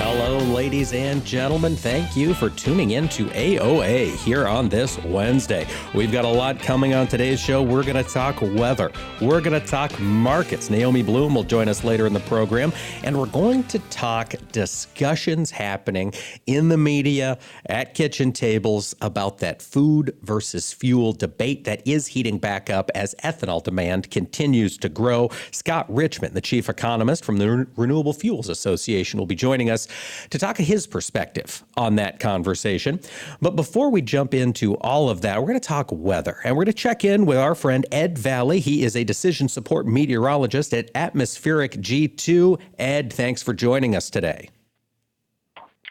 Hello, 0.00 0.38
ladies 0.38 0.92
and 0.92 1.24
gentlemen. 1.24 1.74
Thank 1.74 2.16
you 2.16 2.32
for 2.32 2.50
tuning 2.50 2.92
in 2.92 3.08
to 3.08 3.26
AOA 3.30 4.14
here 4.18 4.46
on 4.46 4.68
this 4.68 4.96
Wednesday. 5.02 5.66
We've 5.92 6.12
got 6.12 6.24
a 6.24 6.28
lot 6.28 6.60
coming 6.60 6.94
on 6.94 7.08
today's 7.08 7.40
show. 7.40 7.64
We're 7.64 7.82
going 7.82 7.96
to 7.96 8.08
talk 8.08 8.40
weather, 8.40 8.92
we're 9.20 9.40
going 9.40 9.60
to 9.60 9.66
talk 9.66 9.98
markets. 9.98 10.70
Naomi 10.70 11.02
Blohm 11.02 11.34
will 11.34 11.42
join 11.42 11.68
us 11.68 11.82
later 11.82 12.06
in 12.06 12.12
the 12.12 12.20
program, 12.20 12.72
and 13.02 13.18
we're 13.18 13.26
going 13.26 13.64
to 13.64 13.80
talk 13.90 14.34
discussions 14.52 15.50
happening 15.50 16.14
in 16.46 16.68
the 16.68 16.78
media, 16.78 17.36
at 17.66 17.94
kitchen 17.94 18.30
tables 18.30 18.94
about 19.00 19.38
that 19.38 19.60
food 19.60 20.16
versus 20.22 20.72
fuel 20.72 21.12
debate 21.12 21.64
that 21.64 21.84
is 21.84 22.06
heating 22.06 22.38
back 22.38 22.70
up 22.70 22.88
as 22.94 23.16
ethanol 23.24 23.64
demand 23.64 24.12
continues 24.12 24.78
to 24.78 24.88
grow. 24.88 25.28
Scott 25.50 25.92
Richman, 25.92 26.34
the 26.34 26.40
chief 26.40 26.68
economist 26.68 27.24
from 27.24 27.38
the 27.38 27.66
Renewable 27.74 28.12
Fuels 28.12 28.48
Association, 28.48 29.18
will 29.18 29.26
be 29.26 29.34
joining 29.34 29.70
us 29.70 29.87
to 30.30 30.38
talk 30.38 30.56
his 30.58 30.86
perspective 30.86 31.64
on 31.76 31.96
that 31.96 32.20
conversation. 32.20 33.00
But 33.40 33.56
before 33.56 33.90
we 33.90 34.02
jump 34.02 34.34
into 34.34 34.76
all 34.76 35.10
of 35.10 35.22
that, 35.22 35.40
we're 35.40 35.48
going 35.48 35.60
to 35.60 35.66
talk 35.66 35.88
weather 35.90 36.38
and 36.44 36.56
we're 36.56 36.64
going 36.64 36.72
to 36.74 36.78
check 36.78 37.04
in 37.04 37.26
with 37.26 37.38
our 37.38 37.54
friend 37.54 37.86
Ed 37.92 38.18
Vallee. 38.18 38.60
He 38.60 38.84
is 38.84 38.96
a 38.96 39.04
decision 39.04 39.48
support 39.48 39.86
meteorologist 39.86 40.74
at 40.74 40.90
Atmospheric 40.94 41.72
G2. 41.72 42.60
Ed, 42.78 43.12
thanks 43.12 43.42
for 43.42 43.54
joining 43.54 43.94
us 43.94 44.10
today. 44.10 44.50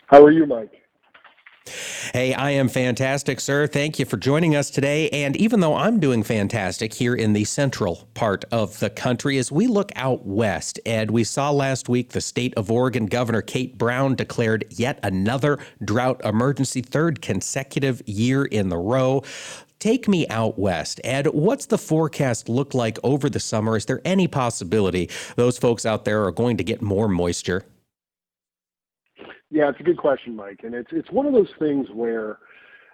How 0.08 0.24
are 0.24 0.32
you, 0.32 0.46
Mike? 0.46 0.77
Hey, 2.14 2.34
I 2.34 2.52
am 2.52 2.70
fantastic, 2.70 3.40
sir. 3.40 3.68
Thank 3.68 4.00
you 4.00 4.06
for 4.06 4.18
joining 4.18 4.56
us 4.56 4.70
today. 4.70 5.10
And 5.10 5.36
even 5.38 5.60
though 5.60 5.76
I'm 5.76 6.00
doing 6.00 6.24
fantastic 6.24 6.94
here 6.94 7.16
in 7.16 7.34
the 7.34 7.46
central 7.46 8.08
part 8.14 8.46
of 8.52 8.80
the 8.80 8.90
country, 8.90 9.38
as 9.38 9.52
we 9.52 9.68
look 9.68 9.92
out 9.96 10.26
west, 10.26 10.80
Ed, 10.86 11.12
we 11.12 11.24
saw 11.24 11.52
last 11.52 11.90
week 11.90 12.10
the 12.10 12.22
state 12.22 12.54
of 12.56 12.72
Oregon 12.72 13.06
Governor 13.06 13.42
Kate 13.42 13.78
Brown 13.78 14.16
declared 14.16 14.66
yet 14.70 15.00
another 15.04 15.60
drought 15.84 16.22
emergency, 16.24 16.82
third 16.82 17.22
consecutive 17.22 18.02
year 18.06 18.46
in 18.46 18.70
the 18.70 18.78
row. 18.78 19.24
Take 19.80 20.08
me 20.08 20.28
out 20.30 20.58
west. 20.58 21.00
Ed, 21.04 21.28
what's 21.28 21.68
the 21.68 21.78
forecast 21.78 22.50
look 22.50 22.74
like 22.74 22.98
over 23.04 23.30
the 23.30 23.40
summer? 23.40 23.78
Is 23.78 23.86
there 23.86 24.02
any 24.04 24.28
possibility 24.28 25.10
those 25.36 25.58
folks 25.58 25.86
out 25.86 26.04
there 26.04 26.26
are 26.26 26.32
going 26.32 26.58
to 26.58 26.64
get 26.64 26.82
more 26.82 27.08
moisture? 27.08 27.64
Yeah, 29.50 29.70
it's 29.70 29.80
a 29.80 29.84
good 29.84 29.98
question, 29.98 30.36
Mike, 30.36 30.62
and 30.64 30.74
it's 30.74 30.90
it's 30.92 31.10
one 31.12 31.26
of 31.26 31.34
those 31.34 31.50
things 31.58 31.88
where 31.94 32.40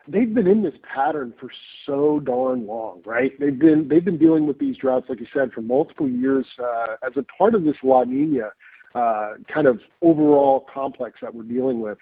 they've 0.08 0.34
been 0.34 0.48
in 0.48 0.62
this 0.62 0.76
pattern 0.84 1.34
for 1.40 1.50
so 1.86 2.20
darn 2.20 2.68
long, 2.68 3.02
right? 3.06 3.32
They've 3.40 3.58
been 3.58 3.88
they've 3.88 4.06
been 4.06 4.18
dealing 4.20 4.46
with 4.46 4.60
these 4.60 4.78
droughts, 4.78 5.08
like 5.10 5.20
you 5.20 5.28
said, 5.34 5.52
for 5.52 5.62
multiple 5.62 6.08
years 6.08 6.46
uh, 6.60 6.96
as 7.06 7.14
a 7.16 7.24
part 7.24 7.56
of 7.56 7.64
this 7.64 7.78
La 7.84 8.04
Nina 8.04 8.50
uh, 8.94 9.34
kind 9.52 9.66
of 9.66 9.80
overall 10.02 10.68
complex 10.72 11.20
that 11.22 11.34
we're 11.34 11.44
dealing 11.44 11.82
with. 11.82 11.98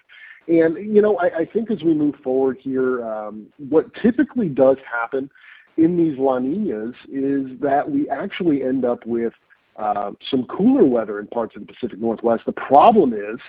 And 0.48 0.76
you 0.94 1.00
know, 1.00 1.16
I, 1.18 1.38
I 1.38 1.44
think 1.46 1.70
as 1.70 1.82
we 1.82 1.94
move 1.94 2.16
forward 2.22 2.58
here, 2.60 3.04
um, 3.06 3.46
what 3.70 3.86
typically 3.94 4.48
does 4.48 4.76
happen 4.90 5.30
in 5.78 5.96
these 5.96 6.18
La 6.18 6.38
Ninas 6.38 6.94
is 7.10 7.58
that 7.60 7.90
we 7.90 8.08
actually 8.10 8.62
end 8.62 8.84
up 8.84 9.06
with 9.06 9.32
uh, 9.76 10.10
some 10.30 10.44
cooler 10.44 10.84
weather 10.84 11.18
in 11.18 11.26
parts 11.28 11.56
of 11.56 11.66
the 11.66 11.72
Pacific 11.72 11.98
Northwest. 11.98 12.44
The 12.44 12.52
problem 12.52 13.14
is 13.14 13.40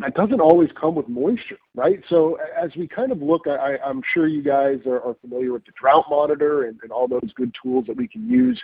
that 0.00 0.14
doesn't 0.14 0.40
always 0.40 0.70
come 0.78 0.94
with 0.94 1.08
moisture, 1.08 1.58
right? 1.74 2.00
So 2.08 2.38
as 2.60 2.70
we 2.76 2.86
kind 2.88 3.12
of 3.12 3.22
look, 3.22 3.46
I, 3.46 3.76
I'm 3.84 4.02
sure 4.12 4.26
you 4.26 4.42
guys 4.42 4.78
are, 4.86 5.00
are 5.02 5.16
familiar 5.20 5.52
with 5.52 5.64
the 5.64 5.72
drought 5.72 6.06
monitor 6.10 6.64
and, 6.64 6.78
and 6.82 6.92
all 6.92 7.08
those 7.08 7.30
good 7.34 7.54
tools 7.62 7.86
that 7.86 7.96
we 7.96 8.08
can 8.08 8.28
use 8.28 8.60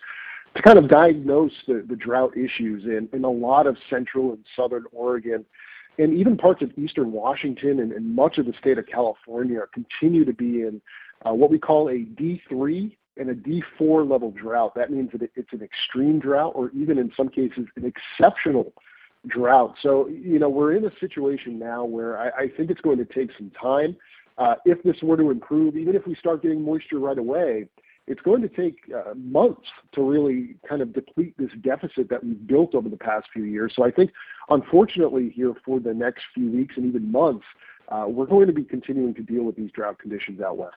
to 0.54 0.62
kind 0.62 0.78
of 0.78 0.88
diagnose 0.88 1.52
the, 1.66 1.84
the 1.88 1.96
drought 1.96 2.36
issues 2.36 2.84
in, 2.84 3.08
in 3.12 3.24
a 3.24 3.30
lot 3.30 3.66
of 3.66 3.76
central 3.88 4.32
and 4.32 4.44
southern 4.56 4.84
Oregon 4.92 5.44
and 5.98 6.14
even 6.14 6.36
parts 6.36 6.62
of 6.62 6.70
eastern 6.78 7.12
Washington 7.12 7.80
and, 7.80 7.92
and 7.92 8.14
much 8.14 8.38
of 8.38 8.46
the 8.46 8.54
state 8.58 8.78
of 8.78 8.86
California 8.86 9.60
continue 9.72 10.24
to 10.24 10.32
be 10.32 10.62
in 10.62 10.80
uh, 11.26 11.32
what 11.32 11.50
we 11.50 11.58
call 11.58 11.88
a 11.88 12.04
D3 12.04 12.96
and 13.18 13.28
a 13.28 13.34
D4 13.34 14.08
level 14.08 14.30
drought. 14.30 14.74
That 14.74 14.90
means 14.90 15.10
that 15.12 15.22
it's 15.34 15.52
an 15.52 15.62
extreme 15.62 16.18
drought 16.18 16.52
or 16.54 16.70
even 16.70 16.98
in 16.98 17.12
some 17.16 17.28
cases 17.28 17.66
an 17.76 17.84
exceptional 17.84 18.64
drought. 18.64 18.84
So, 19.82 20.08
you 20.08 20.38
know, 20.38 20.48
we're 20.48 20.74
in 20.74 20.84
a 20.84 20.90
situation 20.98 21.58
now 21.58 21.84
where 21.84 22.18
I, 22.18 22.44
I 22.44 22.48
think 22.56 22.70
it's 22.70 22.80
going 22.80 22.98
to 22.98 23.04
take 23.04 23.30
some 23.38 23.50
time. 23.50 23.96
Uh, 24.38 24.54
if 24.64 24.82
this 24.82 24.96
were 25.02 25.16
to 25.16 25.30
improve, 25.30 25.76
even 25.76 25.94
if 25.94 26.06
we 26.06 26.14
start 26.14 26.42
getting 26.42 26.64
moisture 26.64 26.98
right 26.98 27.18
away, 27.18 27.68
it's 28.06 28.20
going 28.22 28.42
to 28.42 28.48
take 28.48 28.78
uh, 28.94 29.14
months 29.14 29.68
to 29.92 30.02
really 30.02 30.56
kind 30.68 30.82
of 30.82 30.92
deplete 30.92 31.34
this 31.38 31.50
deficit 31.62 32.08
that 32.10 32.24
we've 32.24 32.46
built 32.46 32.74
over 32.74 32.88
the 32.88 32.96
past 32.96 33.28
few 33.32 33.44
years. 33.44 33.72
So 33.76 33.84
I 33.84 33.90
think, 33.92 34.10
unfortunately, 34.48 35.30
here 35.34 35.54
for 35.64 35.78
the 35.78 35.94
next 35.94 36.24
few 36.34 36.50
weeks 36.50 36.74
and 36.76 36.86
even 36.86 37.12
months, 37.12 37.44
uh, 37.88 38.06
we're 38.08 38.26
going 38.26 38.48
to 38.48 38.52
be 38.52 38.64
continuing 38.64 39.14
to 39.14 39.22
deal 39.22 39.44
with 39.44 39.56
these 39.56 39.70
drought 39.70 39.98
conditions 39.98 40.40
out 40.40 40.56
west. 40.56 40.74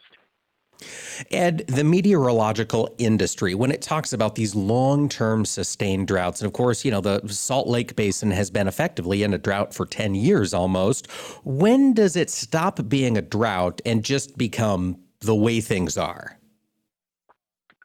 Ed, 1.32 1.66
the 1.68 1.84
meteorological 1.84 2.94
industry, 2.98 3.56
when 3.56 3.72
it 3.72 3.82
talks 3.82 4.14
about 4.14 4.36
these 4.36 4.56
long 4.56 5.10
term 5.10 5.46
sustained 5.46 6.08
droughts, 6.08 6.42
and 6.42 6.48
of 6.48 6.54
course, 6.54 6.84
you 6.86 6.92
know, 6.92 7.02
the 7.02 7.22
Salt 7.28 7.68
Lake 7.68 7.96
Basin 7.96 8.32
has 8.32 8.50
been 8.50 8.68
effectively 8.68 9.24
in 9.24 9.34
a 9.34 9.38
drought 9.38 9.74
for 9.74 9.86
10 9.86 10.16
years 10.16 10.54
almost. 10.54 11.10
When 11.44 11.94
does 11.94 12.16
it 12.16 12.30
stop 12.30 12.88
being 12.88 13.18
a 13.18 13.22
drought 13.22 13.82
and 13.86 14.04
just 14.04 14.38
become 14.38 14.98
the 15.22 15.36
way 15.36 15.62
things 15.62 15.98
are? 15.98 16.38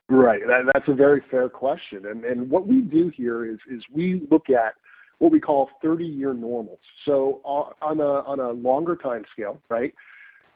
Right. 0.09 0.41
That, 0.47 0.63
that's 0.73 0.89
a 0.89 0.95
very 0.95 1.23
fair 1.31 1.49
question. 1.49 2.07
And, 2.07 2.25
and 2.25 2.51
what 2.51 2.67
we 2.67 2.81
do 2.81 3.13
here 3.17 3.47
is, 3.47 3.59
is 3.71 3.83
we 3.93 4.27
look 4.31 4.51
at 4.51 4.75
what 5.19 5.31
we 5.31 5.39
call 5.39 5.71
30 5.83 6.05
year 6.05 6.35
normals. 6.35 6.81
So 7.05 7.41
uh, 7.45 7.85
on 7.85 8.01
a, 8.01 8.23
on 8.27 8.41
a 8.41 8.51
longer 8.51 8.97
time 8.97 9.25
scale, 9.33 9.61
right? 9.69 9.95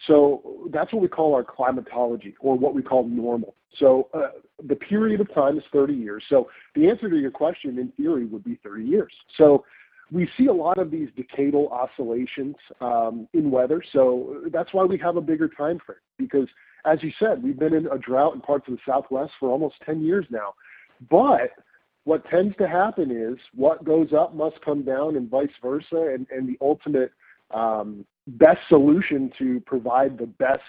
So 0.07 0.69
that's 0.73 0.93
what 0.93 1.03
we 1.03 1.09
call 1.09 1.35
our 1.35 1.45
climatology, 1.45 2.35
or 2.41 2.57
what 2.57 2.75
we 2.75 2.83
call 2.83 3.05
normal. 3.07 3.55
So 3.79 4.09
uh, 4.15 4.39
the 4.67 4.77
period 4.77 5.21
of 5.21 5.33
time 5.35 5.59
is 5.59 5.65
30 5.73 5.95
years. 5.95 6.23
So 6.29 6.49
the 6.75 6.89
answer 6.89 7.09
to 7.09 7.17
your 7.17 7.31
question, 7.31 7.79
in 7.79 7.91
theory, 7.93 8.27
would 8.27 8.45
be 8.45 8.59
30 8.63 8.85
years. 8.85 9.13
So 9.37 9.65
we 10.13 10.29
see 10.37 10.47
a 10.47 10.53
lot 10.53 10.79
of 10.79 10.91
these 10.91 11.09
decadal 11.17 11.71
oscillations 11.73 12.57
um, 12.81 13.29
in 13.33 13.51
weather. 13.51 13.83
So 13.93 14.43
that's 14.53 14.73
why 14.73 14.85
we 14.85 14.99
have 14.99 15.17
a 15.17 15.21
bigger 15.21 15.49
time 15.49 15.81
frame, 15.85 15.99
because 16.19 16.49
as 16.85 17.03
you 17.03 17.11
said, 17.19 17.43
we've 17.43 17.59
been 17.59 17.75
in 17.75 17.87
a 17.87 17.99
drought 17.99 18.35
in 18.35 18.41
parts 18.41 18.69
of 18.69 18.75
the 18.75 18.81
Southwest 18.87 19.33
for 19.41 19.51
almost 19.51 19.77
10 19.87 20.03
years 20.03 20.27
now. 20.31 20.55
But 21.11 21.51
what 22.05 22.29
tends 22.29 22.55
to 22.59 22.69
happen 22.69 23.11
is 23.11 23.39
what 23.55 23.85
goes 23.85 24.09
up 24.13 24.35
must 24.35 24.61
come 24.63 24.85
down, 24.85 25.17
and 25.17 25.31
vice 25.31 25.49
versa. 25.63 26.13
And, 26.15 26.27
and 26.31 26.47
the 26.47 26.59
ultimate 26.61 27.11
um, 27.53 28.05
best 28.27 28.61
solution 28.69 29.31
to 29.39 29.61
provide 29.61 30.19
the 30.19 30.27
best 30.27 30.63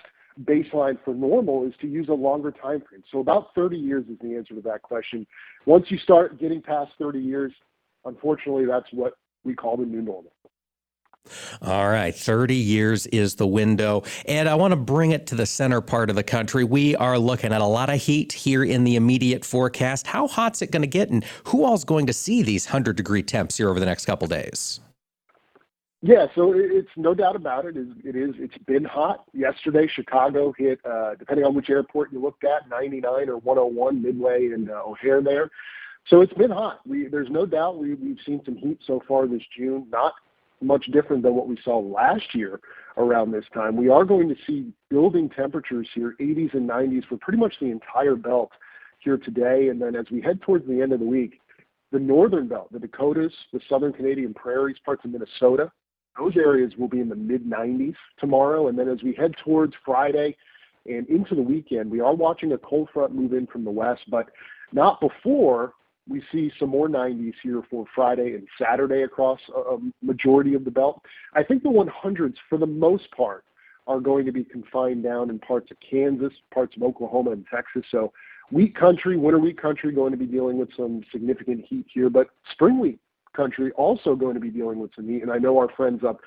baseline 0.44 0.98
for 1.06 1.14
normal 1.14 1.66
is 1.66 1.74
to 1.80 1.88
use 1.88 2.10
a 2.10 2.14
longer 2.14 2.52
time 2.52 2.84
frame. 2.88 3.04
So 3.12 3.20
about 3.20 3.56
30 3.56 3.78
years 3.78 4.06
is 4.10 4.18
the 4.22 4.36
answer 4.36 4.54
to 4.56 4.62
that 4.62 4.82
question. 4.82 5.26
Once 5.66 5.86
you 5.90 5.98
start 5.98 6.40
getting 6.40 6.62
past 6.62 6.92
30 7.00 7.20
years, 7.20 7.54
unfortunately, 8.04 8.66
that's 8.66 8.92
what 8.92 9.14
we 9.44 9.54
call 9.54 9.78
the 9.78 9.86
new 9.86 10.02
normal. 10.02 10.32
All 11.62 11.88
right, 11.88 12.14
30 12.14 12.56
years 12.56 13.08
is 13.08 13.36
the 13.36 13.48
window. 13.48 14.04
And 14.28 14.48
I 14.48 14.56
want 14.56 14.74
to 14.74 14.76
bring 14.76 15.12
it 15.12 15.26
to 15.28 15.36
the 15.36 15.46
center 15.46 15.82
part 15.82 16.10
of 16.10 16.16
the 16.16 16.24
country. 16.24 16.64
We 16.64 16.96
are 16.98 17.18
looking 17.18 17.52
at 17.52 17.62
a 17.62 17.66
lot 17.66 17.90
of 17.90 18.00
heat 18.00 18.32
here 18.32 18.64
in 18.64 18.84
the 18.84 18.96
immediate 18.96 19.44
forecast. 19.44 20.06
How 20.06 20.28
hot's 20.28 20.62
it 20.62 20.72
going 20.72 20.84
to 20.84 20.88
get, 20.88 21.10
and 21.10 21.24
who 21.46 21.64
all's 21.66 21.84
going 21.84 22.06
to 22.08 22.14
see 22.14 22.44
these 22.44 22.68
100 22.68 22.96
degree 22.96 23.24
temps 23.24 23.58
here 23.58 23.70
over 23.70 23.80
the 23.80 23.88
next 23.88 24.06
couple 24.06 24.28
days? 24.28 24.80
Yeah, 26.08 26.28
so 26.36 26.54
it's 26.56 26.92
no 26.98 27.16
doubt 27.16 27.36
about 27.36 27.66
it. 27.66 27.76
It 27.76 28.16
is. 28.16 28.36
It's 28.38 28.58
been 28.68 28.84
hot. 28.84 29.26
Yesterday, 29.34 29.88
Chicago 29.92 30.54
hit, 30.56 30.80
uh, 30.86 31.16
depending 31.16 31.46
on 31.46 31.56
which 31.56 31.72
airport 31.72 32.14
you 32.14 32.22
looked 32.22 32.44
at, 32.44 32.70
99 32.70 33.28
or 33.28 33.38
101 33.38 34.04
Midway 34.04 34.50
and 34.54 34.70
uh, 34.70 34.84
O'Hare 34.86 35.24
there. 35.24 35.50
So 36.08 36.22
it's 36.22 36.34
been 36.34 36.52
hot. 36.52 36.82
We, 36.86 37.08
there's 37.08 37.32
no 37.32 37.48
doubt 37.48 37.80
we, 37.80 37.96
we've 37.96 38.20
seen 38.24 38.40
some 38.46 38.56
heat 38.56 38.78
so 38.86 39.02
far 39.08 39.26
this 39.26 39.42
June. 39.58 39.88
Not 39.90 40.14
much 40.62 40.86
different 40.94 41.24
than 41.24 41.34
what 41.34 41.48
we 41.48 41.58
saw 41.64 41.80
last 41.80 42.36
year 42.36 42.60
around 42.98 43.32
this 43.32 43.46
time. 43.52 43.76
We 43.76 43.90
are 43.90 44.06
going 44.06 44.30
to 44.30 44.36
see 44.46 44.72
building 44.92 45.28
temperatures 45.28 45.90
here, 45.96 46.14
80s 46.22 46.54
and 46.54 46.70
90s 46.70 47.08
for 47.08 47.18
pretty 47.18 47.40
much 47.40 47.56
the 47.60 47.72
entire 47.72 48.16
belt 48.16 48.52
here 49.00 49.18
today. 49.18 49.70
And 49.70 49.82
then 49.82 49.96
as 49.96 50.06
we 50.12 50.22
head 50.22 50.40
towards 50.44 50.68
the 50.68 50.84
end 50.84 50.94
of 50.94 51.00
the 51.00 51.06
week, 51.08 51.42
the 51.92 51.98
northern 51.98 52.48
belt, 52.48 52.72
the 52.72 52.78
Dakotas, 52.78 53.34
the 53.52 53.60
southern 53.68 53.92
Canadian 53.92 54.36
prairies, 54.36 54.78
parts 54.86 55.04
of 55.04 55.10
Minnesota, 55.10 55.72
those 56.18 56.38
areas 56.38 56.74
will 56.78 56.88
be 56.88 57.00
in 57.00 57.10
the 57.10 57.16
mid 57.16 57.46
90s 57.46 57.96
tomorrow. 58.20 58.68
And 58.68 58.78
then 58.78 58.88
as 58.88 59.04
we 59.04 59.14
head 59.14 59.36
towards 59.44 59.74
Friday 59.84 60.36
and 60.86 61.08
into 61.10 61.36
the 61.36 61.42
weekend, 61.42 61.92
we 61.92 62.00
are 62.00 62.14
watching 62.14 62.54
a 62.54 62.58
cold 62.58 62.90
front 62.94 63.14
move 63.14 63.34
in 63.34 63.48
from 63.48 63.64
the 63.64 63.72
west, 63.72 64.04
but 64.10 64.30
not 64.72 65.00
before 65.02 65.74
we 66.08 66.22
see 66.32 66.52
some 66.60 66.70
more 66.70 66.88
90s 66.88 67.34
here 67.42 67.64
for 67.70 67.86
Friday 67.96 68.36
and 68.36 68.48
Saturday 68.62 69.02
across 69.02 69.40
a 69.56 69.78
majority 70.04 70.54
of 70.54 70.64
the 70.64 70.72
belt. 70.72 71.02
I 71.34 71.44
think 71.44 71.64
the 71.64 71.70
100s, 71.70 72.36
for 72.48 72.58
the 72.58 72.68
most 72.68 73.10
part, 73.12 73.44
are 73.88 74.00
going 74.00 74.26
to 74.26 74.32
be 74.32 74.44
confined 74.44 75.04
down 75.04 75.30
in 75.30 75.40
parts 75.40 75.72
of 75.72 75.78
Kansas, 75.80 76.34
parts 76.54 76.76
of 76.76 76.84
Oklahoma, 76.84 77.32
and 77.32 77.46
Texas. 77.54 77.84
So, 77.92 78.14
wheat 78.52 78.76
country, 78.76 79.18
winter 79.18 79.40
wheat 79.40 79.60
country, 79.60 79.92
going 79.92 80.12
to 80.12 80.18
be 80.18 80.26
dealing 80.26 80.58
with 80.58 80.70
some 80.76 81.02
significant 81.12 81.66
heat 81.66 81.86
here, 81.92 82.10
but 82.10 82.28
spring 82.52 82.80
wheat 82.80 83.00
country 83.36 83.72
also 83.74 84.16
going 84.16 84.34
to 84.36 84.40
be 84.40 84.50
dealing 84.50 84.80
with 84.80 84.92
some 84.96 85.08
heat. 85.08 85.22
And 85.22 85.32
I 85.32 85.38
know 85.38 85.58
our 85.58 85.70
friends 85.76 86.04
up 86.04 86.20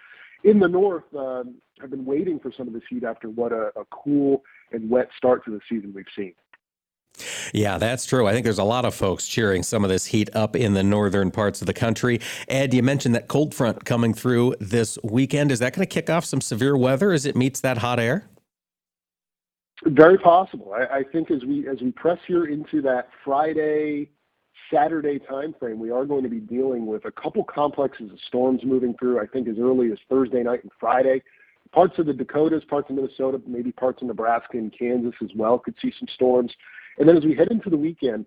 in 0.44 0.58
the 0.58 0.68
north 0.68 1.04
uh, 1.16 1.44
have 1.80 1.90
been 1.90 2.04
waiting 2.04 2.38
for 2.38 2.52
some 2.56 2.68
of 2.68 2.74
this 2.74 2.82
heat 2.88 3.04
after 3.04 3.28
what 3.28 3.52
a, 3.52 3.70
a 3.76 3.84
cool 3.90 4.42
and 4.72 4.88
wet 4.88 5.08
start 5.16 5.44
to 5.46 5.50
the 5.50 5.60
season 5.68 5.92
we've 5.94 6.04
seen. 6.16 6.34
Yeah, 7.52 7.78
that's 7.78 8.06
true. 8.06 8.26
I 8.28 8.32
think 8.32 8.44
there's 8.44 8.58
a 8.58 8.64
lot 8.64 8.84
of 8.84 8.94
folks 8.94 9.26
cheering 9.26 9.62
some 9.62 9.82
of 9.82 9.90
this 9.90 10.06
heat 10.06 10.30
up 10.36 10.54
in 10.54 10.74
the 10.74 10.84
northern 10.84 11.30
parts 11.30 11.60
of 11.60 11.66
the 11.66 11.74
country. 11.74 12.20
Ed, 12.48 12.74
you 12.74 12.82
mentioned 12.82 13.14
that 13.14 13.28
cold 13.28 13.54
front 13.54 13.84
coming 13.84 14.14
through 14.14 14.54
this 14.60 14.98
weekend. 15.02 15.50
Is 15.50 15.58
that 15.58 15.74
going 15.74 15.86
to 15.86 15.92
kick 15.92 16.10
off 16.10 16.24
some 16.24 16.40
severe 16.40 16.76
weather 16.76 17.12
as 17.12 17.26
it 17.26 17.34
meets 17.34 17.60
that 17.60 17.78
hot 17.78 17.98
air? 17.98 18.28
Very 19.84 20.18
possible. 20.18 20.74
I, 20.74 20.98
I 20.98 21.02
think 21.04 21.30
as 21.30 21.44
we 21.44 21.68
as 21.68 21.80
we 21.80 21.92
press 21.92 22.18
here 22.26 22.46
into 22.46 22.82
that 22.82 23.08
Friday, 23.24 24.10
Saturday 24.72 25.18
timeframe, 25.18 25.78
we 25.78 25.90
are 25.90 26.04
going 26.04 26.22
to 26.22 26.28
be 26.28 26.40
dealing 26.40 26.86
with 26.86 27.04
a 27.04 27.10
couple 27.10 27.44
complexes 27.44 28.10
of 28.10 28.18
storms 28.26 28.60
moving 28.64 28.94
through. 28.98 29.20
I 29.20 29.26
think 29.26 29.48
as 29.48 29.56
early 29.58 29.90
as 29.92 29.98
Thursday 30.08 30.42
night 30.42 30.62
and 30.62 30.72
Friday. 30.78 31.22
Parts 31.72 31.98
of 31.98 32.06
the 32.06 32.14
Dakotas, 32.14 32.64
parts 32.64 32.88
of 32.88 32.96
Minnesota, 32.96 33.40
maybe 33.46 33.72
parts 33.72 34.00
of 34.00 34.08
Nebraska 34.08 34.56
and 34.56 34.72
Kansas 34.76 35.14
as 35.22 35.28
well 35.36 35.58
could 35.58 35.74
see 35.82 35.92
some 35.98 36.08
storms. 36.14 36.50
And 36.98 37.06
then 37.06 37.16
as 37.16 37.24
we 37.24 37.34
head 37.34 37.48
into 37.50 37.68
the 37.68 37.76
weekend, 37.76 38.24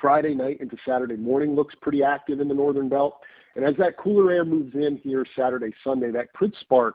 Friday 0.00 0.34
night 0.34 0.60
into 0.60 0.76
Saturday 0.86 1.16
morning 1.16 1.54
looks 1.54 1.74
pretty 1.80 2.04
active 2.04 2.40
in 2.40 2.48
the 2.48 2.54
northern 2.54 2.88
belt. 2.88 3.18
And 3.56 3.64
as 3.64 3.74
that 3.78 3.98
cooler 3.98 4.30
air 4.30 4.44
moves 4.44 4.74
in 4.74 5.00
here 5.02 5.26
Saturday, 5.36 5.74
Sunday, 5.84 6.10
that 6.12 6.32
could 6.34 6.54
spark 6.60 6.94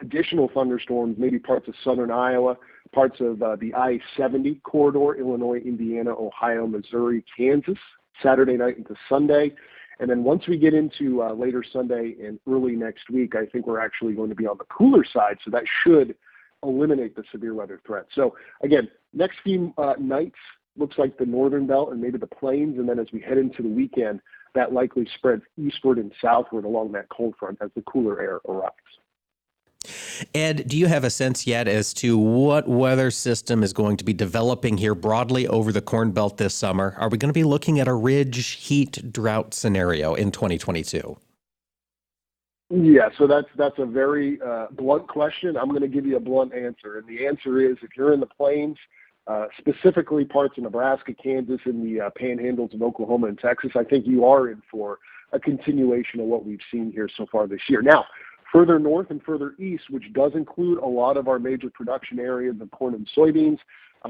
additional 0.00 0.50
thunderstorms, 0.52 1.16
maybe 1.18 1.38
parts 1.38 1.68
of 1.68 1.74
southern 1.82 2.10
Iowa, 2.10 2.56
parts 2.92 3.20
of 3.20 3.42
uh, 3.42 3.56
the 3.56 3.74
I 3.74 3.98
70 4.16 4.56
corridor, 4.56 5.18
Illinois, 5.18 5.58
Indiana, 5.58 6.10
Ohio, 6.10 6.66
Missouri, 6.66 7.24
Kansas, 7.36 7.78
Saturday 8.22 8.56
night 8.56 8.78
into 8.78 8.94
Sunday. 9.08 9.52
And 9.98 10.10
then 10.10 10.24
once 10.24 10.46
we 10.46 10.58
get 10.58 10.74
into 10.74 11.22
uh, 11.22 11.32
later 11.32 11.64
Sunday 11.72 12.14
and 12.22 12.38
early 12.46 12.72
next 12.72 13.08
week, 13.10 13.34
I 13.34 13.46
think 13.46 13.66
we're 13.66 13.80
actually 13.80 14.12
going 14.12 14.28
to 14.28 14.34
be 14.34 14.46
on 14.46 14.58
the 14.58 14.64
cooler 14.64 15.04
side. 15.04 15.38
So 15.44 15.50
that 15.52 15.64
should 15.82 16.14
eliminate 16.62 17.16
the 17.16 17.24
severe 17.32 17.54
weather 17.54 17.80
threat. 17.86 18.06
So 18.14 18.36
again, 18.62 18.88
next 19.14 19.36
few 19.42 19.72
uh, 19.78 19.94
nights 19.98 20.36
looks 20.76 20.98
like 20.98 21.16
the 21.16 21.24
northern 21.24 21.66
belt 21.66 21.92
and 21.92 22.00
maybe 22.00 22.18
the 22.18 22.26
plains. 22.26 22.78
And 22.78 22.88
then 22.88 22.98
as 22.98 23.06
we 23.12 23.20
head 23.20 23.38
into 23.38 23.62
the 23.62 23.68
weekend, 23.68 24.20
that 24.54 24.72
likely 24.72 25.08
spreads 25.16 25.42
eastward 25.56 25.98
and 25.98 26.12
southward 26.20 26.64
along 26.64 26.92
that 26.92 27.08
cold 27.08 27.34
front 27.38 27.58
as 27.62 27.70
the 27.74 27.82
cooler 27.82 28.20
air 28.20 28.40
arrives. 28.48 28.74
Ed, 30.34 30.68
do 30.68 30.76
you 30.76 30.86
have 30.86 31.04
a 31.04 31.10
sense 31.10 31.46
yet 31.46 31.68
as 31.68 31.92
to 31.94 32.18
what 32.18 32.68
weather 32.68 33.10
system 33.10 33.62
is 33.62 33.72
going 33.72 33.96
to 33.96 34.04
be 34.04 34.12
developing 34.12 34.76
here 34.76 34.94
broadly 34.94 35.46
over 35.46 35.72
the 35.72 35.80
Corn 35.80 36.12
Belt 36.12 36.36
this 36.36 36.54
summer? 36.54 36.94
Are 36.98 37.08
we 37.08 37.18
going 37.18 37.30
to 37.30 37.34
be 37.34 37.44
looking 37.44 37.80
at 37.80 37.88
a 37.88 37.94
ridge 37.94 38.46
heat 38.46 39.12
drought 39.12 39.54
scenario 39.54 40.14
in 40.14 40.30
2022? 40.30 41.16
Yeah, 42.68 43.10
so 43.16 43.28
that's 43.28 43.46
that's 43.56 43.78
a 43.78 43.86
very 43.86 44.40
uh, 44.42 44.66
blunt 44.72 45.06
question. 45.06 45.56
I'm 45.56 45.68
going 45.68 45.82
to 45.82 45.88
give 45.88 46.04
you 46.04 46.16
a 46.16 46.20
blunt 46.20 46.52
answer, 46.52 46.98
and 46.98 47.06
the 47.06 47.24
answer 47.24 47.60
is 47.60 47.76
if 47.80 47.90
you're 47.96 48.12
in 48.12 48.18
the 48.18 48.26
plains, 48.26 48.76
uh, 49.28 49.46
specifically 49.58 50.24
parts 50.24 50.58
of 50.58 50.64
Nebraska, 50.64 51.14
Kansas, 51.14 51.60
and 51.64 51.84
the 51.84 52.06
uh, 52.06 52.10
panhandles 52.20 52.74
of 52.74 52.82
Oklahoma 52.82 53.28
and 53.28 53.38
Texas, 53.38 53.70
I 53.76 53.84
think 53.84 54.04
you 54.04 54.24
are 54.24 54.48
in 54.48 54.62
for 54.68 54.98
a 55.32 55.38
continuation 55.38 56.18
of 56.20 56.26
what 56.26 56.44
we've 56.44 56.60
seen 56.72 56.90
here 56.90 57.08
so 57.16 57.26
far 57.30 57.46
this 57.46 57.60
year. 57.68 57.82
Now, 57.82 58.04
Further 58.56 58.78
north 58.78 59.10
and 59.10 59.22
further 59.22 59.52
east, 59.58 59.90
which 59.90 60.10
does 60.14 60.32
include 60.34 60.78
a 60.78 60.86
lot 60.86 61.18
of 61.18 61.28
our 61.28 61.38
major 61.38 61.68
production 61.68 62.18
areas 62.18 62.56
of 62.58 62.70
corn 62.70 62.94
and 62.94 63.06
soybeans, 63.14 63.58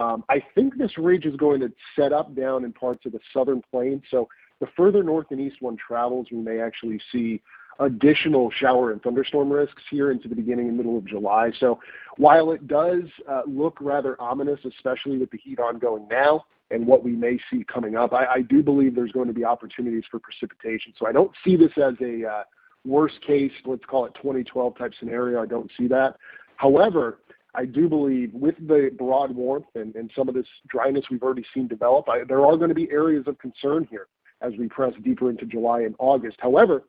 um, 0.01 0.23
I 0.29 0.41
think 0.55 0.79
this 0.79 0.97
ridge 0.99 1.25
is 1.25 1.35
going 1.35 1.59
to 1.63 1.73
set 1.97 2.13
up 2.13 2.33
down 2.37 2.65
in 2.65 2.73
parts 2.73 3.05
of 3.07 3.11
the 3.11 3.19
southern 3.35 3.61
plains. 3.73 4.05
So 4.09 4.29
the 4.61 4.69
further 4.77 5.03
north 5.03 5.27
and 5.33 5.41
east 5.41 5.57
one 5.59 5.77
travels, 5.77 6.29
we 6.31 6.39
may 6.39 6.61
actually 6.61 7.01
see 7.11 7.43
additional 7.81 8.53
shower 8.53 8.93
and 8.93 9.03
thunderstorm 9.03 9.53
risks 9.53 9.83
here 9.91 10.13
into 10.13 10.29
the 10.29 10.37
beginning 10.37 10.69
and 10.69 10.77
middle 10.77 10.97
of 10.97 11.07
July. 11.07 11.51
So 11.59 11.81
while 12.17 12.53
it 12.53 12.69
does 12.69 13.03
uh, 13.29 13.43
look 13.49 13.77
rather 13.81 14.15
ominous, 14.23 14.61
especially 14.65 15.19
with 15.19 15.33
the 15.33 15.39
heat 15.39 15.59
ongoing 15.59 16.07
now 16.09 16.45
and 16.71 16.87
what 16.87 17.03
we 17.03 17.17
may 17.17 17.41
see 17.51 17.65
coming 17.65 17.97
up, 17.97 18.13
I, 18.13 18.27
I 18.27 18.43
do 18.43 18.63
believe 18.63 18.95
there's 18.95 19.11
going 19.11 19.27
to 19.27 19.35
be 19.35 19.45
opportunities 19.45 20.05
for 20.09 20.21
precipitation. 20.21 20.95
So 20.97 21.09
I 21.09 21.11
don't 21.11 21.33
see 21.45 21.57
this 21.57 21.73
as 21.79 21.95
a 22.01 22.25
uh, 22.25 22.43
worst 22.87 23.21
case, 23.27 23.53
let's 23.65 23.85
call 23.85 24.07
it 24.07 24.15
2012 24.15 24.79
type 24.79 24.93
scenario. 24.99 25.43
I 25.43 25.47
don't 25.47 25.71
see 25.77 25.89
that. 25.89 26.17
However, 26.57 27.19
I 27.55 27.65
do 27.65 27.89
believe 27.89 28.33
with 28.35 28.57
the 28.59 28.91
broad 28.97 29.35
warmth 29.35 29.67
and, 29.75 29.95
and 29.97 30.11
some 30.15 30.29
of 30.29 30.35
this 30.35 30.47
dryness 30.69 31.07
we've 31.11 31.23
already 31.23 31.45
seen 31.55 31.67
develop, 31.67 32.09
I, 32.09 32.25
there 32.25 32.45
are 32.45 32.57
going 32.57 32.69
to 32.69 32.75
be 32.75 32.91
areas 32.91 33.25
of 33.27 33.39
concern 33.39 33.87
here 33.91 34.09
as 34.43 34.53
we 34.59 34.69
press 34.69 34.93
deeper 35.03 35.31
into 35.31 35.47
July 35.47 35.81
and 35.81 35.95
August. 35.99 36.37
However, 36.41 36.85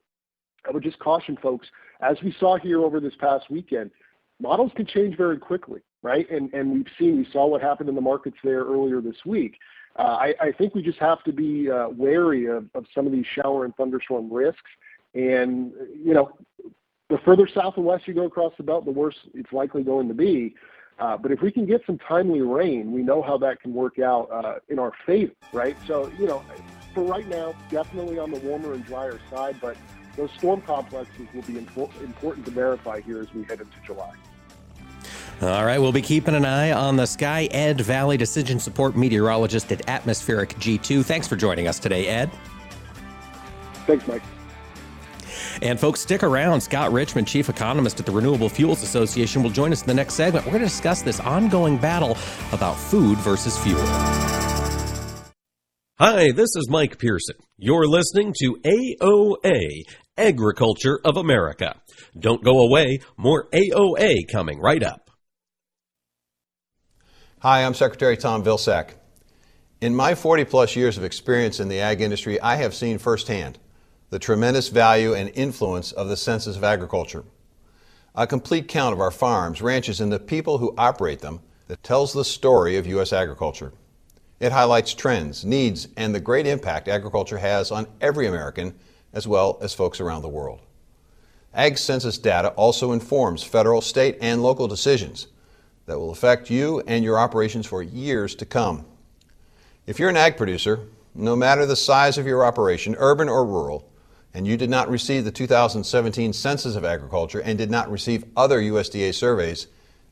I 0.67 0.71
would 0.71 0.83
just 0.83 0.99
caution 0.99 1.38
folks, 1.41 1.67
as 2.01 2.17
we 2.21 2.35
saw 2.39 2.57
here 2.57 2.83
over 2.83 3.00
this 3.00 3.13
past 3.19 3.50
weekend, 3.50 3.91
models 4.41 4.71
can 4.75 4.85
change 4.85 5.15
very 5.15 5.38
quickly, 5.38 5.79
right? 6.03 6.29
And 6.29 6.53
and 6.53 6.71
we've 6.71 6.88
seen, 7.00 7.17
we 7.17 7.27
saw 7.31 7.47
what 7.47 7.61
happened 7.61 7.88
in 7.88 7.95
the 7.95 8.01
markets 8.01 8.38
there 8.43 8.65
earlier 8.65 9.00
this 9.00 9.15
week. 9.25 9.57
Uh, 9.97 10.17
I, 10.19 10.33
I 10.41 10.51
think 10.51 10.75
we 10.75 10.83
just 10.83 11.00
have 11.00 11.23
to 11.23 11.31
be 11.31 11.71
uh, 11.71 11.88
wary 11.89 12.45
of, 12.45 12.65
of 12.75 12.85
some 12.93 13.07
of 13.07 13.11
these 13.11 13.25
shower 13.33 13.65
and 13.65 13.75
thunderstorm 13.75 14.31
risks 14.31 14.69
and, 15.17 15.71
you 16.03 16.13
know, 16.13 16.31
the 17.09 17.17
further 17.25 17.47
south 17.47 17.75
and 17.77 17.85
west 17.85 18.07
you 18.07 18.13
go 18.13 18.25
across 18.25 18.53
the 18.57 18.63
belt, 18.63 18.85
the 18.85 18.91
worse 18.91 19.15
it's 19.33 19.51
likely 19.51 19.83
going 19.83 20.07
to 20.07 20.13
be. 20.13 20.53
Uh, 20.99 21.17
but 21.17 21.31
if 21.31 21.41
we 21.41 21.51
can 21.51 21.65
get 21.65 21.81
some 21.85 21.97
timely 21.99 22.41
rain, 22.41 22.91
we 22.91 23.01
know 23.01 23.21
how 23.21 23.37
that 23.37 23.61
can 23.61 23.73
work 23.73 23.99
out 23.99 24.29
uh, 24.31 24.55
in 24.69 24.79
our 24.79 24.91
favor, 25.05 25.31
right? 25.53 25.77
So, 25.85 26.11
you 26.19 26.27
know, 26.27 26.43
for 26.93 27.03
right 27.03 27.27
now, 27.27 27.55
definitely 27.69 28.19
on 28.19 28.31
the 28.31 28.39
warmer 28.39 28.73
and 28.73 28.85
drier 28.85 29.19
side, 29.29 29.57
but 29.61 29.77
those 30.15 30.31
storm 30.37 30.61
complexes 30.61 31.27
will 31.33 31.43
be 31.43 31.53
impo- 31.53 32.01
important 32.01 32.45
to 32.45 32.51
verify 32.51 33.01
here 33.01 33.21
as 33.21 33.31
we 33.33 33.43
head 33.43 33.61
into 33.61 33.77
July. 33.85 34.13
All 35.41 35.65
right, 35.65 35.77
we'll 35.77 35.91
be 35.91 36.01
keeping 36.01 36.33
an 36.33 36.45
eye 36.45 36.71
on 36.71 36.95
the 36.95 37.05
sky. 37.05 37.47
Ed 37.51 37.81
Vallee 37.81 38.17
decision 38.17 38.59
support 38.59 38.97
meteorologist 38.97 39.71
at 39.71 39.88
Atmospheric 39.88 40.55
G2. 40.55 41.05
Thanks 41.05 41.27
for 41.27 41.36
joining 41.36 41.67
us 41.67 41.77
today, 41.77 42.07
Ed. 42.07 42.31
Thanks, 43.86 44.07
Mike. 44.07 44.24
And 45.61 45.79
folks, 45.79 46.01
stick 46.01 46.23
around. 46.23 46.61
Scott 46.61 46.91
Richman, 46.91 47.25
chief 47.25 47.49
economist 47.49 47.99
at 47.99 48.05
the 48.05 48.11
Renewable 48.11 48.49
Fuels 48.49 48.83
Association, 48.83 49.43
will 49.43 49.49
join 49.49 49.71
us 49.71 49.81
in 49.81 49.87
the 49.87 49.93
next 49.93 50.13
segment. 50.13 50.45
We're 50.45 50.51
going 50.51 50.63
to 50.63 50.69
discuss 50.69 51.01
this 51.01 51.19
ongoing 51.19 51.77
battle 51.77 52.17
about 52.51 52.73
food 52.73 53.17
versus 53.19 53.57
fuel. 53.57 53.83
Hi, 55.99 56.31
this 56.31 56.55
is 56.55 56.69
Mike 56.69 56.99
Pearson. 56.99 57.37
You're 57.57 57.87
listening 57.87 58.33
to 58.41 58.57
AOA, 58.63 59.81
Agriculture 60.15 60.99
of 61.03 61.17
America. 61.17 61.81
Don't 62.17 62.43
go 62.43 62.59
away, 62.59 62.99
more 63.17 63.49
AOA 63.49 64.27
coming 64.31 64.59
right 64.59 64.83
up. 64.83 65.09
Hi, 67.39 67.63
I'm 67.63 67.73
Secretary 67.73 68.15
Tom 68.15 68.43
Vilsack. 68.43 68.91
In 69.81 69.95
my 69.95 70.13
40 70.13 70.45
plus 70.45 70.75
years 70.75 70.97
of 70.97 71.03
experience 71.03 71.59
in 71.59 71.67
the 71.67 71.79
ag 71.79 72.01
industry, 72.01 72.39
I 72.41 72.57
have 72.57 72.75
seen 72.75 72.97
firsthand 72.99 73.57
the 74.09 74.19
tremendous 74.19 74.69
value 74.69 75.13
and 75.13 75.29
influence 75.35 75.91
of 75.91 76.07
the 76.07 76.17
Census 76.17 76.55
of 76.55 76.63
Agriculture. 76.63 77.23
A 78.15 78.25
complete 78.25 78.67
count 78.67 78.93
of 78.93 79.01
our 79.01 79.11
farms, 79.11 79.61
ranches, 79.61 79.99
and 79.99 80.11
the 80.11 80.19
people 80.19 80.57
who 80.57 80.73
operate 80.77 81.19
them 81.19 81.41
that 81.67 81.83
tells 81.83 82.13
the 82.13 82.23
story 82.23 82.77
of 82.77 82.87
U.S. 82.87 83.11
agriculture. 83.11 83.73
It 84.39 84.51
highlights 84.51 84.93
trends, 84.93 85.43
needs, 85.43 85.87
and 85.97 86.15
the 86.15 86.19
great 86.19 86.47
impact 86.47 86.87
agriculture 86.87 87.37
has 87.37 87.69
on 87.71 87.87
every 87.99 88.27
American 88.27 88.73
as 89.13 89.27
well 89.27 89.57
as 89.61 89.73
folks 89.73 89.99
around 89.99 90.21
the 90.21 90.29
world. 90.29 90.61
Ag 91.53 91.77
Census 91.77 92.17
data 92.17 92.49
also 92.49 92.91
informs 92.91 93.43
federal, 93.43 93.81
state, 93.81 94.17
and 94.21 94.43
local 94.43 94.67
decisions 94.67 95.27
that 95.85 95.97
will 95.97 96.11
affect 96.11 96.49
you 96.49 96.81
and 96.87 97.03
your 97.03 97.17
operations 97.17 97.65
for 97.65 97.81
years 97.81 98.35
to 98.35 98.45
come. 98.45 98.85
If 99.85 99.99
you're 99.99 100.09
an 100.09 100.17
ag 100.17 100.37
producer, 100.37 100.81
no 101.15 101.35
matter 101.35 101.65
the 101.65 101.75
size 101.75 102.17
of 102.17 102.27
your 102.27 102.45
operation, 102.45 102.95
urban 102.99 103.27
or 103.27 103.45
rural, 103.45 103.89
and 104.34 104.48
you 104.48 104.57
did 104.57 104.69
not 104.69 104.89
receive 104.89 105.25
the 105.25 105.31
2017 105.31 106.34
Census 106.34 106.75
of 106.75 106.86
Agriculture 106.86 107.39
and 107.39 107.57
did 107.57 107.72
not 107.72 107.89
receive 107.89 108.25
other 108.36 108.60
USDA 108.62 109.13
surveys, 109.13 109.67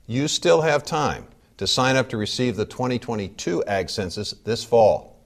you 0.08 0.28
still 0.28 0.62
have 0.62 0.84
time 0.84 1.26
to 1.58 1.68
sign 1.68 1.96
up 1.96 2.10
to 2.10 2.18
receive 2.18 2.56
the 2.56 2.66
2022 2.66 3.64
Ag 3.66 3.90
Census 3.90 4.32
this 4.44 4.64
fall. 4.64 5.20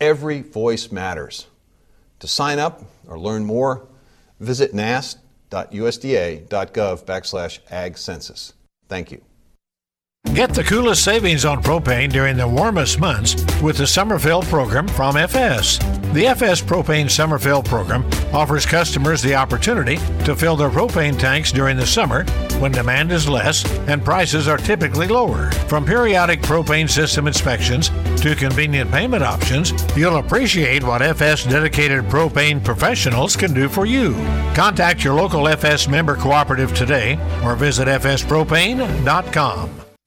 Every 0.00 0.42
voice 0.42 0.90
matters. 0.90 1.46
To 2.20 2.28
sign 2.28 2.58
up 2.58 2.82
or 3.06 3.18
learn 3.18 3.44
more, 3.44 3.86
visit 4.38 4.74
nass.gov 4.74 5.20
www.usda.gov 5.50 7.04
backslash 7.04 7.58
ag 7.70 7.98
census. 7.98 8.54
Thank 8.88 9.12
you. 9.12 9.29
Get 10.40 10.54
the 10.54 10.62
coolest 10.62 11.04
savings 11.04 11.44
on 11.44 11.62
propane 11.62 12.10
during 12.10 12.36
the 12.36 12.46
warmest 12.46 13.00
months 13.00 13.34
with 13.60 13.76
the 13.76 13.86
Summer 13.86 14.18
Fill 14.18 14.42
program 14.42 14.86
from 14.86 15.16
FS. 15.16 15.78
The 16.14 16.28
FS 16.28 16.62
Propane 16.62 17.10
Summer 17.10 17.38
Fill 17.38 17.62
program 17.62 18.08
offers 18.32 18.64
customers 18.64 19.20
the 19.20 19.34
opportunity 19.34 19.96
to 20.24 20.36
fill 20.36 20.56
their 20.56 20.70
propane 20.70 21.18
tanks 21.18 21.52
during 21.52 21.76
the 21.76 21.86
summer 21.86 22.24
when 22.60 22.72
demand 22.72 23.12
is 23.12 23.28
less 23.28 23.70
and 23.88 24.04
prices 24.04 24.48
are 24.48 24.56
typically 24.56 25.08
lower. 25.08 25.50
From 25.68 25.84
periodic 25.84 26.40
propane 26.42 26.88
system 26.88 27.26
inspections 27.26 27.90
to 28.22 28.34
convenient 28.34 28.90
payment 28.90 29.22
options, 29.22 29.72
you'll 29.96 30.16
appreciate 30.16 30.84
what 30.84 31.02
FS 31.02 31.44
dedicated 31.44 32.04
propane 32.04 32.64
professionals 32.64 33.36
can 33.36 33.52
do 33.52 33.68
for 33.68 33.84
you. 33.84 34.14
Contact 34.54 35.02
your 35.04 35.14
local 35.14 35.48
FS 35.48 35.88
member 35.88 36.16
cooperative 36.16 36.72
today 36.72 37.18
or 37.44 37.56
visit 37.56 37.88
fspropane.com. 37.88 39.80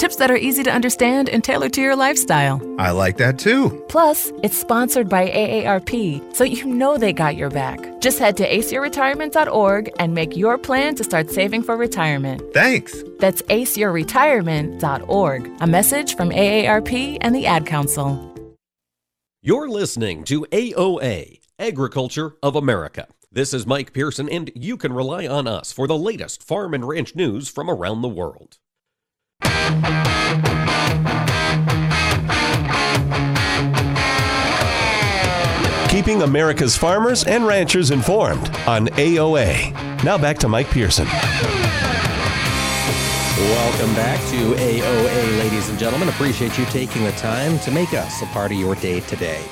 Tips 0.00 0.16
that 0.16 0.30
are 0.30 0.36
easy 0.38 0.62
to 0.62 0.72
understand 0.72 1.28
and 1.28 1.44
tailored 1.44 1.74
to 1.74 1.82
your 1.82 1.94
lifestyle. 1.94 2.58
I 2.78 2.90
like 2.90 3.18
that 3.18 3.38
too. 3.38 3.84
Plus, 3.90 4.32
it's 4.42 4.56
sponsored 4.56 5.10
by 5.10 5.28
AARP, 5.28 6.34
so 6.34 6.42
you 6.42 6.64
know 6.64 6.96
they 6.96 7.12
got 7.12 7.36
your 7.36 7.50
back. 7.50 8.00
Just 8.00 8.18
head 8.18 8.34
to 8.38 8.48
aceyourretirement.org 8.48 9.92
and 9.98 10.14
make 10.14 10.38
your 10.38 10.56
plan 10.56 10.94
to 10.94 11.04
start 11.04 11.28
saving 11.28 11.64
for 11.64 11.76
retirement. 11.76 12.40
Thanks. 12.54 13.04
That's 13.18 13.42
aceyourretirement.org. 13.42 15.50
A 15.60 15.66
message 15.66 16.16
from 16.16 16.30
AARP 16.30 17.18
and 17.20 17.34
the 17.34 17.44
Ad 17.44 17.66
Council. 17.66 18.56
You're 19.42 19.68
listening 19.68 20.24
to 20.24 20.46
AOA, 20.50 21.40
Agriculture 21.58 22.36
of 22.42 22.56
America. 22.56 23.06
This 23.30 23.52
is 23.52 23.66
Mike 23.66 23.92
Pearson, 23.92 24.30
and 24.30 24.50
you 24.54 24.78
can 24.78 24.94
rely 24.94 25.26
on 25.26 25.46
us 25.46 25.72
for 25.72 25.86
the 25.86 25.98
latest 25.98 26.42
farm 26.42 26.72
and 26.72 26.88
ranch 26.88 27.14
news 27.14 27.50
from 27.50 27.68
around 27.68 28.00
the 28.00 28.08
world. 28.08 28.56
Keeping 35.88 36.22
America's 36.22 36.76
farmers 36.76 37.24
and 37.24 37.46
ranchers 37.46 37.90
informed 37.90 38.48
on 38.66 38.86
AOA. 38.88 39.74
Now 40.02 40.16
back 40.16 40.38
to 40.38 40.48
Mike 40.48 40.70
Pearson. 40.70 41.06
Welcome 43.36 43.94
back 43.94 44.20
to 44.30 44.54
AOA, 44.54 45.38
ladies 45.38 45.68
and 45.68 45.78
gentlemen. 45.78 46.08
Appreciate 46.08 46.56
you 46.56 46.64
taking 46.66 47.04
the 47.04 47.12
time 47.12 47.58
to 47.60 47.70
make 47.70 47.92
us 47.92 48.22
a 48.22 48.26
part 48.26 48.52
of 48.52 48.58
your 48.58 48.74
day 48.76 49.00
today. 49.00 49.42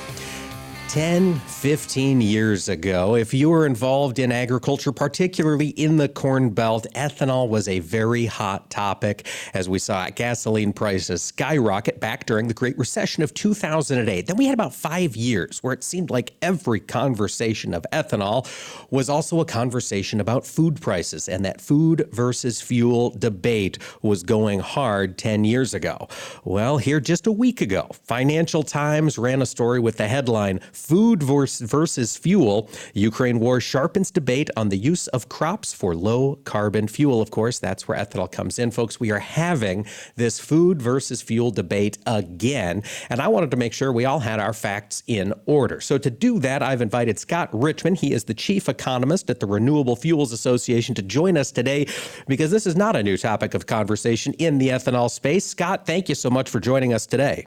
10, 0.89 1.35
15 1.35 2.19
years 2.19 2.67
ago, 2.67 3.15
if 3.15 3.31
you 3.31 3.51
were 3.51 3.67
involved 3.67 4.17
in 4.17 4.31
agriculture, 4.31 4.91
particularly 4.91 5.67
in 5.67 5.97
the 5.97 6.09
Corn 6.09 6.49
Belt, 6.49 6.87
ethanol 6.95 7.47
was 7.47 7.67
a 7.67 7.77
very 7.77 8.25
hot 8.25 8.71
topic 8.71 9.27
as 9.53 9.69
we 9.69 9.77
saw 9.77 10.09
gasoline 10.09 10.73
prices 10.73 11.21
skyrocket 11.21 11.99
back 11.99 12.25
during 12.25 12.47
the 12.47 12.55
Great 12.55 12.75
Recession 12.75 13.21
of 13.21 13.35
2008. 13.35 14.25
Then 14.25 14.35
we 14.35 14.45
had 14.45 14.55
about 14.55 14.73
five 14.73 15.15
years 15.15 15.59
where 15.61 15.73
it 15.73 15.83
seemed 15.83 16.09
like 16.09 16.33
every 16.41 16.79
conversation 16.79 17.75
of 17.75 17.85
ethanol 17.93 18.49
was 18.89 19.09
also 19.09 19.41
a 19.41 19.45
conversation 19.45 20.19
about 20.19 20.43
food 20.43 20.81
prices, 20.81 21.29
and 21.29 21.45
that 21.45 21.61
food 21.61 22.09
versus 22.11 22.61
fuel 22.61 23.11
debate 23.11 23.77
was 24.01 24.23
going 24.23 24.59
hard 24.59 25.19
10 25.19 25.45
years 25.45 25.75
ago. 25.75 26.07
Well, 26.43 26.79
here 26.79 26.99
just 26.99 27.27
a 27.27 27.31
week 27.31 27.61
ago, 27.61 27.91
Financial 28.05 28.63
Times 28.63 29.19
ran 29.19 29.43
a 29.43 29.45
story 29.45 29.79
with 29.79 29.97
the 29.97 30.07
headline 30.07 30.59
Food 30.79 31.21
versus 31.21 32.17
Fuel. 32.17 32.69
Ukraine 32.93 33.39
war 33.39 33.59
sharpens 33.59 34.11
debate 34.11 34.49
on 34.57 34.69
the 34.69 34.77
use 34.77 35.07
of 35.07 35.29
crops 35.29 35.73
for 35.73 35.93
low 35.95 36.37
carbon 36.45 36.87
fuel. 36.87 37.21
Of 37.21 37.31
course, 37.31 37.59
that's 37.59 37.87
where 37.87 37.97
ethanol 37.97 38.31
comes 38.31 38.57
in, 38.57 38.71
folks. 38.71 38.99
We 38.99 39.11
are 39.11 39.19
having 39.19 39.85
this 40.15 40.39
food 40.39 40.81
versus 40.81 41.21
fuel 41.21 41.51
debate 41.51 41.97
again. 42.07 42.83
And 43.09 43.21
I 43.21 43.27
wanted 43.27 43.51
to 43.51 43.57
make 43.57 43.73
sure 43.73 43.91
we 43.91 44.05
all 44.05 44.19
had 44.19 44.39
our 44.39 44.53
facts 44.53 45.03
in 45.07 45.33
order. 45.45 45.81
So 45.81 45.97
to 45.97 46.09
do 46.09 46.39
that, 46.39 46.63
I've 46.63 46.81
invited 46.81 47.19
Scott 47.19 47.49
Richman. 47.51 47.95
He 47.95 48.13
is 48.13 48.23
the 48.23 48.33
chief 48.33 48.69
economist 48.69 49.29
at 49.29 49.39
the 49.39 49.47
Renewable 49.47 49.95
Fuels 49.95 50.31
Association 50.31 50.95
to 50.95 51.01
join 51.01 51.37
us 51.37 51.51
today 51.51 51.87
because 52.27 52.51
this 52.51 52.65
is 52.65 52.75
not 52.75 52.95
a 52.95 53.03
new 53.03 53.17
topic 53.17 53.53
of 53.53 53.67
conversation 53.67 54.33
in 54.33 54.57
the 54.57 54.69
ethanol 54.69 55.11
space. 55.11 55.45
Scott, 55.45 55.85
thank 55.85 56.09
you 56.09 56.15
so 56.15 56.29
much 56.29 56.49
for 56.49 56.59
joining 56.59 56.93
us 56.93 57.05
today. 57.05 57.45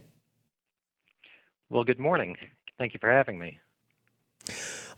Well, 1.71 1.85
good 1.85 1.99
morning. 1.99 2.37
Thank 2.83 2.95
you 2.95 2.99
for 2.99 3.13
having 3.13 3.39
me. 3.39 3.61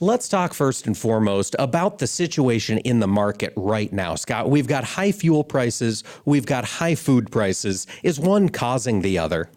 Let's 0.01 0.27
talk 0.27 0.55
first 0.55 0.87
and 0.87 0.97
foremost 0.97 1.55
about 1.59 1.99
the 1.99 2.07
situation 2.07 2.79
in 2.79 3.01
the 3.01 3.07
market 3.07 3.53
right 3.57 3.93
now. 3.93 4.15
Scott, 4.15 4.49
we've 4.49 4.67
got 4.67 4.85
high 4.85 5.13
fuel 5.13 5.45
prices, 5.45 6.03
we've 6.25 6.47
got 6.47 6.65
high 6.65 6.95
food 6.95 7.31
prices. 7.31 7.87
Is 8.03 8.19
one 8.19 8.49
causing 8.49 9.03
the 9.03 9.19
other? 9.19 9.51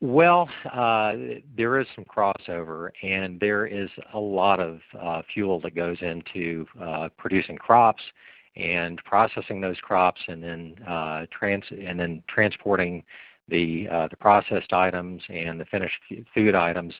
Well, 0.00 0.48
uh, 0.72 1.16
there 1.54 1.78
is 1.78 1.86
some 1.94 2.06
crossover, 2.06 2.88
and 3.02 3.38
there 3.38 3.66
is 3.66 3.90
a 4.14 4.18
lot 4.18 4.60
of 4.60 4.80
uh, 4.98 5.20
fuel 5.34 5.60
that 5.60 5.74
goes 5.74 5.98
into 6.00 6.66
uh, 6.80 7.10
producing 7.18 7.58
crops 7.58 8.02
and 8.56 9.04
processing 9.04 9.60
those 9.60 9.80
crops, 9.80 10.22
and 10.28 10.42
then 10.42 10.76
uh, 10.88 11.26
trans 11.30 11.64
and 11.70 12.00
then 12.00 12.22
transporting 12.26 13.04
the 13.48 13.88
uh, 13.90 14.08
the 14.08 14.16
processed 14.16 14.72
items 14.72 15.22
and 15.28 15.60
the 15.60 15.64
finished 15.66 16.00
food 16.34 16.54
items 16.54 16.94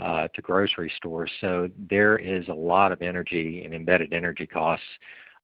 uh, 0.00 0.28
to 0.34 0.42
grocery 0.42 0.92
stores. 0.96 1.30
So 1.40 1.68
there 1.90 2.16
is 2.16 2.48
a 2.48 2.54
lot 2.54 2.92
of 2.92 3.02
energy 3.02 3.62
and 3.64 3.74
embedded 3.74 4.12
energy 4.12 4.46
costs 4.46 4.86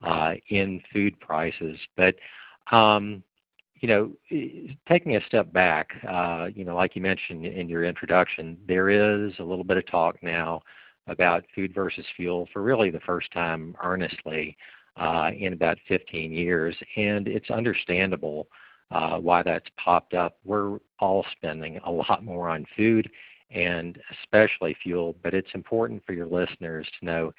uh, 0.02 0.34
in 0.48 0.80
food 0.92 1.18
prices. 1.20 1.78
But 1.96 2.14
um, 2.70 3.22
you 3.80 3.88
know, 3.88 4.12
taking 4.88 5.16
a 5.16 5.24
step 5.26 5.52
back, 5.52 5.90
uh, 6.08 6.46
you 6.54 6.64
know, 6.64 6.74
like 6.74 6.96
you 6.96 7.02
mentioned 7.02 7.44
in 7.44 7.68
your 7.68 7.84
introduction, 7.84 8.56
there 8.66 8.88
is 8.88 9.32
a 9.38 9.42
little 9.42 9.64
bit 9.64 9.76
of 9.76 9.86
talk 9.86 10.22
now 10.22 10.62
about 11.06 11.44
food 11.54 11.74
versus 11.74 12.06
fuel 12.16 12.48
for 12.52 12.62
really 12.62 12.90
the 12.90 13.00
first 13.00 13.30
time 13.32 13.76
earnestly 13.82 14.56
uh, 14.96 15.30
in 15.36 15.52
about 15.52 15.76
15 15.88 16.32
years, 16.32 16.74
and 16.96 17.28
it's 17.28 17.50
understandable 17.50 18.46
uh, 18.94 19.18
why 19.18 19.42
that's 19.42 19.68
popped 19.76 20.14
up. 20.14 20.38
We're 20.44 20.78
all 21.00 21.26
spending 21.32 21.78
a 21.84 21.90
lot 21.90 22.24
more 22.24 22.48
on 22.48 22.64
food 22.76 23.10
and 23.50 24.00
especially 24.22 24.76
fuel, 24.82 25.14
but 25.22 25.34
it's 25.34 25.50
important 25.54 26.02
for 26.06 26.12
your 26.12 26.26
listeners 26.26 26.86
to 26.98 27.04
know 27.04 27.32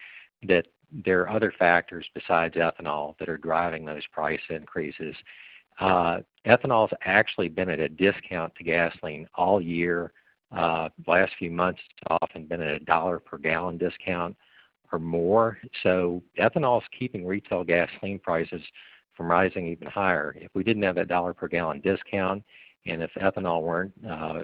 that 0.48 0.68
there 0.92 1.22
are 1.22 1.30
other 1.30 1.54
factors 1.58 2.06
besides 2.14 2.56
ethanol 2.56 3.18
that 3.20 3.30
are 3.30 3.38
driving 3.38 3.86
those 3.86 4.06
price 4.12 4.40
increases. 4.50 5.16
Uh, 5.80 6.20
ethanol 6.46 6.90
has 6.90 6.98
actually 7.04 7.50
been 7.50 7.70
at 7.70 7.80
a 7.80 7.90
discount 7.90 8.54
to 8.56 8.64
gasoline 8.64 9.28
all 9.36 9.60
year. 9.60 10.12
Uh, 10.56 10.90
last 11.08 11.34
few 11.40 11.52
months, 11.52 11.80
it's 11.90 12.18
often 12.22 12.46
been 12.46 12.62
at 12.62 12.82
a 12.82 12.86
dollar 12.86 13.20
per 13.20 13.38
gallon 13.38 13.78
discount 13.78 14.36
or 14.92 15.00
more. 15.00 15.58
So 15.84 16.22
ethanol 16.40 16.82
is 16.82 16.88
keeping 16.98 17.26
retail 17.26 17.64
gasoline 17.64 18.20
prices 18.20 18.62
from 19.16 19.32
rising 19.32 19.68
even 19.68 19.88
higher. 19.88 20.36
If 20.40 20.52
we 20.54 20.64
didn't 20.64 20.84
have 20.84 20.96
that 20.96 21.08
dollar 21.08 21.34
per 21.34 21.48
gallon 21.48 21.82
discount, 21.82 22.44
and 22.86 23.02
if 23.02 23.12
ethanol 23.16 23.64
weren't 23.64 23.94
uh, 24.08 24.42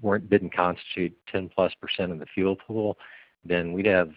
weren't 0.00 0.30
didn't 0.30 0.54
constitute 0.54 1.14
10 1.30 1.50
plus 1.54 1.72
percent 1.80 2.12
of 2.12 2.18
the 2.18 2.26
fuel 2.26 2.56
pool, 2.56 2.98
then 3.44 3.72
we'd 3.72 3.86
have 3.86 4.10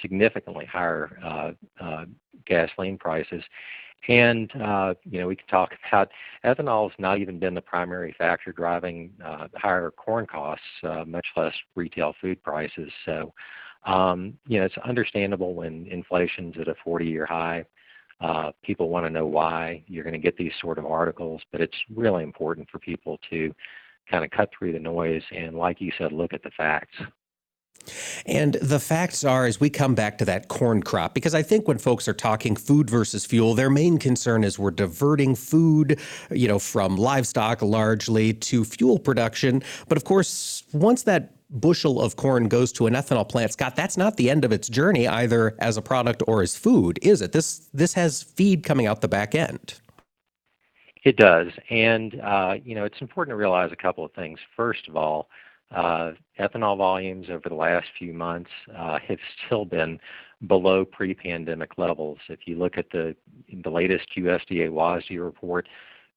significantly 0.00 0.64
higher 0.64 1.18
uh, 1.24 1.50
uh, 1.82 2.04
gasoline 2.46 2.98
prices. 2.98 3.42
And 4.08 4.50
uh, 4.60 4.94
you 5.08 5.20
know, 5.20 5.26
we 5.28 5.36
can 5.36 5.46
talk 5.46 5.72
about 5.88 6.10
ethanol 6.44 6.90
has 6.90 6.98
not 6.98 7.18
even 7.18 7.38
been 7.38 7.54
the 7.54 7.60
primary 7.60 8.14
factor 8.16 8.52
driving 8.52 9.12
uh, 9.24 9.48
higher 9.54 9.90
corn 9.90 10.26
costs, 10.26 10.64
uh, 10.82 11.04
much 11.06 11.26
less 11.36 11.54
retail 11.74 12.14
food 12.20 12.42
prices. 12.42 12.90
So, 13.04 13.32
um, 13.84 14.38
you 14.46 14.58
know, 14.58 14.66
it's 14.66 14.78
understandable 14.78 15.54
when 15.54 15.86
inflation's 15.86 16.56
at 16.58 16.68
a 16.68 16.76
40-year 16.86 17.26
high. 17.26 17.64
Uh, 18.20 18.52
people 18.62 18.88
want 18.90 19.06
to 19.06 19.10
know 19.10 19.26
why. 19.26 19.82
You're 19.86 20.04
going 20.04 20.12
to 20.12 20.18
get 20.18 20.36
these 20.36 20.52
sort 20.60 20.78
of 20.78 20.86
articles, 20.86 21.40
but 21.52 21.60
it's 21.60 21.76
really 21.94 22.22
important 22.22 22.68
for 22.70 22.78
people 22.78 23.18
to 23.30 23.54
kind 24.10 24.24
of 24.24 24.30
cut 24.30 24.50
through 24.56 24.72
the 24.72 24.78
noise 24.78 25.22
and, 25.30 25.56
like 25.56 25.80
you 25.80 25.92
said, 25.96 26.12
look 26.12 26.34
at 26.34 26.42
the 26.42 26.50
facts. 26.50 26.96
And 28.26 28.54
the 28.54 28.78
facts 28.78 29.24
are, 29.24 29.46
as 29.46 29.58
we 29.58 29.70
come 29.70 29.94
back 29.94 30.18
to 30.18 30.26
that 30.26 30.48
corn 30.48 30.82
crop, 30.82 31.14
because 31.14 31.34
I 31.34 31.42
think 31.42 31.66
when 31.66 31.78
folks 31.78 32.06
are 32.08 32.12
talking 32.12 32.54
food 32.54 32.90
versus 32.90 33.24
fuel, 33.24 33.54
their 33.54 33.70
main 33.70 33.96
concern 33.96 34.44
is 34.44 34.58
we're 34.58 34.70
diverting 34.70 35.34
food, 35.34 35.98
you 36.30 36.46
know, 36.46 36.58
from 36.58 36.96
livestock 36.96 37.62
largely 37.62 38.34
to 38.34 38.64
fuel 38.64 38.98
production. 38.98 39.62
But 39.88 39.96
of 39.96 40.04
course, 40.04 40.62
once 40.72 41.04
that 41.04 41.32
bushel 41.50 42.00
of 42.00 42.16
corn 42.16 42.48
goes 42.48 42.72
to 42.72 42.86
an 42.86 42.94
ethanol 42.94 43.28
plant, 43.28 43.52
Scott, 43.52 43.76
that's 43.76 43.96
not 43.96 44.16
the 44.16 44.30
end 44.30 44.44
of 44.44 44.52
its 44.52 44.68
journey 44.68 45.08
either 45.08 45.56
as 45.58 45.76
a 45.76 45.82
product 45.82 46.22
or 46.26 46.42
as 46.42 46.56
food, 46.56 46.98
is 47.02 47.20
it? 47.20 47.32
This 47.32 47.68
this 47.72 47.94
has 47.94 48.22
feed 48.22 48.62
coming 48.64 48.86
out 48.86 49.00
the 49.00 49.08
back 49.08 49.34
end. 49.34 49.74
It 51.02 51.16
does, 51.16 51.48
and 51.70 52.20
uh, 52.20 52.56
you 52.64 52.74
know 52.74 52.84
it's 52.84 53.00
important 53.00 53.32
to 53.32 53.36
realize 53.36 53.72
a 53.72 53.76
couple 53.76 54.04
of 54.04 54.12
things. 54.12 54.38
First 54.56 54.86
of 54.88 54.96
all, 54.96 55.28
uh, 55.74 56.12
ethanol 56.38 56.76
volumes 56.76 57.28
over 57.30 57.48
the 57.48 57.54
last 57.54 57.88
few 57.98 58.12
months 58.12 58.50
uh, 58.76 58.98
have 59.06 59.18
still 59.46 59.64
been 59.64 59.98
below 60.46 60.84
pre-pandemic 60.84 61.78
levels. 61.78 62.18
If 62.28 62.40
you 62.46 62.56
look 62.56 62.78
at 62.78 62.90
the 62.90 63.16
the 63.62 63.70
latest 63.70 64.08
USDA 64.16 64.70
WASDE 64.70 65.22
report 65.22 65.68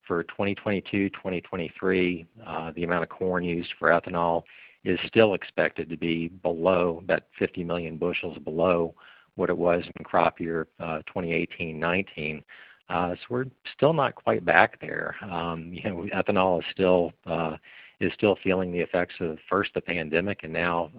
for 0.05 0.23
2022, 0.23 1.09
2023, 1.09 2.25
uh, 2.45 2.71
the 2.75 2.83
amount 2.83 3.03
of 3.03 3.09
corn 3.09 3.45
used 3.45 3.73
for 3.79 3.89
ethanol 3.89 4.43
is 4.83 4.99
still 5.07 5.33
expected 5.33 5.89
to 5.89 5.97
be 5.97 6.27
below 6.27 7.03
that 7.07 7.27
50 7.39 7.63
million 7.63 7.97
bushels 7.97 8.37
below 8.39 8.93
what 9.35 9.49
it 9.49 9.57
was 9.57 9.83
in 9.97 10.03
crop 10.03 10.39
year 10.39 10.67
2018-19. 10.81 12.37
Uh, 12.37 12.41
uh, 12.89 13.15
so 13.15 13.21
we're 13.29 13.45
still 13.75 13.93
not 13.93 14.13
quite 14.13 14.45
back 14.45 14.79
there. 14.81 15.15
Um, 15.23 15.71
you 15.71 15.83
know, 15.83 16.07
ethanol 16.13 16.59
is 16.59 16.65
still 16.71 17.13
uh, 17.25 17.55
is 17.99 18.11
still 18.13 18.37
feeling 18.43 18.71
the 18.71 18.81
effects 18.81 19.15
of 19.21 19.37
first 19.49 19.73
the 19.73 19.81
pandemic 19.81 20.43
and 20.43 20.51
now 20.51 20.89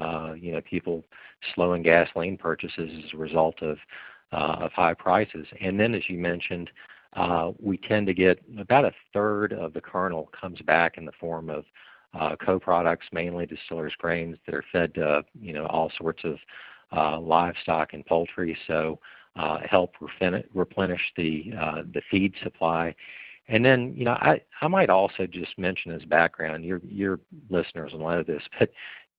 you 0.41 0.53
know 0.53 0.61
people 0.63 1.05
slowing 1.55 1.83
gasoline 1.83 2.39
purchases 2.39 2.91
as 3.05 3.13
a 3.13 3.17
result 3.17 3.63
of 3.63 3.77
of 4.33 4.73
high 4.73 4.95
prices. 4.95 5.47
And 5.61 5.79
then, 5.79 5.95
as 5.95 6.09
you 6.09 6.19
mentioned, 6.19 6.71
we 7.61 7.77
tend 7.77 8.07
to 8.07 8.15
get 8.15 8.43
about 8.59 8.87
a 8.87 8.93
third 9.13 9.53
of 9.53 9.75
the 9.75 9.81
kernel 9.81 10.31
comes 10.39 10.61
back 10.63 10.97
in 10.97 11.05
the 11.05 11.13
form 11.13 11.51
of 11.51 11.65
uh, 12.19 12.37
co-products, 12.37 13.07
mainly 13.13 13.47
distillers 13.47 13.95
grains 13.99 14.37
that 14.47 14.55
are 14.55 14.65
fed 14.73 14.95
to 14.95 15.25
you 15.41 15.53
know 15.53 15.67
all 15.67 15.91
sorts 15.99 16.23
of 16.25 16.37
uh, 16.97 17.19
livestock 17.21 17.93
and 17.93 18.05
poultry. 18.07 18.57
So 18.67 18.99
uh, 19.37 19.59
help 19.69 19.95
replenish 20.55 21.13
the 21.17 21.53
uh, 21.59 21.83
the 21.93 22.03
feed 22.11 22.35
supply. 22.43 22.95
And 23.49 23.63
then, 23.63 23.93
you 23.95 24.07
know, 24.07 24.13
I, 24.13 24.41
I 24.63 24.69
might 24.69 24.89
also 24.89 25.27
just 25.27 25.59
mention 25.59 25.93
as 25.93 26.05
background, 26.05 26.65
your 26.65 26.81
your 26.85 27.21
listeners 27.51 27.93
will 27.93 28.09
know 28.09 28.23
this, 28.23 28.43
but 28.59 28.71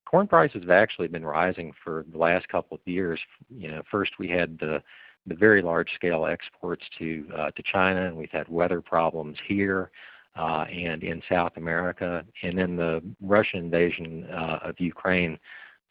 corn 0.05 0.27
prices 0.27 0.61
have 0.61 0.69
actually 0.69 1.07
been 1.07 1.25
rising 1.25 1.73
for 1.83 2.05
the 2.11 2.17
last 2.17 2.47
couple 2.47 2.75
of 2.75 2.81
years. 2.85 3.19
You 3.49 3.69
know, 3.69 3.81
first 3.91 4.13
we 4.17 4.29
had 4.29 4.57
the 4.59 4.81
the 5.27 5.35
very 5.35 5.61
large 5.61 5.93
scale 5.95 6.25
exports 6.25 6.83
to 6.97 7.27
uh, 7.35 7.51
to 7.51 7.63
China, 7.63 8.07
and 8.07 8.15
we've 8.15 8.31
had 8.31 8.47
weather 8.47 8.81
problems 8.81 9.37
here 9.47 9.91
and 10.35 11.03
in 11.03 11.21
South 11.29 11.53
America, 11.57 12.25
and 12.43 12.57
then 12.57 12.75
the 12.75 13.01
Russian 13.21 13.59
invasion 13.59 14.25
uh, 14.31 14.59
of 14.63 14.79
Ukraine 14.79 15.39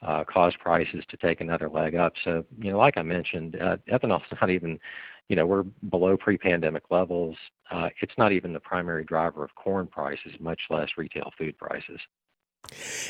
uh, 0.03 0.25
caused 0.25 0.59
prices 0.59 1.05
to 1.09 1.17
take 1.17 1.41
another 1.41 1.69
leg 1.69 1.95
up. 1.95 2.13
So, 2.25 2.45
you 2.59 2.71
know, 2.73 2.79
like 2.79 2.99
I 2.99 3.03
mentioned, 3.03 3.57
uh, 3.61 3.79
ethanol 3.91 4.21
is 4.21 4.39
not 4.41 4.51
even 4.51 4.79
you 5.29 5.37
know, 5.37 5.47
we're 5.47 5.63
below 5.63 6.17
pre-pandemic 6.17 6.85
levels. 6.91 7.37
Uh, 7.71 7.89
it's 8.03 8.13
not 8.19 8.33
even 8.33 8.53
the 8.53 8.61
primary 8.61 9.05
driver 9.05 9.43
of 9.43 9.55
corn 9.55 9.87
prices, 9.87 10.33
much 10.39 10.61
less 10.69 10.89
retail 10.97 11.33
food 11.39 11.57
prices. 11.57 11.99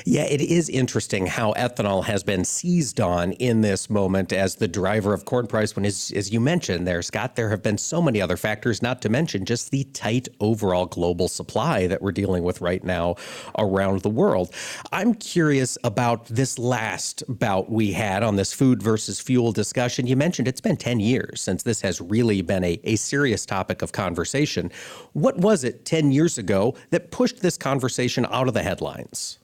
Yeah, 0.04 0.24
it 0.24 0.40
is 0.40 0.68
interesting 0.68 1.26
how 1.26 1.52
ethanol 1.54 2.04
has 2.04 2.22
been 2.22 2.44
seized 2.44 3.00
on 3.00 3.32
in 3.32 3.60
this 3.60 3.88
moment 3.88 4.32
as 4.32 4.56
the 4.56 4.68
driver 4.68 5.14
of 5.14 5.24
corn 5.24 5.46
price. 5.46 5.74
When, 5.74 5.84
as, 5.84 6.12
as 6.14 6.32
you 6.32 6.40
mentioned 6.40 6.86
there, 6.86 7.02
Scott, 7.02 7.36
there 7.36 7.50
have 7.50 7.62
been 7.62 7.78
so 7.78 8.02
many 8.02 8.20
other 8.20 8.36
factors, 8.36 8.82
not 8.82 9.00
to 9.02 9.08
mention 9.08 9.44
just 9.44 9.70
the 9.70 9.84
tight 9.84 10.28
overall 10.40 10.86
global 10.86 11.28
supply 11.28 11.86
that 11.86 12.02
we're 12.02 12.12
dealing 12.12 12.44
with 12.44 12.60
right 12.60 12.82
now 12.84 13.16
around 13.58 14.02
the 14.02 14.10
world. 14.10 14.52
I'm 14.92 15.14
curious 15.14 15.78
about 15.84 16.26
this 16.26 16.58
last 16.58 17.22
bout 17.28 17.70
we 17.70 17.92
had 17.92 18.22
on 18.22 18.36
this 18.36 18.52
food 18.52 18.82
versus 18.82 19.20
fuel 19.20 19.52
discussion. 19.52 20.06
You 20.06 20.16
mentioned 20.16 20.48
it's 20.48 20.60
been 20.60 20.76
10 20.76 21.00
years 21.00 21.40
since 21.40 21.62
this 21.62 21.80
has 21.80 22.00
really 22.00 22.42
been 22.42 22.64
a, 22.64 22.80
a 22.84 22.96
serious 22.96 23.46
topic 23.46 23.82
of 23.82 23.92
conversation. 23.92 24.70
What 25.12 25.38
was 25.38 25.64
it 25.64 25.84
10 25.84 26.12
years 26.12 26.38
ago 26.38 26.74
that 26.90 27.10
pushed 27.10 27.40
this 27.40 27.56
conversation 27.56 28.26
out 28.30 28.48
of 28.48 28.54
the 28.54 28.62
headlines? 28.62 29.38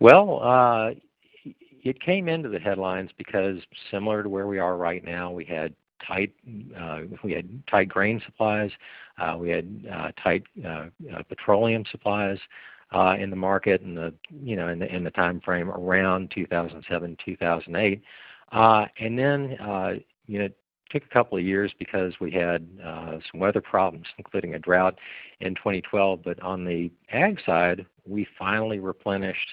Well, 0.00 0.40
uh, 0.42 0.90
it 1.84 2.00
came 2.00 2.28
into 2.28 2.48
the 2.48 2.58
headlines 2.58 3.10
because 3.16 3.58
similar 3.90 4.22
to 4.22 4.28
where 4.28 4.46
we 4.46 4.58
are 4.58 4.76
right 4.76 5.04
now, 5.04 5.30
we 5.30 5.44
had 5.44 5.74
tight 6.06 6.32
uh, 6.78 7.00
we 7.22 7.32
had 7.32 7.62
tight 7.66 7.88
grain 7.88 8.20
supplies, 8.24 8.70
uh, 9.18 9.36
we 9.38 9.50
had 9.50 9.84
uh, 9.92 10.10
tight 10.22 10.44
uh, 10.64 10.86
uh, 11.14 11.22
petroleum 11.28 11.84
supplies 11.90 12.38
uh, 12.92 13.14
in 13.18 13.28
the 13.28 13.36
market 13.36 13.82
in 13.82 13.94
the 13.94 14.12
you 14.30 14.56
know 14.56 14.68
in 14.68 14.78
the 14.78 14.94
in 14.94 15.04
the 15.04 15.10
time 15.10 15.40
frame 15.40 15.70
around 15.70 16.30
2007 16.34 17.16
2008, 17.22 18.02
uh, 18.52 18.86
and 18.98 19.18
then 19.18 19.50
you 20.26 20.38
know 20.38 20.46
it 20.46 20.56
took 20.90 21.04
a 21.04 21.08
couple 21.14 21.36
of 21.36 21.44
years 21.44 21.72
because 21.78 22.14
we 22.20 22.30
had 22.30 22.66
some 23.30 23.38
weather 23.38 23.60
problems, 23.60 24.06
including 24.16 24.54
a 24.54 24.58
drought 24.58 24.98
in 25.40 25.54
2012. 25.54 26.20
But 26.24 26.40
on 26.42 26.64
the 26.64 26.90
ag 27.12 27.38
side, 27.44 27.84
we 28.06 28.26
finally 28.38 28.78
replenished 28.80 29.50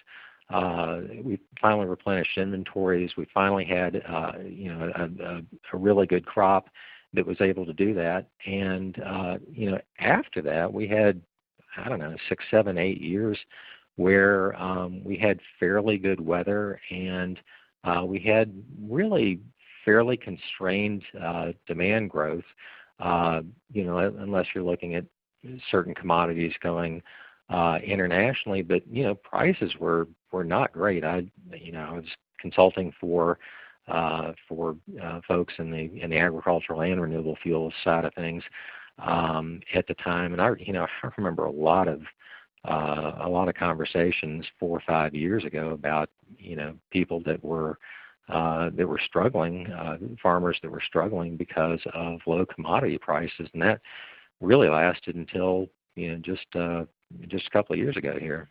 uh, 0.49 0.99
we 1.23 1.39
finally 1.61 1.85
replenished 1.85 2.37
inventories. 2.37 3.11
We 3.17 3.27
finally 3.33 3.65
had, 3.65 4.01
uh, 4.07 4.31
you 4.45 4.73
know, 4.73 4.91
a, 4.95 5.23
a, 5.23 5.41
a, 5.73 5.77
really 5.77 6.07
good 6.07 6.25
crop 6.25 6.69
that 7.13 7.25
was 7.25 7.41
able 7.41 7.65
to 7.65 7.73
do 7.73 7.93
that. 7.95 8.29
And 8.45 9.01
uh, 9.03 9.37
you 9.51 9.71
know, 9.71 9.79
after 9.99 10.41
that, 10.43 10.71
we 10.71 10.87
had, 10.87 11.21
I 11.75 11.89
don't 11.89 11.99
know, 11.99 12.15
six, 12.29 12.45
seven, 12.49 12.77
eight 12.77 13.01
years 13.01 13.37
where 13.97 14.55
um, 14.61 15.03
we 15.03 15.17
had 15.17 15.39
fairly 15.59 15.97
good 15.97 16.21
weather 16.21 16.79
and 16.91 17.39
uh, 17.83 18.05
we 18.05 18.19
had 18.19 18.53
really 18.81 19.39
fairly 19.83 20.15
constrained 20.15 21.03
uh, 21.21 21.51
demand 21.67 22.09
growth. 22.09 22.43
Uh, 22.99 23.41
you 23.71 23.83
know, 23.83 23.97
unless 23.97 24.45
you're 24.55 24.63
looking 24.63 24.95
at 24.95 25.05
certain 25.69 25.93
commodities 25.93 26.53
going 26.61 27.01
internationally, 27.83 28.61
but 28.61 28.81
you 28.89 29.03
know 29.03 29.15
prices 29.15 29.73
were 29.79 30.07
were 30.31 30.43
not 30.43 30.73
great. 30.73 31.03
I 31.03 31.25
you 31.55 31.71
know 31.71 31.87
I 31.89 31.93
was 31.93 32.05
consulting 32.39 32.93
for 32.99 33.39
uh, 33.87 34.33
for 34.47 34.75
uh, 35.01 35.21
folks 35.27 35.53
in 35.59 35.71
the 35.71 35.89
in 36.01 36.09
the 36.09 36.17
agricultural 36.17 36.81
and 36.81 37.01
renewable 37.01 37.37
fuels 37.41 37.73
side 37.83 38.05
of 38.05 38.13
things 38.13 38.43
um, 38.99 39.61
at 39.73 39.87
the 39.87 39.93
time, 39.95 40.33
and 40.33 40.41
I 40.41 40.51
you 40.59 40.73
know 40.73 40.87
I 41.03 41.09
remember 41.17 41.45
a 41.45 41.51
lot 41.51 41.87
of 41.87 42.01
uh, 42.67 43.13
a 43.21 43.29
lot 43.29 43.47
of 43.47 43.55
conversations 43.55 44.45
four 44.59 44.77
or 44.77 44.83
five 44.85 45.15
years 45.15 45.45
ago 45.45 45.69
about 45.69 46.09
you 46.37 46.55
know 46.55 46.75
people 46.91 47.21
that 47.25 47.43
were 47.43 47.77
uh, 48.29 48.69
that 48.75 48.87
were 48.87 48.99
struggling, 49.05 49.67
uh, 49.67 49.97
farmers 50.21 50.57
that 50.61 50.69
were 50.69 50.83
struggling 50.85 51.37
because 51.37 51.79
of 51.93 52.19
low 52.25 52.45
commodity 52.45 52.97
prices, 52.97 53.47
and 53.53 53.61
that 53.61 53.79
really 54.41 54.67
lasted 54.67 55.15
until 55.15 55.69
you 55.95 56.11
know 56.11 56.17
just 56.17 56.47
uh, 56.55 56.83
just 57.27 57.47
a 57.47 57.51
couple 57.51 57.73
of 57.73 57.79
years 57.79 57.95
ago 57.95 58.17
here. 58.19 58.49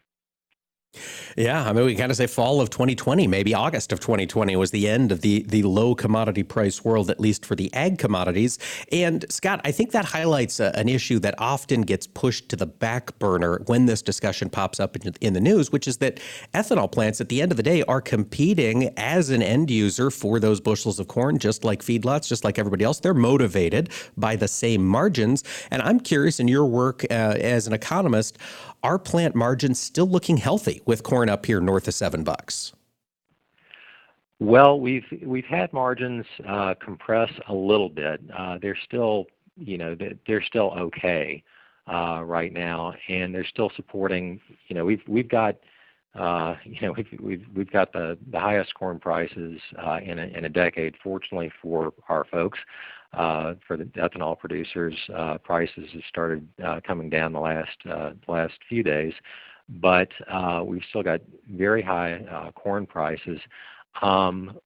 Yeah, 1.37 1.68
I 1.68 1.72
mean, 1.72 1.85
we 1.85 1.94
kind 1.94 2.11
of 2.11 2.16
say 2.16 2.26
fall 2.26 2.61
of 2.61 2.70
2020, 2.70 3.26
maybe 3.26 3.54
August 3.54 3.92
of 3.92 4.00
2020 4.00 4.56
was 4.56 4.70
the 4.70 4.88
end 4.88 5.12
of 5.12 5.20
the 5.20 5.44
the 5.48 5.62
low 5.62 5.94
commodity 5.94 6.42
price 6.42 6.85
world, 6.85 7.11
at 7.11 7.20
least 7.20 7.44
for 7.44 7.54
the 7.54 7.72
ag 7.74 7.98
commodities. 7.98 8.59
And 8.90 9.24
Scott, 9.30 9.61
I 9.64 9.72
think 9.72 9.92
that 9.92 10.04
highlights 10.04 10.61
a, 10.61 10.76
an 10.76 10.88
issue 10.88 11.18
that 11.20 11.35
often 11.38 11.82
gets 11.82 12.06
pushed 12.06 12.48
to 12.50 12.56
the 12.56 12.66
back 12.66 13.18
burner 13.18 13.62
when 13.66 13.87
this 13.87 14.02
discussion 14.02 14.48
pops 14.48 14.80
up 14.80 14.96
in, 14.96 15.14
in 15.20 15.32
the 15.32 15.40
news, 15.40 15.72
which 15.72 15.87
is 15.87 15.98
that 15.98 16.20
ethanol 16.54 16.90
plants, 16.90 17.20
at 17.20 17.28
the 17.28 17.42
end 17.42 17.52
of 17.52 17.56
the 17.56 17.62
day, 17.62 17.82
are 17.85 18.00
competing 18.00 18.92
as 18.96 19.30
an 19.30 19.42
end 19.42 19.70
user 19.70 20.11
for 20.11 20.40
those 20.40 20.61
bushels 20.61 20.98
of 20.98 21.09
corn, 21.09 21.38
just 21.38 21.64
like 21.64 21.82
feedlots, 21.82 22.28
just 22.28 22.44
like 22.44 22.59
everybody 22.59 22.85
else. 22.85 23.00
They're 23.00 23.14
motivated 23.14 23.90
by 24.16 24.37
the 24.37 24.48
same 24.48 24.85
margins. 24.87 25.44
And 25.70 25.82
I'm 25.82 26.00
curious, 26.00 26.40
in 26.40 26.48
your 26.48 26.66
work 26.66 27.04
uh, 27.11 27.14
as 27.14 27.66
an 27.66 27.72
economist, 27.72 28.38
are 28.87 29.01
plant 29.01 29.35
margins 29.35 29.81
still 29.81 30.07
looking 30.07 30.37
healthy 30.37 30.81
with 30.87 31.03
corn 31.03 31.29
up 31.29 31.44
here 31.44 31.61
north 31.61 31.88
of 31.88 31.94
seven 31.94 32.22
bucks? 32.22 32.72
Well, 34.38 34.79
we've 34.79 35.07
we've 35.25 35.44
had 35.44 35.72
margins 35.72 36.25
uh, 36.46 36.75
compress 36.81 37.31
a 37.49 37.55
little 37.55 37.88
bit. 37.88 38.20
Uh, 38.37 38.59
they're 38.62 38.79
still, 38.85 39.27
you 39.57 39.77
know, 39.77 39.96
they're 40.27 40.42
still 40.42 40.72
okay 40.79 41.42
uh, 41.92 42.22
right 42.25 42.53
now, 42.53 42.94
and 43.09 43.35
they're 43.35 43.46
still 43.46 43.72
supporting. 43.75 44.40
You 44.68 44.77
know, 44.77 44.85
we've 44.85 45.03
we've 45.09 45.29
got, 45.29 45.57
uh, 46.14 46.55
you 46.64 46.81
know, 46.81 46.92
we've 46.92 47.20
we've 47.20 47.46
we've 47.57 47.70
got 47.72 47.92
the 47.92 48.16
the 48.31 48.38
highest 48.38 48.72
corn 48.75 49.01
prices 49.01 49.59
uh, 49.85 49.99
in 50.01 50.20
a 50.20 50.27
in 50.27 50.44
a 50.44 50.49
decade. 50.49 50.94
Fortunately 51.03 51.51
for 51.61 51.92
our 52.09 52.25
folks, 52.31 52.61
for 53.16 53.76
the 53.76 53.85
ethanol 53.96 54.38
producers, 54.38 54.94
uh, 55.14 55.38
prices 55.38 55.88
have 55.92 56.02
started 56.09 56.46
uh, 56.64 56.81
coming 56.87 57.09
down 57.11 57.33
the 57.33 57.40
last 57.40 57.76
last 58.29 58.55
few 58.68 58.83
days, 58.83 59.12
but 59.81 60.09
we've 60.64 60.83
still 60.88 61.02
got 61.02 61.20
very 61.50 61.83
high 61.83 62.52
corn 62.55 62.87
prices. 62.87 63.40
Um, 64.02 64.59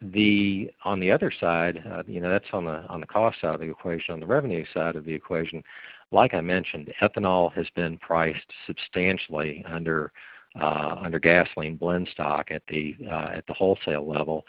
the 0.00 0.70
on 0.84 0.98
the 0.98 1.10
other 1.12 1.30
side, 1.30 1.84
you 2.06 2.20
know, 2.20 2.30
that's 2.30 2.46
on 2.52 2.64
the 2.64 2.84
on 2.88 3.00
the 3.00 3.06
cost 3.06 3.40
side 3.40 3.54
of 3.54 3.60
the 3.60 3.70
equation. 3.70 4.14
On 4.14 4.20
the 4.20 4.26
revenue 4.26 4.64
side 4.74 4.96
of 4.96 5.04
the 5.04 5.14
equation, 5.14 5.62
like 6.10 6.34
I 6.34 6.40
mentioned, 6.40 6.92
ethanol 7.00 7.52
has 7.54 7.66
been 7.76 7.98
priced 7.98 8.50
substantially 8.66 9.64
under 9.68 10.12
under 10.60 11.18
gasoline 11.18 11.76
blend 11.76 12.08
stock 12.12 12.50
at 12.50 12.62
the 12.68 12.96
at 13.10 13.46
the 13.46 13.54
wholesale 13.54 14.06
level. 14.08 14.44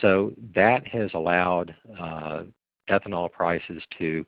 So 0.00 0.32
that 0.54 0.86
has 0.88 1.10
allowed 1.14 1.74
uh, 2.00 2.44
ethanol 2.88 3.30
prices 3.30 3.82
to 3.98 4.24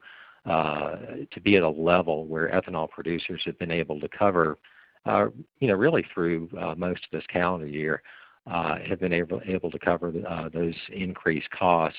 uh, 0.46 0.96
to 1.30 1.40
be 1.40 1.56
at 1.56 1.62
a 1.62 1.68
level 1.68 2.26
where 2.26 2.50
ethanol 2.50 2.88
producers 2.88 3.40
have 3.46 3.58
been 3.58 3.70
able 3.70 3.98
to 3.98 4.08
cover, 4.08 4.58
uh, 5.06 5.26
you 5.60 5.68
know, 5.68 5.74
really 5.74 6.04
through 6.12 6.48
uh, 6.60 6.74
most 6.76 7.02
of 7.04 7.10
this 7.12 7.26
calendar 7.28 7.66
year, 7.66 8.02
uh, 8.50 8.76
have 8.86 9.00
been 9.00 9.12
able 9.12 9.40
able 9.46 9.70
to 9.70 9.78
cover 9.78 10.12
uh, 10.28 10.50
those 10.50 10.74
increased 10.92 11.48
costs, 11.50 11.98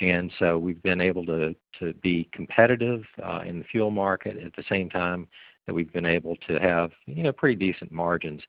and 0.00 0.32
so 0.38 0.56
we've 0.56 0.82
been 0.82 1.02
able 1.02 1.26
to 1.26 1.54
to 1.78 1.92
be 1.94 2.28
competitive 2.32 3.02
uh, 3.22 3.40
in 3.44 3.58
the 3.58 3.64
fuel 3.66 3.90
market 3.90 4.38
at 4.38 4.56
the 4.56 4.64
same 4.70 4.88
time 4.88 5.28
that 5.66 5.74
we've 5.74 5.92
been 5.92 6.06
able 6.06 6.36
to 6.48 6.58
have 6.58 6.92
you 7.04 7.22
know 7.24 7.32
pretty 7.32 7.56
decent 7.56 7.92
margins. 7.92 8.40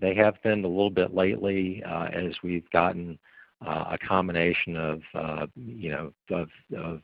they 0.00 0.14
have 0.14 0.34
been 0.42 0.64
a 0.64 0.68
little 0.68 0.90
bit 0.90 1.14
lately 1.14 1.82
as 2.12 2.34
we've 2.42 2.68
gotten 2.70 3.18
a 3.62 3.98
combination 4.06 4.76
of 4.76 5.00
uh, 5.14 5.46
you 5.56 5.90
know 5.90 6.12
of, 6.30 6.48
of 6.76 7.00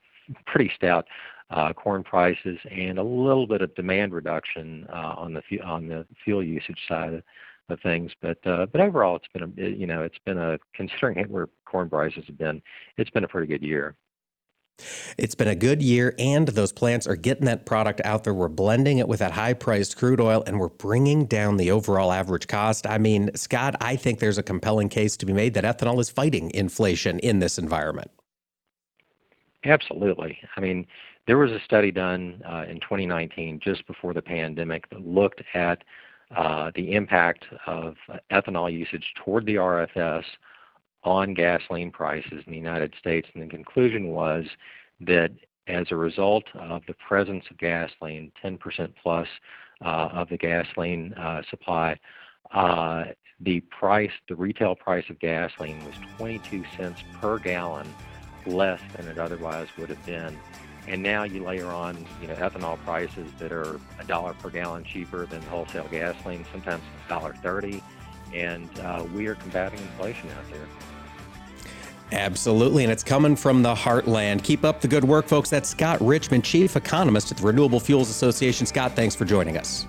pretty 0.47 0.71
stout 0.75 1.07
uh, 1.51 1.73
corn 1.73 2.03
prices 2.03 2.59
and 2.71 2.99
a 2.99 3.03
little 3.03 3.47
bit 3.47 3.63
of 3.63 3.75
demand 3.75 4.13
reduction 4.13 4.87
uh, 4.93 5.15
on 5.17 5.35
the 5.35 5.61
on 5.63 5.89
the 5.89 6.07
fuel 6.25 6.43
usage 6.43 6.79
side 6.89 7.23
of 7.69 7.81
things. 7.81 8.13
But 8.21 8.39
uh, 8.47 8.67
but 8.67 8.81
overall, 8.81 9.17
it's 9.17 9.29
been 9.33 9.43
a 9.59 9.69
you 9.69 9.87
know 9.87 10.03
it's 10.03 10.19
been 10.25 10.39
a 10.39 10.59
considering 10.75 11.25
where 11.29 11.49
corn 11.65 11.91
prices 11.91 12.25
have 12.27 12.39
been, 12.39 12.63
it's 12.97 13.11
been 13.11 13.25
a 13.25 13.29
pretty 13.29 13.47
good 13.47 13.63
year. 13.63 13.97
It's 15.19 15.35
been 15.35 15.49
a 15.49 15.55
good 15.55 15.83
year, 15.83 16.15
and 16.19 16.49
those 16.49 16.73
plants 16.73 17.07
are 17.07 17.17
getting 17.17 17.47
that 17.47 17.67
product 17.67 18.01
out 18.05 18.25
there. 18.25 18.35
We're 18.35 18.49
blending 18.49 18.99
it 18.99 19.09
with 19.09 19.21
that 19.21 19.33
high 19.33 19.55
priced 19.55 19.97
crude 19.97 20.21
oil, 20.21 20.43
and 20.47 20.59
we're 20.59 20.69
bringing 20.69 21.27
down 21.27 21.57
the 21.57 21.71
overall 21.71 22.13
average 22.13 22.47
cost. 22.47 22.87
I 22.87 22.99
mean, 22.99 23.31
Scott, 23.35 23.77
I 23.81 23.97
think 23.97 24.19
there's 24.19 24.39
a 24.39 24.43
compelling 24.43 24.89
case 24.89 25.17
to 25.19 25.27
be 25.27 25.33
made 25.33 25.55
that 25.55 25.65
ethanol 25.65 26.01
is 26.01 26.11
fighting 26.11 26.51
inflation 26.53 27.19
in 27.21 27.39
this 27.39 27.59
environment. 27.59 28.11
Absolutely. 29.65 30.39
I 30.57 30.61
mean, 30.61 30.87
there 31.27 31.39
was 31.39 31.53
a 31.53 31.61
study 31.61 31.91
done 31.91 32.43
uh, 32.49 32.65
in 32.69 32.81
2019, 32.81 33.61
just 33.63 33.87
before 33.87 34.15
the 34.15 34.23
pandemic, 34.23 34.89
that 34.91 35.07
looked 35.07 35.43
at 35.55 35.85
uh, 36.37 36.71
the 36.75 36.93
impact 36.95 37.45
of 37.67 37.97
ethanol 38.31 38.73
usage 38.73 39.05
toward 39.17 39.47
the 39.47 39.57
RFS 39.57 40.25
on 41.05 41.35
gasoline 41.35 41.91
prices 41.91 42.43
in 42.47 42.53
the 42.53 42.59
United 42.59 42.95
States, 42.99 43.29
and 43.35 43.43
the 43.43 43.49
conclusion 43.49 44.09
was 44.09 44.45
that 45.01 45.31
as 45.67 45.87
a 45.91 45.97
result 45.97 46.45
of 46.55 46.83
the 46.87 46.95
presence 46.95 47.45
of 47.51 47.59
gasoline, 47.59 48.33
10% 48.45 48.93
plus 49.03 49.29
uh, 49.85 50.09
of 50.13 50.29
the 50.29 50.37
gasoline 50.37 51.13
uh, 51.15 51.43
supply, 51.49 51.99
uh, 52.53 53.05
the 53.41 53.61
price, 53.61 54.11
the 54.29 54.37
retail 54.37 54.75
price 54.75 55.05
of 55.09 55.19
gasoline 55.19 55.83
was 55.85 55.95
22 56.19 56.65
cents 56.77 57.03
per 57.21 57.39
gallon 57.39 57.87
less 58.47 58.81
than 58.97 59.07
it 59.07 59.19
otherwise 59.19 59.69
would 59.79 59.89
have 59.89 60.05
been. 60.05 60.37
And 60.89 61.03
now 61.03 61.25
you 61.25 61.45
layer 61.45 61.69
on, 61.69 62.07
you 62.21 62.27
know, 62.27 62.35
ethanol 62.35 62.79
prices 62.85 63.31
that 63.39 63.53
are 63.53 63.79
a 63.99 64.05
dollar 64.07 64.35
per 64.35 64.51
gallon 64.51 64.83
cheaper 64.85 65.27
than 65.27 65.41
wholesale 65.43 65.87
gasoline, 65.91 66.45
sometimes 66.51 66.83
a 67.07 67.09
dollar 67.09 67.35
thirty, 67.43 67.83
and 68.35 68.69
uh, 68.81 69.05
we 69.15 69.27
are 69.27 69.35
combating 69.37 69.79
inflation 69.79 70.31
out 70.31 70.51
there. 70.51 70.67
Absolutely, 72.13 72.83
and 72.83 72.93
it's 72.93 73.05
coming 73.05 73.37
from 73.37 73.63
the 73.63 73.75
heartland. 73.75 74.43
Keep 74.43 74.65
up 74.65 74.81
the 74.81 74.89
good 74.89 75.05
work, 75.05 75.27
folks. 75.27 75.49
That's 75.51 75.69
Scott 75.69 76.01
Richman, 76.01 76.43
Chief 76.43 76.75
Economist 76.77 77.31
at 77.31 77.39
the 77.39 77.47
Renewable 77.47 77.79
Fuels 77.81 78.11
Association. 78.11 78.67
Scott, 78.67 78.97
thanks 78.97 79.15
for 79.15 79.25
joining 79.25 79.57
us. 79.57 79.87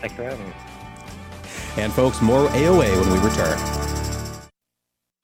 Thanks 0.00 0.16
for 0.16 0.24
having 0.24 0.46
me. 0.46 0.54
And, 1.76 1.92
folks, 1.92 2.20
more 2.22 2.48
AOA 2.48 3.00
when 3.00 3.12
we 3.12 3.18
return. 3.18 3.58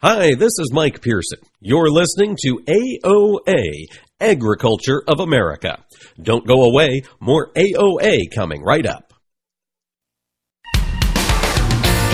Hi, 0.01 0.35
this 0.35 0.53
is 0.59 0.71
Mike 0.73 1.01
Pearson. 1.03 1.41
You're 1.61 1.91
listening 1.91 2.37
to 2.43 2.61
AOA, 2.69 3.87
Agriculture 4.21 5.03
of 5.09 5.21
America. 5.21 5.85
Don't 6.23 6.47
go 6.47 6.63
away, 6.63 7.03
more 7.19 7.51
AOA 7.55 8.31
coming 8.35 8.63
right 8.63 8.87
up. 8.87 9.08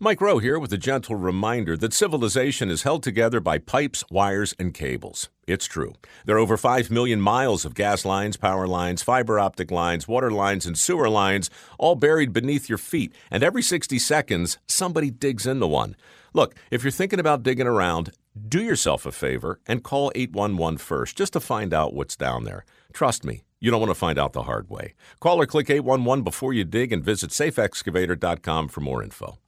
Mike 0.00 0.20
Rowe 0.20 0.38
here 0.38 0.60
with 0.60 0.72
a 0.72 0.78
gentle 0.78 1.16
reminder 1.16 1.76
that 1.76 1.92
civilization 1.92 2.70
is 2.70 2.84
held 2.84 3.02
together 3.02 3.40
by 3.40 3.58
pipes, 3.58 4.04
wires, 4.12 4.54
and 4.56 4.72
cables. 4.72 5.28
It's 5.44 5.66
true. 5.66 5.94
There 6.24 6.36
are 6.36 6.38
over 6.38 6.56
5 6.56 6.88
million 6.88 7.20
miles 7.20 7.64
of 7.64 7.74
gas 7.74 8.04
lines, 8.04 8.36
power 8.36 8.68
lines, 8.68 9.02
fiber 9.02 9.40
optic 9.40 9.72
lines, 9.72 10.06
water 10.06 10.30
lines, 10.30 10.66
and 10.66 10.78
sewer 10.78 11.08
lines, 11.08 11.50
all 11.80 11.96
buried 11.96 12.32
beneath 12.32 12.68
your 12.68 12.78
feet. 12.78 13.12
And 13.28 13.42
every 13.42 13.60
60 13.60 13.98
seconds, 13.98 14.58
somebody 14.68 15.10
digs 15.10 15.48
into 15.48 15.66
one. 15.66 15.96
Look, 16.32 16.54
if 16.70 16.84
you're 16.84 16.92
thinking 16.92 17.18
about 17.18 17.42
digging 17.42 17.66
around, 17.66 18.12
do 18.48 18.62
yourself 18.62 19.04
a 19.04 19.10
favor 19.10 19.58
and 19.66 19.82
call 19.82 20.12
811 20.14 20.78
first 20.78 21.16
just 21.16 21.32
to 21.32 21.40
find 21.40 21.74
out 21.74 21.92
what's 21.92 22.14
down 22.14 22.44
there. 22.44 22.64
Trust 22.92 23.24
me, 23.24 23.42
you 23.58 23.72
don't 23.72 23.80
want 23.80 23.90
to 23.90 23.96
find 23.96 24.16
out 24.16 24.32
the 24.32 24.44
hard 24.44 24.70
way. 24.70 24.94
Call 25.18 25.40
or 25.40 25.46
click 25.46 25.68
811 25.68 26.22
before 26.22 26.52
you 26.52 26.62
dig 26.62 26.92
and 26.92 27.02
visit 27.02 27.30
safeexcavator.com 27.30 28.68
for 28.68 28.80
more 28.80 29.02
info. 29.02 29.38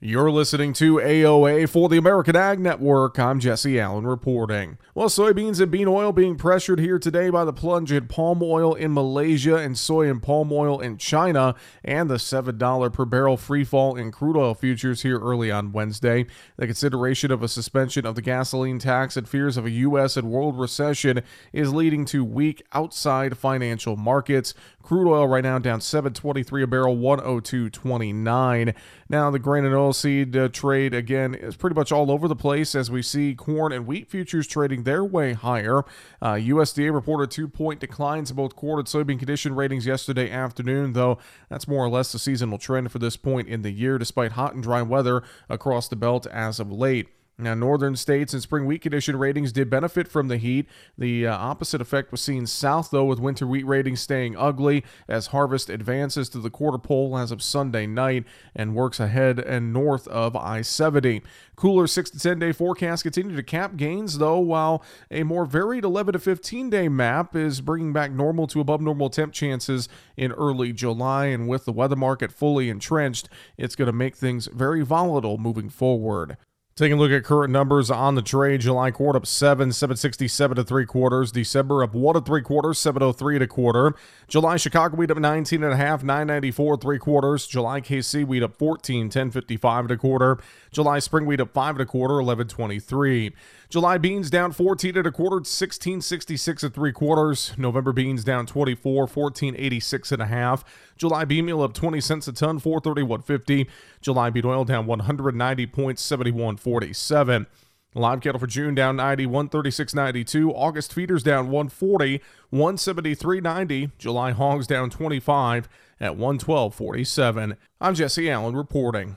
You're 0.00 0.30
listening 0.30 0.74
to 0.74 0.98
AOA 0.98 1.68
for 1.68 1.88
the 1.88 1.96
American 1.96 2.36
Ag 2.36 2.60
Network. 2.60 3.18
I'm 3.18 3.40
Jesse 3.40 3.80
Allen 3.80 4.06
reporting. 4.06 4.78
Well, 4.94 5.08
soybeans 5.08 5.60
and 5.60 5.72
bean 5.72 5.88
oil 5.88 6.12
being 6.12 6.36
pressured 6.36 6.78
here 6.78 7.00
today 7.00 7.30
by 7.30 7.44
the 7.44 7.52
plunge 7.52 7.90
in 7.90 8.06
palm 8.06 8.40
oil 8.40 8.74
in 8.74 8.94
Malaysia 8.94 9.56
and 9.56 9.76
soy 9.76 10.08
and 10.08 10.22
palm 10.22 10.52
oil 10.52 10.78
in 10.78 10.98
China, 10.98 11.56
and 11.82 12.08
the 12.08 12.14
$7 12.14 12.92
per 12.92 13.04
barrel 13.06 13.36
free 13.36 13.64
fall 13.64 13.96
in 13.96 14.12
crude 14.12 14.36
oil 14.36 14.54
futures 14.54 15.02
here 15.02 15.18
early 15.18 15.50
on 15.50 15.72
Wednesday. 15.72 16.26
The 16.56 16.66
consideration 16.66 17.32
of 17.32 17.42
a 17.42 17.48
suspension 17.48 18.06
of 18.06 18.14
the 18.14 18.22
gasoline 18.22 18.78
tax 18.78 19.16
and 19.16 19.28
fears 19.28 19.56
of 19.56 19.66
a 19.66 19.70
U.S. 19.70 20.16
and 20.16 20.30
world 20.30 20.60
recession 20.60 21.22
is 21.52 21.74
leading 21.74 22.04
to 22.04 22.24
weak 22.24 22.62
outside 22.72 23.36
financial 23.36 23.96
markets. 23.96 24.54
Crude 24.80 25.10
oil 25.12 25.26
right 25.26 25.42
now 25.42 25.58
down 25.58 25.80
723 25.80 26.62
a 26.62 26.66
barrel, 26.68 26.96
102.29. 26.96 28.74
Now 29.10 29.30
the 29.30 29.38
grain 29.38 29.64
and 29.64 29.74
oil 29.74 29.92
oilseed 29.92 30.36
uh, 30.36 30.48
trade 30.48 30.92
again 30.92 31.34
is 31.34 31.56
pretty 31.56 31.74
much 31.74 31.90
all 31.90 32.10
over 32.10 32.28
the 32.28 32.36
place 32.36 32.74
as 32.74 32.90
we 32.90 33.00
see 33.00 33.34
corn 33.34 33.72
and 33.72 33.86
wheat 33.86 34.10
futures 34.10 34.46
trading 34.46 34.82
their 34.82 35.02
way 35.02 35.32
higher. 35.32 35.78
Uh, 36.20 36.34
USDA 36.34 36.92
reported 36.92 37.30
two 37.30 37.48
point 37.48 37.80
declines 37.80 38.30
in 38.30 38.36
both 38.36 38.54
corn 38.54 38.78
and 38.78 38.86
soybean 38.86 39.18
condition 39.18 39.54
ratings 39.54 39.86
yesterday 39.86 40.30
afternoon, 40.30 40.92
though 40.92 41.18
that's 41.48 41.66
more 41.66 41.84
or 41.84 41.88
less 41.88 42.12
the 42.12 42.18
seasonal 42.18 42.58
trend 42.58 42.92
for 42.92 42.98
this 42.98 43.16
point 43.16 43.48
in 43.48 43.62
the 43.62 43.70
year, 43.70 43.96
despite 43.96 44.32
hot 44.32 44.52
and 44.52 44.62
dry 44.62 44.82
weather 44.82 45.22
across 45.48 45.88
the 45.88 45.96
belt 45.96 46.26
as 46.26 46.60
of 46.60 46.70
late. 46.70 47.08
Now, 47.40 47.54
northern 47.54 47.94
states 47.94 48.32
and 48.32 48.42
spring 48.42 48.66
wheat 48.66 48.82
condition 48.82 49.16
ratings 49.16 49.52
did 49.52 49.70
benefit 49.70 50.08
from 50.08 50.26
the 50.26 50.38
heat. 50.38 50.66
The 50.96 51.28
uh, 51.28 51.36
opposite 51.36 51.80
effect 51.80 52.10
was 52.10 52.20
seen 52.20 52.48
south, 52.48 52.90
though, 52.90 53.04
with 53.04 53.20
winter 53.20 53.46
wheat 53.46 53.64
ratings 53.64 54.00
staying 54.00 54.36
ugly 54.36 54.84
as 55.06 55.28
harvest 55.28 55.70
advances 55.70 56.28
to 56.30 56.40
the 56.40 56.50
quarter 56.50 56.78
pole 56.78 57.16
as 57.16 57.30
of 57.30 57.40
Sunday 57.40 57.86
night 57.86 58.24
and 58.56 58.74
works 58.74 58.98
ahead 58.98 59.38
and 59.38 59.72
north 59.72 60.08
of 60.08 60.34
I 60.34 60.62
70. 60.62 61.22
Cooler 61.54 61.86
6 61.86 62.10
to 62.10 62.18
10 62.18 62.40
day 62.40 62.50
forecast 62.50 63.04
continue 63.04 63.36
to 63.36 63.42
cap 63.44 63.76
gains, 63.76 64.18
though, 64.18 64.40
while 64.40 64.82
a 65.08 65.22
more 65.22 65.44
varied 65.44 65.84
11 65.84 66.14
to 66.14 66.18
15 66.18 66.70
day 66.70 66.88
map 66.88 67.36
is 67.36 67.60
bringing 67.60 67.92
back 67.92 68.10
normal 68.10 68.48
to 68.48 68.58
above 68.58 68.80
normal 68.80 69.10
temp 69.10 69.32
chances 69.32 69.88
in 70.16 70.32
early 70.32 70.72
July. 70.72 71.26
And 71.26 71.46
with 71.46 71.66
the 71.66 71.72
weather 71.72 71.94
market 71.94 72.32
fully 72.32 72.68
entrenched, 72.68 73.28
it's 73.56 73.76
going 73.76 73.86
to 73.86 73.92
make 73.92 74.16
things 74.16 74.48
very 74.48 74.82
volatile 74.82 75.38
moving 75.38 75.68
forward. 75.68 76.36
Taking 76.78 76.96
a 76.96 77.00
look 77.00 77.10
at 77.10 77.24
current 77.24 77.52
numbers 77.52 77.90
on 77.90 78.14
the 78.14 78.22
trade, 78.22 78.60
July 78.60 78.92
quarter 78.92 79.16
up 79.16 79.26
seven, 79.26 79.72
seven 79.72 79.96
sixty 79.96 80.28
seven 80.28 80.54
to 80.54 80.62
three 80.62 80.86
quarters. 80.86 81.32
December 81.32 81.82
up 81.82 81.92
one 81.92 82.14
to 82.14 82.20
three 82.20 82.40
quarters, 82.40 82.78
seven 82.78 83.02
oh 83.02 83.10
three 83.10 83.36
to 83.36 83.48
quarter. 83.48 83.96
July 84.28 84.56
Chicago 84.56 84.94
wheat 84.94 85.10
up 85.10 85.18
nineteen 85.18 85.64
and 85.64 85.72
a 85.72 85.76
half, 85.76 86.04
nine 86.04 86.28
ninety 86.28 86.52
four 86.52 86.76
three 86.76 87.00
quarters. 87.00 87.48
July 87.48 87.80
KC 87.80 88.24
wheat 88.24 88.44
up 88.44 88.54
14, 88.54 89.08
10 89.08 89.30
55 89.32 89.88
to 89.88 89.96
quarter. 89.96 90.38
July 90.70 90.98
spring 90.98 91.26
wheat 91.26 91.40
up 91.40 91.52
five 91.52 91.76
and 91.76 91.82
a 91.82 91.86
quarter, 91.86 92.18
eleven 92.18 92.48
twenty 92.48 92.78
three. 92.78 93.32
July 93.68 93.98
beans 93.98 94.30
down 94.30 94.52
14 94.52 94.96
and 94.96 95.06
a 95.06 95.12
quarter, 95.12 95.36
1666 95.36 96.64
at 96.64 96.72
three 96.72 96.92
quarters. 96.92 97.52
November 97.58 97.92
beans 97.92 98.24
down 98.24 98.46
24, 98.46 99.02
1486 99.02 100.12
and 100.12 100.22
a 100.22 100.26
half. 100.26 100.64
July 100.96 101.26
bean 101.26 101.44
meal 101.44 101.60
up 101.60 101.74
20 101.74 102.00
cents 102.00 102.26
a 102.28 102.32
ton, 102.32 102.58
431.50. 102.58 103.68
July 104.00 104.30
bean 104.30 104.46
oil 104.46 104.64
down 104.64 104.86
190.7147. 104.86 107.46
Live 107.94 108.20
cattle 108.20 108.38
for 108.38 108.46
June 108.46 108.74
down 108.74 108.96
90, 108.96 109.26
136.92. 109.26 110.52
August 110.54 110.94
feeders 110.94 111.22
down 111.22 111.50
140, 111.50 112.22
173.90. 112.52 113.90
July 113.98 114.30
hogs 114.30 114.66
down 114.66 114.88
25 114.88 115.68
at 116.00 116.12
112.47. 116.12 117.56
I'm 117.80 117.94
Jesse 117.94 118.30
Allen 118.30 118.56
reporting. 118.56 119.16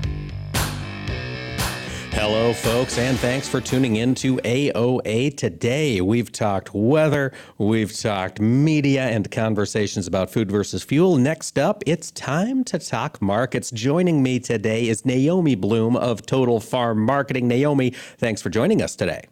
Hello, 2.21 2.53
folks, 2.53 2.99
and 2.99 3.17
thanks 3.17 3.47
for 3.49 3.59
tuning 3.59 3.95
in 3.95 4.13
to 4.13 4.37
AOA 4.37 5.35
today. 5.35 6.01
We've 6.01 6.31
talked 6.31 6.71
weather, 6.71 7.33
we've 7.57 7.91
talked 7.99 8.39
media 8.39 9.05
and 9.07 9.29
conversations 9.31 10.05
about 10.05 10.29
food 10.29 10.51
versus 10.51 10.83
fuel. 10.83 11.17
Next 11.17 11.57
up, 11.57 11.81
it's 11.87 12.11
time 12.11 12.63
to 12.65 12.77
talk 12.77 13.23
markets. 13.23 13.71
Joining 13.71 14.21
me 14.21 14.39
today 14.39 14.87
is 14.87 15.03
Naomi 15.03 15.55
Blohm 15.55 15.97
of 15.97 16.23
Total 16.23 16.59
Farm 16.59 17.03
Marketing. 17.03 17.47
Naomi, 17.47 17.89
thanks 17.89 18.39
for 18.39 18.51
joining 18.51 18.83
us 18.83 18.95
today. 18.95 19.23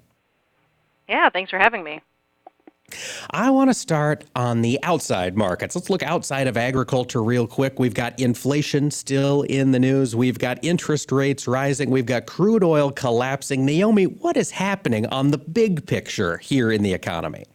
Yeah, 1.07 1.29
thanks 1.29 1.51
for 1.51 1.59
having 1.59 1.83
me. 1.83 2.01
I 3.31 3.49
want 3.49 3.69
to 3.69 3.73
start 3.73 4.25
on 4.35 4.61
the 4.61 4.79
outside 4.83 5.37
markets. 5.37 5.75
Let's 5.75 5.89
look 5.89 6.03
outside 6.03 6.47
of 6.47 6.57
agriculture 6.57 7.23
real 7.23 7.47
quick. 7.47 7.79
We've 7.79 7.93
got 7.93 8.19
inflation 8.19 8.91
still 8.91 9.43
in 9.43 9.71
the 9.71 9.79
news. 9.79 10.15
We've 10.15 10.39
got 10.39 10.59
interest 10.63 11.11
rates 11.11 11.47
rising. 11.47 11.89
We've 11.89 12.05
got 12.05 12.25
crude 12.25 12.63
oil 12.63 12.91
collapsing. 12.91 13.65
Naomi, 13.65 14.05
what 14.05 14.37
is 14.37 14.51
happening 14.51 15.05
on 15.07 15.31
the 15.31 15.37
big 15.37 15.85
picture 15.85 16.37
here 16.37 16.71
in 16.71 16.83
the 16.83 16.93
economy? 16.93 17.45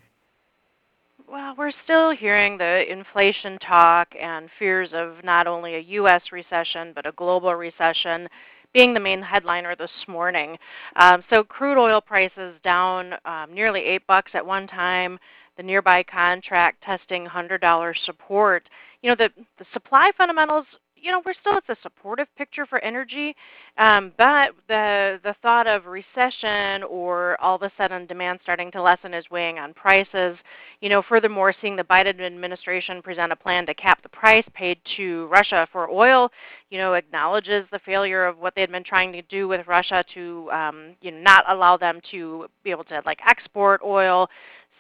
Well, 1.28 1.54
we're 1.58 1.72
still 1.82 2.10
hearing 2.10 2.58
the 2.58 2.90
inflation 2.90 3.58
talk 3.58 4.14
and 4.20 4.48
fears 4.58 4.90
of 4.92 5.24
not 5.24 5.46
only 5.48 5.74
a 5.74 5.80
U.S. 5.80 6.22
recession, 6.30 6.92
but 6.94 7.06
a 7.06 7.12
global 7.12 7.54
recession 7.54 8.28
being 8.74 8.92
the 8.92 9.00
main 9.00 9.22
headliner 9.22 9.74
this 9.74 9.90
morning. 10.06 10.58
Um, 10.96 11.24
so 11.30 11.42
crude 11.42 11.78
oil 11.78 12.00
prices 12.00 12.56
down 12.62 13.14
um, 13.24 13.54
nearly 13.54 13.80
eight 13.80 14.06
bucks 14.06 14.32
at 14.34 14.44
one 14.44 14.66
time. 14.66 15.18
The 15.56 15.62
nearby 15.62 16.02
contract 16.02 16.82
testing 16.82 17.26
$100 17.26 17.94
support. 18.04 18.68
You 19.02 19.10
know 19.10 19.16
the 19.16 19.30
the 19.58 19.66
supply 19.72 20.10
fundamentals. 20.18 20.66
You 21.04 21.10
know 21.10 21.20
we're 21.26 21.34
still 21.38 21.58
it's 21.58 21.68
a 21.68 21.76
supportive 21.82 22.28
picture 22.34 22.64
for 22.64 22.82
energy, 22.82 23.36
um, 23.76 24.12
but 24.16 24.52
the 24.68 25.20
the 25.22 25.34
thought 25.42 25.66
of 25.66 25.84
recession 25.84 26.82
or 26.84 27.38
all 27.42 27.56
of 27.56 27.62
a 27.62 27.70
sudden 27.76 28.06
demand 28.06 28.38
starting 28.42 28.70
to 28.70 28.80
lessen 28.80 29.12
is 29.12 29.28
weighing 29.30 29.58
on 29.58 29.74
prices. 29.74 30.38
You 30.80 30.88
know, 30.88 31.02
furthermore, 31.06 31.54
seeing 31.60 31.76
the 31.76 31.84
Biden 31.84 32.22
administration 32.22 33.02
present 33.02 33.32
a 33.32 33.36
plan 33.36 33.66
to 33.66 33.74
cap 33.74 34.02
the 34.02 34.08
price 34.08 34.46
paid 34.54 34.78
to 34.96 35.26
Russia 35.26 35.68
for 35.70 35.90
oil, 35.90 36.30
you 36.70 36.78
know, 36.78 36.94
acknowledges 36.94 37.66
the 37.70 37.80
failure 37.80 38.24
of 38.24 38.38
what 38.38 38.54
they 38.54 38.62
had 38.62 38.72
been 38.72 38.82
trying 38.82 39.12
to 39.12 39.20
do 39.22 39.46
with 39.46 39.66
Russia 39.66 40.02
to, 40.14 40.50
um, 40.52 40.96
you 41.02 41.10
know, 41.10 41.18
not 41.18 41.44
allow 41.50 41.76
them 41.76 42.00
to 42.12 42.46
be 42.62 42.70
able 42.70 42.84
to 42.84 43.02
like 43.04 43.18
export 43.28 43.82
oil. 43.84 44.30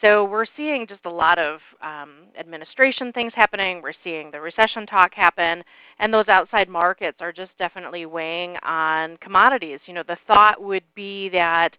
So 0.04 0.22
we're 0.22 0.44
seeing 0.54 0.86
just 0.86 1.06
a 1.06 1.10
lot 1.10 1.38
of 1.38 1.60
um, 1.80 2.26
administration 2.38 3.10
things 3.12 3.32
happening. 3.34 3.80
We're 3.80 3.94
seeing 4.04 4.30
the 4.30 4.38
recession 4.38 4.84
talk 4.84 5.14
happen, 5.14 5.64
and 5.98 6.12
those 6.12 6.28
outside 6.28 6.68
markets 6.68 7.16
are 7.20 7.32
just 7.32 7.52
definitely 7.58 8.04
weighing 8.04 8.58
on 8.58 9.16
commodities. 9.22 9.80
You 9.86 9.94
know, 9.94 10.02
the 10.06 10.18
thought 10.26 10.62
would 10.62 10.84
be 10.94 11.30
that 11.30 11.70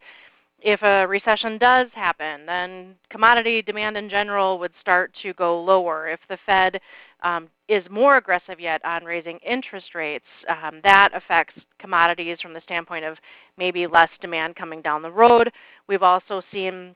if 0.60 0.82
a 0.82 1.06
recession 1.06 1.60
does 1.60 1.86
happen, 1.94 2.48
then 2.48 2.96
commodity 3.12 3.62
demand 3.62 3.96
in 3.96 4.10
general 4.10 4.58
would 4.58 4.74
start 4.82 5.12
to 5.22 5.32
go 5.34 5.62
lower. 5.62 6.10
If 6.10 6.20
the 6.28 6.40
Fed 6.48 6.82
um, 7.22 7.48
is 7.70 7.84
more 7.92 8.18
aggressive 8.18 8.60
yet 8.60 8.84
on 8.84 9.04
raising 9.04 9.38
interest 9.48 9.94
rates, 9.94 10.26
um, 10.50 10.80
that 10.84 11.10
affects 11.14 11.54
commodities 11.78 12.40
from 12.42 12.54
the 12.54 12.62
standpoint 12.62 13.06
of 13.06 13.18
maybe 13.56 13.86
less 13.86 14.10
demand 14.20 14.56
coming 14.56 14.82
down 14.82 15.04
the 15.04 15.12
road. 15.12 15.52
We've 15.88 16.02
also 16.02 16.42
seen 16.52 16.96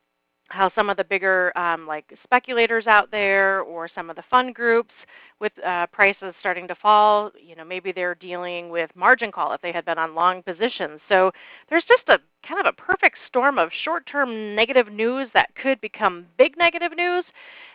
how 0.50 0.72
some 0.76 0.90
of 0.90 0.98
the 0.98 1.04
bigger 1.04 1.58
um, 1.58 1.88
like 1.88 2.06
speculators 2.24 2.88
out 2.88 3.12
there 3.12 3.62
or 3.62 3.90
some 3.94 4.10
of 4.10 4.16
the 4.16 4.24
fund 4.30 4.56
groups 4.56 4.94
with 5.40 5.54
uh, 5.66 5.88
prices 5.88 6.34
starting 6.40 6.68
to 6.68 6.76
fall, 6.76 7.32
you 7.42 7.56
know, 7.56 7.64
maybe 7.64 7.92
they're 7.92 8.16
dealing 8.16 8.70
with 8.70 8.90
margin 8.96 9.32
call 9.32 9.54
if 9.54 9.62
they 9.62 9.72
had 9.72 9.86
been 9.86 9.98
on 9.98 10.14
long 10.14 10.44
positions. 10.44 11.00
So 11.08 11.32
there's 11.70 11.86
just 11.88 12.04
a 12.08 12.20
kind 12.48 12.60
of 12.60 12.66
a 12.66 12.74
perfect 12.74 13.18
storm 13.28 13.58
of 13.58 13.70
short-term 13.84 14.56
negative 14.56 14.92
news 14.92 15.30
that 15.34 15.50
could 15.56 15.80
become 15.82 16.26
big 16.38 16.58
negative 16.58 16.92
news. 16.96 17.24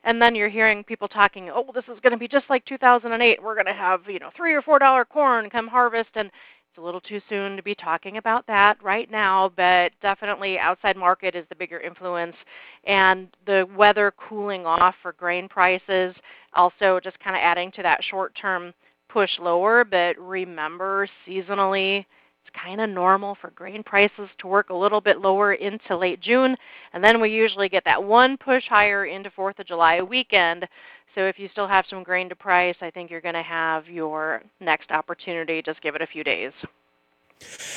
And 0.07 0.21
then 0.21 0.35
you're 0.35 0.51
hearing 0.51 0.85
people 0.85 1.09
talking, 1.09 1.49
oh, 1.49 1.71
this 1.75 1.85
is 1.85 1.99
going 2.03 2.13
to 2.13 2.19
be 2.19 2.29
just 2.29 2.45
like 2.51 2.65
2008. 2.67 3.43
We're 3.43 3.55
going 3.55 3.65
to 3.67 3.73
have, 3.73 4.03
you 4.07 4.19
know, 4.19 4.31
three 4.37 4.53
or 4.53 4.61
four 4.61 4.79
dollar 4.79 5.07
corn 5.07 5.49
come 5.49 5.67
harvest, 5.67 6.11
and 6.15 6.31
it's 6.75 6.81
a 6.81 6.85
little 6.85 7.01
too 7.01 7.21
soon 7.29 7.57
to 7.57 7.63
be 7.63 7.77
talking 7.77 8.17
about 8.17 8.45
that 8.49 8.83
right 8.83 9.09
now, 9.09 9.53
but 9.57 9.93
definitely 10.03 10.59
outside 10.59 10.97
market 10.97 11.37
is 11.37 11.47
the 11.49 11.55
bigger 11.55 11.79
influence. 11.79 12.35
And 12.83 13.29
the 13.47 13.69
weather 13.77 14.13
cooling 14.29 14.67
off 14.67 14.97
for 15.01 15.13
grain 15.13 15.49
prices, 15.49 16.17
also 16.53 16.99
just 16.99 17.21
kind 17.21 17.37
of 17.37 17.43
adding 17.43 17.71
to 17.73 17.83
that 17.85 18.03
short 18.03 18.35
term 18.35 18.75
push 19.09 19.31
lower. 19.39 19.85
But 19.85 20.19
remember, 20.19 21.09
seasonally, 21.25 22.07
kind 22.55 22.81
of 22.81 22.91
normal 22.91 23.37
for 23.41 23.51
grain 23.51 23.83
prices 23.83 24.29
to 24.39 24.47
work 24.47 24.71
a 24.71 24.75
little 24.75 25.01
bit 25.01 25.21
lower 25.21 25.55
into 25.55 25.97
late 25.97 26.21
June. 26.21 26.57
And 26.93 27.03
then 27.03 27.21
we 27.21 27.31
usually 27.31 27.69
get 27.69 27.85
that 27.85 28.03
one 28.03 28.37
push 28.37 28.65
higher 28.69 29.07
into 29.07 29.31
4th 29.31 29.59
of 29.59 29.67
July 29.67 30.01
weekend. 30.01 30.67
So 31.15 31.23
if 31.23 31.39
you 31.39 31.49
still 31.53 31.69
have 31.69 31.85
some 31.89 32.03
grain 32.03 32.29
to 32.29 32.37
price, 32.37 32.77
I 32.81 32.91
think 32.91 33.11
you're 33.11 33.21
going 33.21 33.35
to 33.35 33.43
have 33.43 33.89
your 33.89 34.43
next 34.61 34.91
opportunity. 34.91 35.63
Just 35.63 35.83
give 35.83 35.95
it 35.95 36.03
a 36.03 36.07
few 36.07 36.25
days. 36.25 36.53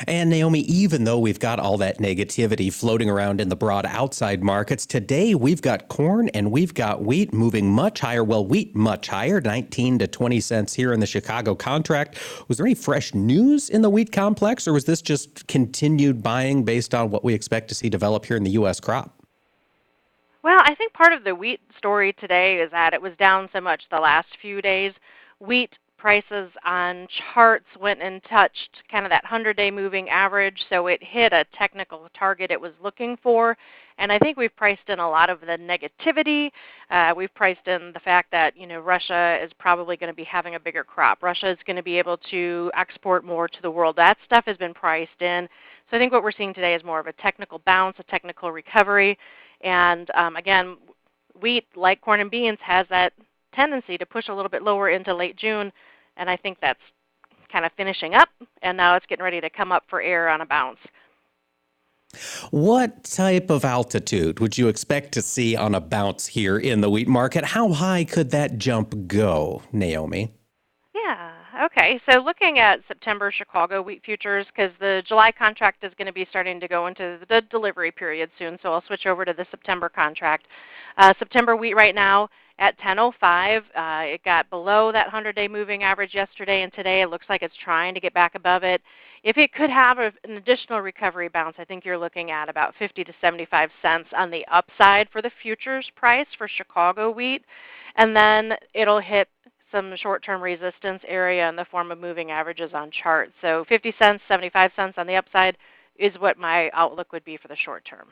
And 0.08 0.30
Naomi, 0.30 0.60
even 0.62 1.04
though 1.04 1.20
we've 1.20 1.40
got 1.40 1.60
all 1.60 1.78
that 1.78 1.98
negativity 1.98 2.72
floating 2.72 3.10
around 3.10 3.42
in 3.42 3.50
the 3.50 3.56
broad 3.56 3.86
outside 3.86 4.44
markets, 4.44 4.86
today 4.86 5.36
we've 5.36 5.62
got 5.62 5.88
corn 5.88 6.30
and 6.30 6.52
we've 6.52 6.74
got 6.74 7.04
wheat 7.04 7.34
moving 7.34 7.72
much 7.72 8.00
higher. 8.00 8.24
Well, 8.24 8.46
wheat 8.46 8.76
much 8.76 9.08
higher, 9.08 9.42
19 9.42 10.00
to 10.00 10.08
20 10.08 10.40
cents 10.40 10.74
here 10.74 10.94
in 10.94 11.00
the 11.00 11.08
Chicago 11.08 11.56
contract. 11.56 12.18
Was 12.48 12.58
there 12.58 12.66
any 12.66 12.76
fresh 12.76 13.14
news 13.14 13.70
in 13.70 13.82
the 13.82 13.90
wheat 13.90 14.12
complex, 14.12 14.68
or 14.68 14.74
was 14.74 14.86
this 14.86 15.02
just 15.02 15.48
continued 15.48 16.22
buying 16.22 16.64
based 16.64 16.94
on 16.94 17.10
what 17.10 17.24
we 17.24 17.34
expect 17.34 17.70
to 17.70 17.76
see 17.76 17.90
develop 17.90 18.26
here 18.26 18.38
in 18.38 18.44
the 18.44 18.52
U.S. 18.52 18.80
crop? 18.80 19.14
Well, 20.44 20.62
I 20.64 20.76
think 20.76 20.94
part 20.94 21.14
of 21.14 21.24
the 21.24 21.36
wheat 21.36 21.60
story 21.78 22.14
today 22.14 22.60
is 22.60 22.72
that 22.72 22.94
it 22.94 23.02
was 23.02 23.14
down 23.18 23.50
so 23.52 23.60
much 23.60 23.84
the 23.92 24.00
last 24.00 24.30
few 24.42 24.62
days. 24.62 24.94
Wheat 25.40 25.74
prices 25.98 26.50
on 26.66 27.08
charts 27.34 27.66
went 27.80 28.02
and 28.02 28.22
touched 28.30 28.84
kind 28.90 29.06
of 29.06 29.10
that 29.10 29.24
100 29.24 29.58
day 29.58 29.72
moving 29.72 30.10
average, 30.10 30.64
so 30.70 30.88
it 30.88 31.04
hit 31.04 31.34
a 31.34 31.46
technical 31.58 32.08
target 32.18 32.52
it 32.52 32.60
was 32.60 32.74
looking 32.82 33.18
for. 33.22 33.58
And 33.98 34.12
I 34.12 34.20
think 34.20 34.38
we've 34.38 34.56
priced 34.56 34.90
in 34.90 35.00
a 35.00 35.10
lot 35.10 35.30
of 35.30 35.42
the 35.42 35.58
negativity. 35.58 36.52
Uh, 36.92 37.14
we've 37.18 37.34
priced 37.34 37.68
in 37.68 37.92
the 37.94 38.00
fact 38.00 38.32
that 38.32 38.56
you 38.56 38.68
know 38.68 38.80
Russia 38.80 39.40
is 39.44 39.52
probably 39.60 39.98
going 39.98 40.12
to 40.12 40.16
be 40.16 40.24
having 40.24 40.56
a 40.56 40.60
bigger 40.60 40.84
crop. 40.84 41.24
Russia 41.24 41.50
is 41.50 41.58
going 41.66 41.78
to 41.78 41.84
be 41.84 41.98
able 41.98 42.18
to 42.30 42.72
export 42.76 43.26
more 43.26 43.48
to 43.48 43.62
the 43.62 43.72
world. 43.72 43.96
That 43.96 44.18
stuff 44.26 44.46
has 44.46 44.58
been 44.58 44.74
priced 44.74 45.22
in. 45.22 45.48
So 45.90 45.98
I 45.98 46.00
think 46.00 46.12
what 46.12 46.24
we're 46.24 46.32
seeing 46.32 46.54
today 46.54 46.76
is 46.76 46.84
more 46.84 47.00
of 47.00 47.08
a 47.08 47.14
technical 47.14 47.60
bounce, 47.66 47.98
a 48.00 48.04
technical 48.04 48.52
recovery. 48.52 49.18
And 49.62 50.10
um, 50.16 50.36
again, 50.36 50.78
wheat, 51.42 51.66
like 51.76 52.02
corn 52.02 52.20
and 52.20 52.30
beans, 52.30 52.60
has 52.62 52.86
that 52.90 53.14
tendency 53.58 53.98
to 53.98 54.06
push 54.06 54.30
a 54.30 54.34
little 54.34 54.50
bit 54.50 54.64
lower 54.64 54.90
into 54.90 55.14
late 55.14 55.36
June, 55.36 55.72
and 56.16 56.30
I 56.30 56.38
think 56.38 56.60
that's 56.62 56.80
kind 57.52 57.66
of 57.66 57.72
finishing 57.76 58.14
up, 58.14 58.30
and 58.62 58.78
now 58.78 58.96
it's 58.96 59.06
getting 59.08 59.24
ready 59.24 59.42
to 59.42 59.50
come 59.50 59.72
up 59.72 59.84
for 59.90 60.02
air 60.02 60.30
on 60.30 60.42
a 60.42 60.46
bounce. 60.46 60.80
What 62.52 63.04
type 63.04 63.50
of 63.50 63.66
altitude 63.66 64.40
would 64.40 64.58
you 64.58 64.70
expect 64.70 65.12
to 65.14 65.22
see 65.22 65.56
on 65.56 65.76
a 65.76 65.82
bounce 65.82 66.28
here 66.28 66.58
in 66.58 66.82
the 66.82 66.90
wheat 66.90 67.08
market? 67.08 67.44
How 67.44 67.74
high 67.74 68.06
could 68.06 68.32
that 68.32 68.58
jump 68.58 69.08
go, 69.08 69.62
Naomi? 69.74 70.32
Yeah, 70.96 71.34
okay. 71.66 72.00
So 72.10 72.20
looking 72.20 72.60
at 72.60 72.80
September 72.88 73.32
Chicago 73.32 73.82
wheat 73.82 74.04
futures, 74.06 74.46
because 74.48 74.72
the 74.80 75.04
July 75.06 75.32
contract 75.32 75.84
is 75.84 75.92
going 75.98 76.08
to 76.08 76.14
be 76.14 76.26
starting 76.30 76.60
to 76.62 76.68
go 76.68 76.88
into 76.88 77.20
the 77.28 77.42
delivery 77.50 77.92
period 77.92 78.30
soon, 78.40 78.58
so 78.62 78.72
I'll 78.72 78.84
switch 78.88 79.06
over 79.06 79.26
to 79.26 79.34
the 79.34 79.46
September 79.52 79.90
contract. 79.90 80.48
Uh, 80.98 81.14
September 81.20 81.56
wheat 81.56 81.76
right 81.76 81.96
now 81.96 82.30
at 82.60 82.80
10.05. 82.80 83.58
Uh, 83.58 84.06
it 84.06 84.24
got 84.24 84.50
below 84.50 84.92
that 84.92 85.08
100-day 85.08 85.48
moving 85.48 85.84
average 85.84 86.14
yesterday, 86.14 86.64
and 86.64 86.74
today 86.74 87.02
it 87.02 87.10
looks 87.10 87.26
like 87.30 87.42
it's 87.42 87.56
trying 87.64 87.94
to 87.94 88.00
get 88.00 88.14
back 88.14 88.36
above 88.36 88.64
it. 88.64 88.82
If 89.24 89.38
it 89.38 89.54
could 89.54 89.70
have 89.70 90.00
a, 90.00 90.12
an 90.24 90.38
additional 90.38 90.82
recovery 90.82 91.28
bounce, 91.28 91.56
I 91.60 91.66
think 91.66 91.86
you're 91.86 91.98
looking 91.98 92.32
at 92.32 92.50
about 92.50 92.74
50 92.80 93.04
to 93.04 93.14
75 93.22 93.70
cents 93.82 94.10
on 94.18 94.32
the 94.32 94.46
upside 94.52 95.10
for 95.10 95.22
the 95.22 95.32
futures 95.42 95.90
price 95.96 96.28
for 96.38 96.48
Chicago 96.48 97.12
wheat, 97.12 97.44
and 97.96 98.16
then 98.16 98.54
it'll 98.74 99.00
hit 99.00 99.28
some 99.72 99.94
short-term 99.98 100.42
resistance 100.42 101.02
area 101.08 101.50
in 101.50 101.56
the 101.56 101.66
form 101.66 101.92
of 101.92 102.00
moving 102.00 102.32
averages 102.32 102.72
on 102.74 102.90
charts. 102.92 103.34
So 103.42 103.66
50 103.68 103.94
cents, 104.02 104.24
75 104.28 104.72
cents 104.76 104.94
on 104.98 105.08
the 105.08 105.16
upside 105.16 105.58
is 105.98 106.14
what 106.20 106.38
my 106.38 106.70
outlook 106.74 107.12
would 107.12 107.26
be 107.26 107.38
for 107.38 107.48
the 107.48 107.56
short 107.56 107.84
term. 107.86 108.08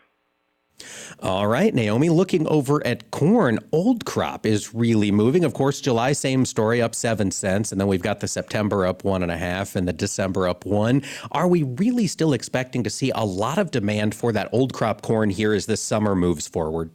All 1.21 1.47
right, 1.47 1.73
Naomi, 1.73 2.09
looking 2.09 2.45
over 2.47 2.85
at 2.85 3.09
corn, 3.11 3.59
old 3.71 4.05
crop 4.05 4.45
is 4.45 4.75
really 4.75 5.11
moving. 5.11 5.45
Of 5.45 5.53
course, 5.53 5.79
July, 5.79 6.11
same 6.11 6.45
story, 6.45 6.81
up 6.81 6.93
seven 6.93 7.31
cents. 7.31 7.71
And 7.71 7.79
then 7.79 7.88
we've 7.88 8.01
got 8.01 8.19
the 8.19 8.27
September 8.27 8.85
up 8.85 9.03
one 9.03 9.23
and 9.23 9.31
a 9.31 9.38
half 9.38 9.75
and 9.75 9.88
the 9.88 9.93
December 9.93 10.47
up 10.47 10.65
one. 10.65 11.03
Are 11.31 11.47
we 11.47 11.63
really 11.63 12.07
still 12.07 12.33
expecting 12.33 12.83
to 12.83 12.89
see 12.89 13.11
a 13.15 13.23
lot 13.23 13.57
of 13.57 13.71
demand 13.71 14.13
for 14.13 14.31
that 14.33 14.49
old 14.51 14.73
crop 14.73 15.01
corn 15.01 15.29
here 15.29 15.53
as 15.53 15.65
this 15.65 15.81
summer 15.81 16.15
moves 16.15 16.47
forward? 16.47 16.91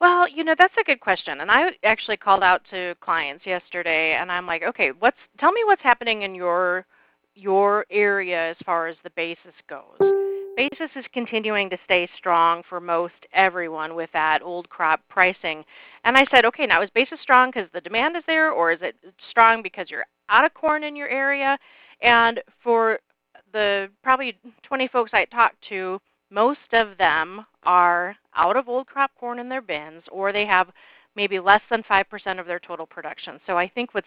Well, 0.00 0.26
you 0.28 0.42
know, 0.42 0.54
that's 0.58 0.74
a 0.80 0.84
good 0.84 1.00
question. 1.00 1.40
And 1.40 1.50
I 1.50 1.70
actually 1.84 2.16
called 2.16 2.42
out 2.42 2.62
to 2.70 2.96
clients 3.00 3.46
yesterday 3.46 4.16
and 4.18 4.32
I'm 4.32 4.46
like, 4.46 4.62
okay, 4.62 4.90
what's 4.98 5.18
tell 5.38 5.52
me 5.52 5.62
what's 5.64 5.82
happening 5.82 6.22
in 6.22 6.34
your 6.34 6.86
your 7.34 7.86
area 7.90 8.50
as 8.50 8.56
far 8.64 8.88
as 8.88 8.96
the 9.04 9.10
basis 9.10 9.54
goes 9.68 10.31
basis 10.56 10.90
is 10.96 11.04
continuing 11.12 11.70
to 11.70 11.78
stay 11.84 12.08
strong 12.16 12.62
for 12.68 12.80
most 12.80 13.14
everyone 13.32 13.94
with 13.94 14.10
that 14.12 14.42
old 14.42 14.68
crop 14.68 15.00
pricing. 15.08 15.64
And 16.04 16.16
I 16.16 16.24
said, 16.30 16.44
okay, 16.44 16.66
now 16.66 16.82
is 16.82 16.90
basis 16.90 17.18
strong 17.22 17.50
because 17.50 17.68
the 17.72 17.80
demand 17.80 18.16
is 18.16 18.22
there, 18.26 18.50
or 18.50 18.72
is 18.72 18.80
it 18.82 18.96
strong 19.30 19.62
because 19.62 19.90
you're 19.90 20.06
out 20.28 20.44
of 20.44 20.54
corn 20.54 20.84
in 20.84 20.96
your 20.96 21.08
area? 21.08 21.58
And 22.02 22.40
for 22.62 22.98
the 23.52 23.88
probably 24.02 24.38
20 24.64 24.88
folks 24.88 25.10
I 25.12 25.24
talked 25.26 25.56
to, 25.68 26.00
most 26.30 26.58
of 26.72 26.96
them 26.98 27.44
are 27.64 28.16
out 28.34 28.56
of 28.56 28.68
old 28.68 28.86
crop 28.86 29.10
corn 29.18 29.38
in 29.38 29.48
their 29.48 29.62
bins, 29.62 30.02
or 30.10 30.32
they 30.32 30.46
have 30.46 30.68
maybe 31.14 31.38
less 31.38 31.60
than 31.70 31.82
5% 31.82 32.40
of 32.40 32.46
their 32.46 32.58
total 32.58 32.86
production. 32.86 33.38
So 33.46 33.58
I 33.58 33.68
think 33.68 33.94
what 33.94 34.04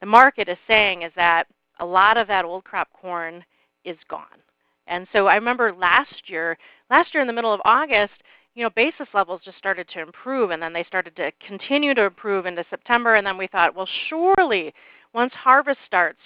the 0.00 0.06
market 0.06 0.48
is 0.48 0.56
saying 0.68 1.02
is 1.02 1.12
that 1.16 1.48
a 1.80 1.84
lot 1.84 2.16
of 2.16 2.28
that 2.28 2.44
old 2.44 2.64
crop 2.64 2.88
corn 2.92 3.44
is 3.84 3.96
gone. 4.08 4.38
And 4.86 5.06
so 5.12 5.26
I 5.26 5.34
remember 5.36 5.72
last 5.72 6.28
year, 6.28 6.56
last 6.90 7.14
year 7.14 7.20
in 7.20 7.26
the 7.26 7.32
middle 7.32 7.52
of 7.52 7.60
August, 7.64 8.14
you 8.54 8.62
know, 8.62 8.70
basis 8.70 9.08
levels 9.12 9.40
just 9.44 9.58
started 9.58 9.88
to 9.88 10.00
improve, 10.00 10.50
and 10.50 10.62
then 10.62 10.72
they 10.72 10.84
started 10.84 11.16
to 11.16 11.32
continue 11.46 11.94
to 11.94 12.04
improve 12.04 12.46
into 12.46 12.64
September. 12.70 13.16
And 13.16 13.26
then 13.26 13.36
we 13.36 13.48
thought, 13.48 13.74
well, 13.74 13.88
surely 14.08 14.72
once 15.12 15.32
harvest 15.34 15.80
starts, 15.86 16.20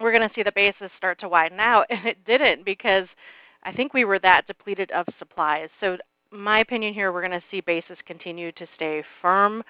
we're 0.00 0.12
going 0.12 0.26
to 0.26 0.34
see 0.34 0.42
the 0.42 0.52
basis 0.52 0.90
start 0.96 1.20
to 1.20 1.28
widen 1.28 1.60
out, 1.60 1.86
and 1.90 2.06
it 2.06 2.24
didn't 2.24 2.64
because 2.64 3.06
I 3.64 3.72
think 3.72 3.94
we 3.94 4.04
were 4.04 4.18
that 4.20 4.46
depleted 4.46 4.90
of 4.92 5.06
supplies. 5.18 5.68
So 5.80 5.96
my 6.30 6.60
opinion 6.60 6.94
here, 6.94 7.12
we're 7.12 7.26
going 7.26 7.38
to 7.38 7.46
see 7.50 7.60
basis 7.60 7.98
continue 8.06 8.52
to 8.52 8.66
stay 8.74 9.04
firm 9.20 9.62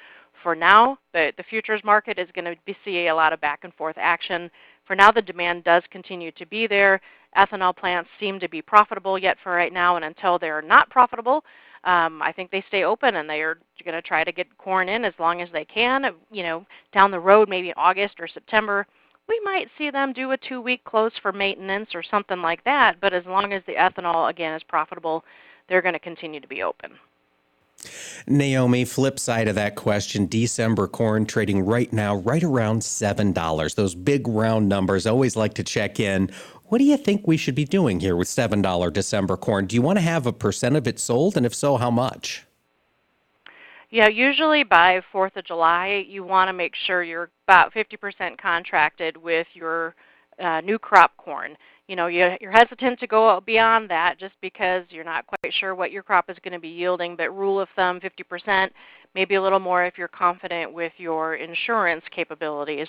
for 0.42 0.54
now. 0.54 0.98
The, 1.12 1.32
the 1.36 1.42
futures 1.44 1.82
market 1.84 2.18
is 2.18 2.28
going 2.34 2.44
to 2.44 2.56
be, 2.64 2.76
see 2.84 3.08
a 3.08 3.14
lot 3.14 3.32
of 3.32 3.40
back 3.40 3.60
and 3.64 3.74
forth 3.74 3.96
action. 3.98 4.50
For 4.92 4.96
now, 4.96 5.10
the 5.10 5.22
demand 5.22 5.64
does 5.64 5.82
continue 5.90 6.30
to 6.32 6.44
be 6.44 6.66
there 6.66 7.00
ethanol 7.34 7.74
plants 7.74 8.10
seem 8.20 8.38
to 8.38 8.46
be 8.46 8.60
profitable 8.60 9.18
yet 9.18 9.38
for 9.42 9.52
right 9.52 9.72
now, 9.72 9.96
and 9.96 10.04
until 10.04 10.38
they're 10.38 10.60
not 10.60 10.90
profitable, 10.90 11.46
um, 11.84 12.20
I 12.20 12.30
think 12.30 12.50
they 12.50 12.62
stay 12.68 12.84
open 12.84 13.16
and 13.16 13.26
they 13.26 13.40
are 13.40 13.58
going 13.86 13.94
to 13.94 14.02
try 14.02 14.22
to 14.22 14.30
get 14.30 14.58
corn 14.58 14.90
in 14.90 15.06
as 15.06 15.14
long 15.18 15.40
as 15.40 15.48
they 15.50 15.64
can. 15.64 16.14
You 16.30 16.42
know, 16.42 16.66
down 16.92 17.10
the 17.10 17.18
road, 17.18 17.48
maybe 17.48 17.70
in 17.70 17.74
August 17.78 18.16
or 18.20 18.28
September, 18.28 18.86
we 19.30 19.40
might 19.42 19.68
see 19.78 19.88
them 19.88 20.12
do 20.12 20.32
a 20.32 20.36
two-week 20.36 20.84
close 20.84 21.12
for 21.22 21.32
maintenance 21.32 21.94
or 21.94 22.02
something 22.02 22.42
like 22.42 22.62
that. 22.64 23.00
But 23.00 23.14
as 23.14 23.24
long 23.24 23.54
as 23.54 23.62
the 23.66 23.76
ethanol 23.76 24.28
again 24.28 24.52
is 24.52 24.62
profitable, 24.62 25.24
they're 25.70 25.80
going 25.80 25.94
to 25.94 26.00
continue 26.00 26.40
to 26.40 26.48
be 26.48 26.62
open. 26.62 26.90
Naomi, 28.26 28.84
flip 28.84 29.18
side 29.18 29.48
of 29.48 29.54
that 29.54 29.74
question 29.76 30.26
December 30.26 30.86
corn 30.86 31.26
trading 31.26 31.64
right 31.64 31.92
now 31.92 32.16
right 32.16 32.42
around 32.42 32.82
$7. 32.82 33.74
Those 33.74 33.94
big 33.94 34.28
round 34.28 34.68
numbers, 34.68 35.06
always 35.06 35.36
like 35.36 35.54
to 35.54 35.64
check 35.64 35.98
in. 35.98 36.30
What 36.64 36.78
do 36.78 36.84
you 36.84 36.96
think 36.96 37.26
we 37.26 37.36
should 37.36 37.54
be 37.54 37.64
doing 37.64 38.00
here 38.00 38.16
with 38.16 38.28
$7 38.28 38.92
December 38.92 39.36
corn? 39.36 39.66
Do 39.66 39.76
you 39.76 39.82
want 39.82 39.98
to 39.98 40.02
have 40.02 40.26
a 40.26 40.32
percent 40.32 40.76
of 40.76 40.86
it 40.86 40.98
sold? 40.98 41.36
And 41.36 41.44
if 41.44 41.54
so, 41.54 41.76
how 41.76 41.90
much? 41.90 42.44
Yeah, 43.90 44.08
usually 44.08 44.62
by 44.62 45.02
4th 45.12 45.36
of 45.36 45.44
July, 45.44 46.06
you 46.08 46.24
want 46.24 46.48
to 46.48 46.54
make 46.54 46.74
sure 46.74 47.02
you're 47.02 47.30
about 47.46 47.74
50% 47.74 48.38
contracted 48.38 49.18
with 49.18 49.46
your 49.52 49.94
uh, 50.38 50.62
new 50.62 50.78
crop 50.78 51.14
corn. 51.18 51.58
You 51.92 51.96
know 51.96 52.06
you, 52.06 52.26
you're 52.40 52.50
hesitant 52.50 52.98
to 53.00 53.06
go 53.06 53.38
beyond 53.44 53.90
that 53.90 54.18
just 54.18 54.32
because 54.40 54.82
you're 54.88 55.04
not 55.04 55.26
quite 55.26 55.52
sure 55.52 55.74
what 55.74 55.92
your 55.92 56.02
crop 56.02 56.30
is 56.30 56.38
going 56.42 56.54
to 56.54 56.58
be 56.58 56.70
yielding. 56.70 57.16
But 57.16 57.36
rule 57.36 57.60
of 57.60 57.68
thumb, 57.76 58.00
50%, 58.00 58.70
maybe 59.14 59.34
a 59.34 59.42
little 59.42 59.58
more 59.58 59.84
if 59.84 59.98
you're 59.98 60.08
confident 60.08 60.72
with 60.72 60.94
your 60.96 61.34
insurance 61.34 62.02
capabilities. 62.10 62.88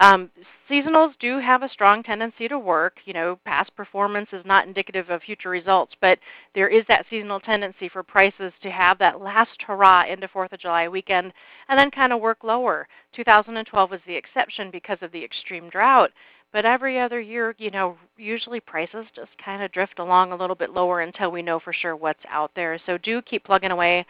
Um, 0.00 0.32
seasonals 0.68 1.12
do 1.20 1.38
have 1.38 1.62
a 1.62 1.68
strong 1.68 2.02
tendency 2.02 2.48
to 2.48 2.58
work. 2.58 2.96
You 3.04 3.12
know, 3.12 3.38
past 3.44 3.72
performance 3.76 4.30
is 4.32 4.44
not 4.44 4.66
indicative 4.66 5.10
of 5.10 5.22
future 5.22 5.50
results, 5.50 5.94
but 6.00 6.18
there 6.56 6.68
is 6.68 6.82
that 6.88 7.06
seasonal 7.08 7.38
tendency 7.38 7.88
for 7.88 8.02
prices 8.02 8.52
to 8.64 8.70
have 8.72 8.98
that 8.98 9.20
last 9.20 9.62
hurrah 9.64 10.06
into 10.10 10.26
Fourth 10.26 10.52
of 10.52 10.58
July 10.58 10.88
weekend 10.88 11.32
and 11.68 11.78
then 11.78 11.92
kind 11.92 12.12
of 12.12 12.20
work 12.20 12.42
lower. 12.42 12.88
2012 13.14 13.90
was 13.92 14.00
the 14.08 14.16
exception 14.16 14.72
because 14.72 14.98
of 15.02 15.12
the 15.12 15.22
extreme 15.22 15.70
drought. 15.70 16.10
But 16.52 16.64
every 16.64 16.98
other 16.98 17.20
year, 17.20 17.54
you 17.58 17.70
know, 17.70 17.96
usually 18.16 18.60
prices 18.60 19.06
just 19.14 19.30
kind 19.44 19.62
of 19.62 19.70
drift 19.72 19.98
along 19.98 20.32
a 20.32 20.36
little 20.36 20.56
bit 20.56 20.70
lower 20.70 21.00
until 21.00 21.30
we 21.30 21.42
know 21.42 21.60
for 21.60 21.72
sure 21.72 21.94
what's 21.94 22.24
out 22.28 22.50
there. 22.56 22.78
So 22.86 22.98
do 22.98 23.22
keep 23.22 23.44
plugging 23.44 23.70
away 23.70 24.04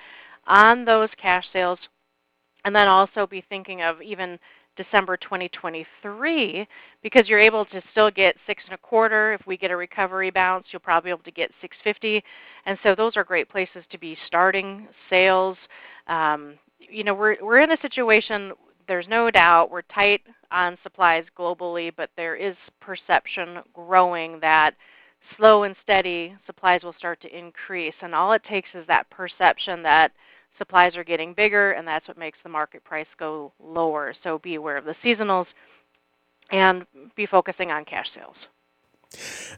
on 0.47 0.84
those 0.84 1.11
cash 1.20 1.45
sales. 1.53 1.78
And 2.64 2.74
then 2.74 2.88
also 2.88 3.26
be 3.26 3.43
thinking 3.49 3.82
of 3.82 4.03
even 4.03 4.38
December 4.76 5.16
2023 5.16 6.66
because 7.03 7.28
you're 7.28 7.38
able 7.38 7.64
to 7.66 7.82
still 7.91 8.11
get 8.11 8.36
six 8.47 8.62
and 8.64 8.74
a 8.74 8.78
quarter. 8.78 9.34
If 9.34 9.47
we 9.47 9.57
get 9.57 9.70
a 9.70 9.76
recovery 9.76 10.30
bounce, 10.30 10.66
you'll 10.70 10.80
probably 10.80 11.09
be 11.09 11.12
able 11.12 11.24
to 11.24 11.30
get 11.30 11.51
650. 11.61 12.22
And 12.66 12.78
so 12.82 12.95
those 12.95 13.16
are 13.16 13.24
great 13.24 13.49
places 13.49 13.84
to 13.91 13.99
be 13.99 14.16
starting 14.26 14.88
sales. 15.09 15.57
Um, 16.07 16.55
you 16.78 17.05
know, 17.05 17.14
we're 17.14 17.36
we're 17.43 17.61
in 17.61 17.72
a 17.72 17.80
situation 17.80 18.53
there's 18.91 19.07
no 19.07 19.30
doubt 19.30 19.70
we're 19.70 19.82
tight 19.82 20.20
on 20.51 20.76
supplies 20.82 21.24
globally, 21.38 21.93
but 21.97 22.11
there 22.16 22.34
is 22.34 22.57
perception 22.80 23.59
growing 23.72 24.41
that 24.41 24.74
slow 25.36 25.62
and 25.62 25.76
steady 25.80 26.34
supplies 26.45 26.82
will 26.82 26.95
start 26.99 27.20
to 27.20 27.38
increase. 27.38 27.95
And 28.03 28.16
all 28.16 28.32
it 28.32 28.43
takes 28.43 28.68
is 28.74 28.84
that 28.88 29.09
perception 29.09 29.80
that 29.84 30.11
supplies 30.59 30.97
are 30.97 31.05
getting 31.05 31.34
bigger, 31.34 31.70
and 31.70 31.86
that's 31.86 32.09
what 32.09 32.18
makes 32.18 32.38
the 32.43 32.49
market 32.49 32.82
price 32.82 33.07
go 33.16 33.53
lower. 33.62 34.12
So 34.24 34.41
be 34.41 34.57
aware 34.57 34.76
of 34.76 34.84
the 34.84 34.97
seasonals 35.05 35.47
and 36.51 36.84
be 37.14 37.26
focusing 37.26 37.70
on 37.70 37.84
cash 37.84 38.09
sales. 38.12 38.34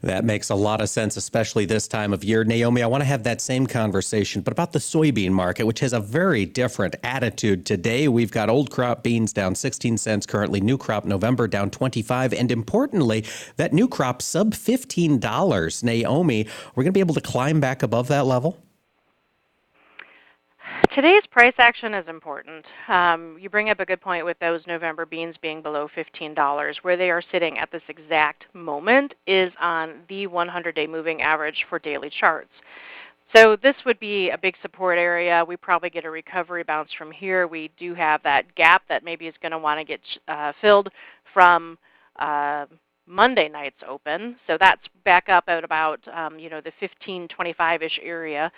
That 0.01 0.25
makes 0.25 0.49
a 0.49 0.55
lot 0.55 0.81
of 0.81 0.89
sense, 0.89 1.15
especially 1.15 1.65
this 1.65 1.87
time 1.87 2.11
of 2.11 2.23
year. 2.23 2.43
Naomi, 2.43 2.81
I 2.81 2.87
want 2.87 3.01
to 3.01 3.05
have 3.05 3.23
that 3.23 3.39
same 3.39 3.67
conversation, 3.67 4.41
but 4.41 4.51
about 4.51 4.73
the 4.73 4.79
soybean 4.79 5.31
market, 5.31 5.65
which 5.65 5.79
has 5.79 5.93
a 5.93 5.99
very 5.99 6.45
different 6.45 6.95
attitude 7.03 7.65
today. 7.65 8.07
We've 8.07 8.31
got 8.31 8.49
old 8.49 8.71
crop 8.71 9.03
beans 9.03 9.31
down 9.31 9.55
16 9.55 9.97
cents 9.97 10.25
currently, 10.25 10.59
new 10.59 10.77
crop 10.77 11.05
November 11.05 11.47
down 11.47 11.69
25, 11.69 12.33
and 12.33 12.51
importantly, 12.51 13.25
that 13.57 13.73
new 13.73 13.87
crop 13.87 14.21
sub 14.21 14.53
$15. 14.53 15.83
Naomi, 15.83 16.47
we're 16.75 16.83
going 16.83 16.91
to 16.93 16.97
be 16.97 16.99
able 16.99 17.15
to 17.15 17.21
climb 17.21 17.59
back 17.59 17.83
above 17.83 18.07
that 18.07 18.25
level? 18.25 18.62
Today's 20.91 21.23
price 21.31 21.53
action 21.57 21.95
is 21.95 22.07
important. 22.07 22.65
Um, 22.87 23.37
you 23.39 23.49
bring 23.49 23.71
up 23.71 23.79
a 23.79 23.85
good 23.85 24.01
point 24.01 24.25
with 24.25 24.37
those 24.39 24.61
November 24.67 25.07
beans 25.07 25.35
being 25.41 25.61
below 25.61 25.87
$15. 25.97 26.75
Where 26.83 26.97
they 26.97 27.09
are 27.09 27.21
sitting 27.31 27.57
at 27.57 27.71
this 27.71 27.81
exact 27.87 28.45
moment 28.53 29.15
is 29.25 29.51
on 29.59 30.01
the 30.07 30.27
100 30.27 30.75
day 30.75 30.85
moving 30.85 31.23
average 31.23 31.65
for 31.67 31.79
daily 31.79 32.11
charts. 32.19 32.51
So 33.35 33.55
this 33.55 33.75
would 33.87 33.99
be 33.99 34.29
a 34.29 34.37
big 34.37 34.55
support 34.61 34.99
area. 34.99 35.43
We 35.47 35.57
probably 35.57 35.89
get 35.89 36.05
a 36.05 36.11
recovery 36.11 36.63
bounce 36.63 36.91
from 36.95 37.11
here. 37.11 37.47
We 37.47 37.71
do 37.79 37.95
have 37.95 38.21
that 38.23 38.53
gap 38.53 38.83
that 38.89 39.03
maybe 39.03 39.25
is 39.25 39.33
going 39.41 39.53
to 39.53 39.57
want 39.57 39.79
to 39.79 39.85
get 39.85 40.01
uh, 40.27 40.53
filled 40.61 40.89
from 41.33 41.79
uh, 42.19 42.67
Monday 43.07 43.49
night's 43.49 43.81
open. 43.87 44.35
So 44.45 44.57
that's 44.59 44.81
back 45.03 45.29
up 45.29 45.45
at 45.47 45.63
about 45.63 45.99
um, 46.13 46.37
you 46.37 46.51
know 46.51 46.61
the 46.61 46.71
1525-ish 46.79 47.99
area. 48.03 48.51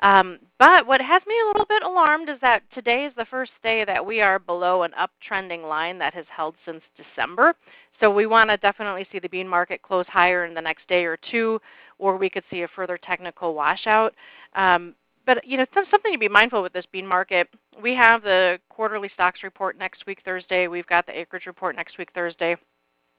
Um, 0.00 0.38
but 0.58 0.86
what 0.86 1.00
has 1.00 1.22
me 1.26 1.34
a 1.42 1.46
little 1.46 1.64
bit 1.64 1.82
alarmed 1.82 2.28
is 2.28 2.38
that 2.42 2.62
today 2.74 3.06
is 3.06 3.14
the 3.16 3.24
first 3.26 3.52
day 3.62 3.84
that 3.84 4.04
we 4.04 4.20
are 4.20 4.38
below 4.38 4.82
an 4.82 4.92
uptrending 4.98 5.66
line 5.68 5.98
that 5.98 6.14
has 6.14 6.26
held 6.28 6.54
since 6.64 6.82
December. 6.96 7.54
So 8.00 8.10
we 8.10 8.26
want 8.26 8.50
to 8.50 8.58
definitely 8.58 9.06
see 9.10 9.18
the 9.18 9.28
bean 9.28 9.48
market 9.48 9.80
close 9.82 10.06
higher 10.06 10.44
in 10.44 10.54
the 10.54 10.60
next 10.60 10.86
day 10.86 11.04
or 11.04 11.18
two, 11.30 11.60
or 11.98 12.16
we 12.16 12.28
could 12.28 12.44
see 12.50 12.62
a 12.62 12.68
further 12.68 12.98
technical 12.98 13.54
washout. 13.54 14.14
Um, 14.54 14.94
but 15.24 15.44
you 15.46 15.56
know, 15.56 15.66
something 15.74 16.12
to 16.12 16.18
be 16.18 16.28
mindful 16.28 16.62
with 16.62 16.72
this 16.72 16.86
bean 16.92 17.06
market. 17.06 17.48
We 17.82 17.94
have 17.94 18.22
the 18.22 18.58
quarterly 18.68 19.10
stocks 19.12 19.42
report 19.42 19.78
next 19.78 20.06
week 20.06 20.20
Thursday. 20.24 20.68
We've 20.68 20.86
got 20.86 21.06
the 21.06 21.18
acreage 21.18 21.46
report 21.46 21.74
next 21.74 21.98
week 21.98 22.10
Thursday. 22.14 22.56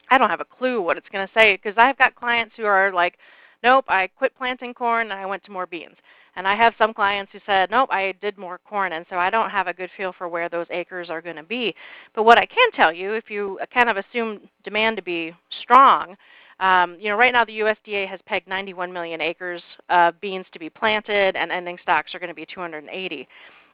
I 0.10 0.18
don't 0.18 0.30
have 0.30 0.40
a 0.40 0.46
clue 0.46 0.82
what 0.82 0.96
it's 0.96 1.10
going 1.10 1.28
to 1.28 1.34
say 1.38 1.56
because 1.58 1.78
I've 1.78 1.98
got 1.98 2.16
clients 2.16 2.54
who 2.56 2.64
are 2.64 2.94
like, 2.94 3.18
"Nope, 3.62 3.86
I 3.90 4.08
quit 4.08 4.38
planting 4.38 4.74
corn 4.74 5.12
and 5.12 5.20
I 5.20 5.26
went 5.26 5.44
to 5.46 5.52
more 5.52 5.66
beans." 5.66 5.98
And 6.38 6.48
I 6.48 6.56
have 6.56 6.76
some 6.78 6.94
clients 6.94 7.32
who 7.32 7.40
said, 7.48 7.72
nope, 7.72 7.90
I 7.92 8.14
did 8.22 8.38
more 8.38 8.60
corn, 8.60 8.94
and 8.94 9.08
so 9.10 9.16
I 9.18 9.32
don't 9.32 9.50
have 9.50 9.66
a 9.66 9.74
good 9.74 9.90
feel 9.98 10.14
for 10.16 10.30
where 10.30 10.50
those 10.50 10.68
acres 10.70 11.10
are 11.10 11.20
going 11.20 11.36
to 11.36 11.44
be. 11.44 11.74
But 12.14 12.24
what 12.24 12.38
I 12.38 12.46
can 12.46 12.72
tell 12.74 12.94
you, 12.94 13.14
if 13.14 13.32
you 13.32 13.60
kind 13.74 13.90
of 13.90 13.98
assume 13.98 14.42
demand 14.64 14.98
to 14.98 15.02
be 15.02 15.34
strong, 15.64 16.16
um, 16.60 16.96
you 17.00 17.10
know, 17.10 17.18
right 17.18 17.34
now 17.34 17.44
the 17.44 17.60
USDA 17.60 18.08
has 18.08 18.20
pegged 18.28 18.48
91 18.48 18.94
million 18.94 19.20
acres 19.20 19.64
of 19.90 20.22
beans 20.22 20.46
to 20.54 20.60
be 20.60 20.70
planted, 20.70 21.36
and 21.36 21.52
ending 21.52 21.80
stocks 21.82 22.14
are 22.14 22.20
going 22.20 22.30
to 22.30 22.36
be 22.36 22.46
280. 22.46 23.28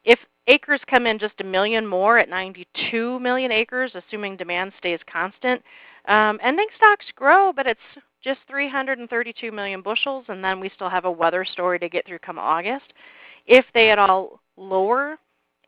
If 0.05 0.20
acres 0.47 0.80
come 0.89 1.05
in 1.05 1.20
just 1.20 1.41
a 1.41 1.43
million 1.43 1.86
more 1.86 2.18
at 2.18 2.30
92 2.30 3.20
million 3.20 3.51
acres, 3.51 3.91
assuming 3.93 4.38
demand 4.38 4.72
stays 4.78 4.99
constant, 5.11 5.61
um, 6.07 6.39
ending 6.41 6.68
stocks 6.78 7.05
grow, 7.14 7.51
but 7.53 7.68
it's 7.68 7.80
just 8.24 8.39
332 8.47 9.51
million 9.51 9.82
bushels, 9.82 10.26
and 10.30 10.43
then 10.43 10.59
we 10.59 10.71
still 10.76 10.89
have 10.89 11.05
a 11.05 11.11
weather 11.11 11.45
story 11.45 11.80
to 11.80 11.89
get 11.89 12.05
through 12.05 12.19
come 12.19 12.39
August. 12.39 12.93
If 13.45 13.65
they 13.74 13.91
at 13.91 13.99
all 13.99 14.39
lower 14.55 15.17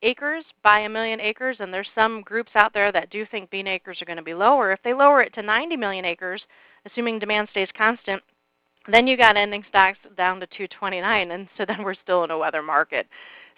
acres 0.02 0.46
by 0.64 0.82
a 0.82 0.90
million 0.90 1.20
acres, 1.20 1.58
and 1.60 1.74
there's 1.74 1.90
some 1.96 2.22
groups 2.22 2.52
out 2.56 2.74
there 2.74 2.92
that 2.92 3.10
do 3.10 3.26
think 3.26 3.50
bean 3.50 3.68
acres 3.68 4.02
are 4.02 4.06
going 4.06 4.18
to 4.18 4.24
be 4.24 4.34
lower, 4.34 4.72
if 4.72 4.80
they 4.84 4.94
lower 4.94 5.22
it 5.22 5.34
to 5.34 5.42
90 5.42 5.76
million 5.76 6.06
acres, 6.06 6.42
assuming 6.86 7.20
demand 7.20 7.48
stays 7.52 7.70
constant, 7.78 8.22
then 8.92 9.08
you 9.08 9.18
got 9.18 9.36
ending 9.36 9.64
stocks 9.68 9.98
down 10.16 10.40
to 10.40 10.48
229, 10.48 11.32
and 11.32 11.48
so 11.58 11.66
then 11.66 11.84
we're 11.84 11.96
still 11.96 12.24
in 12.24 12.32
a 12.32 12.38
weather 12.38 12.62
market. 12.62 13.08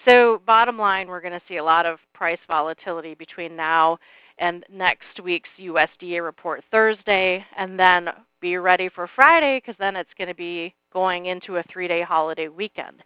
So 0.07 0.41
bottom 0.45 0.77
line, 0.77 1.07
we're 1.07 1.21
going 1.21 1.33
to 1.33 1.41
see 1.47 1.57
a 1.57 1.63
lot 1.63 1.85
of 1.85 1.99
price 2.13 2.39
volatility 2.47 3.13
between 3.13 3.55
now 3.55 3.97
and 4.39 4.65
next 4.71 5.21
week's 5.23 5.49
USDA 5.59 6.23
report 6.23 6.63
Thursday, 6.71 7.45
and 7.57 7.79
then 7.79 8.09
be 8.41 8.57
ready 8.57 8.89
for 8.89 9.09
Friday 9.15 9.59
because 9.59 9.75
then 9.79 9.95
it's 9.95 10.09
going 10.17 10.27
to 10.27 10.35
be 10.35 10.73
going 10.93 11.27
into 11.27 11.57
a 11.57 11.63
three-day 11.71 12.01
holiday 12.01 12.47
weekend. 12.47 13.03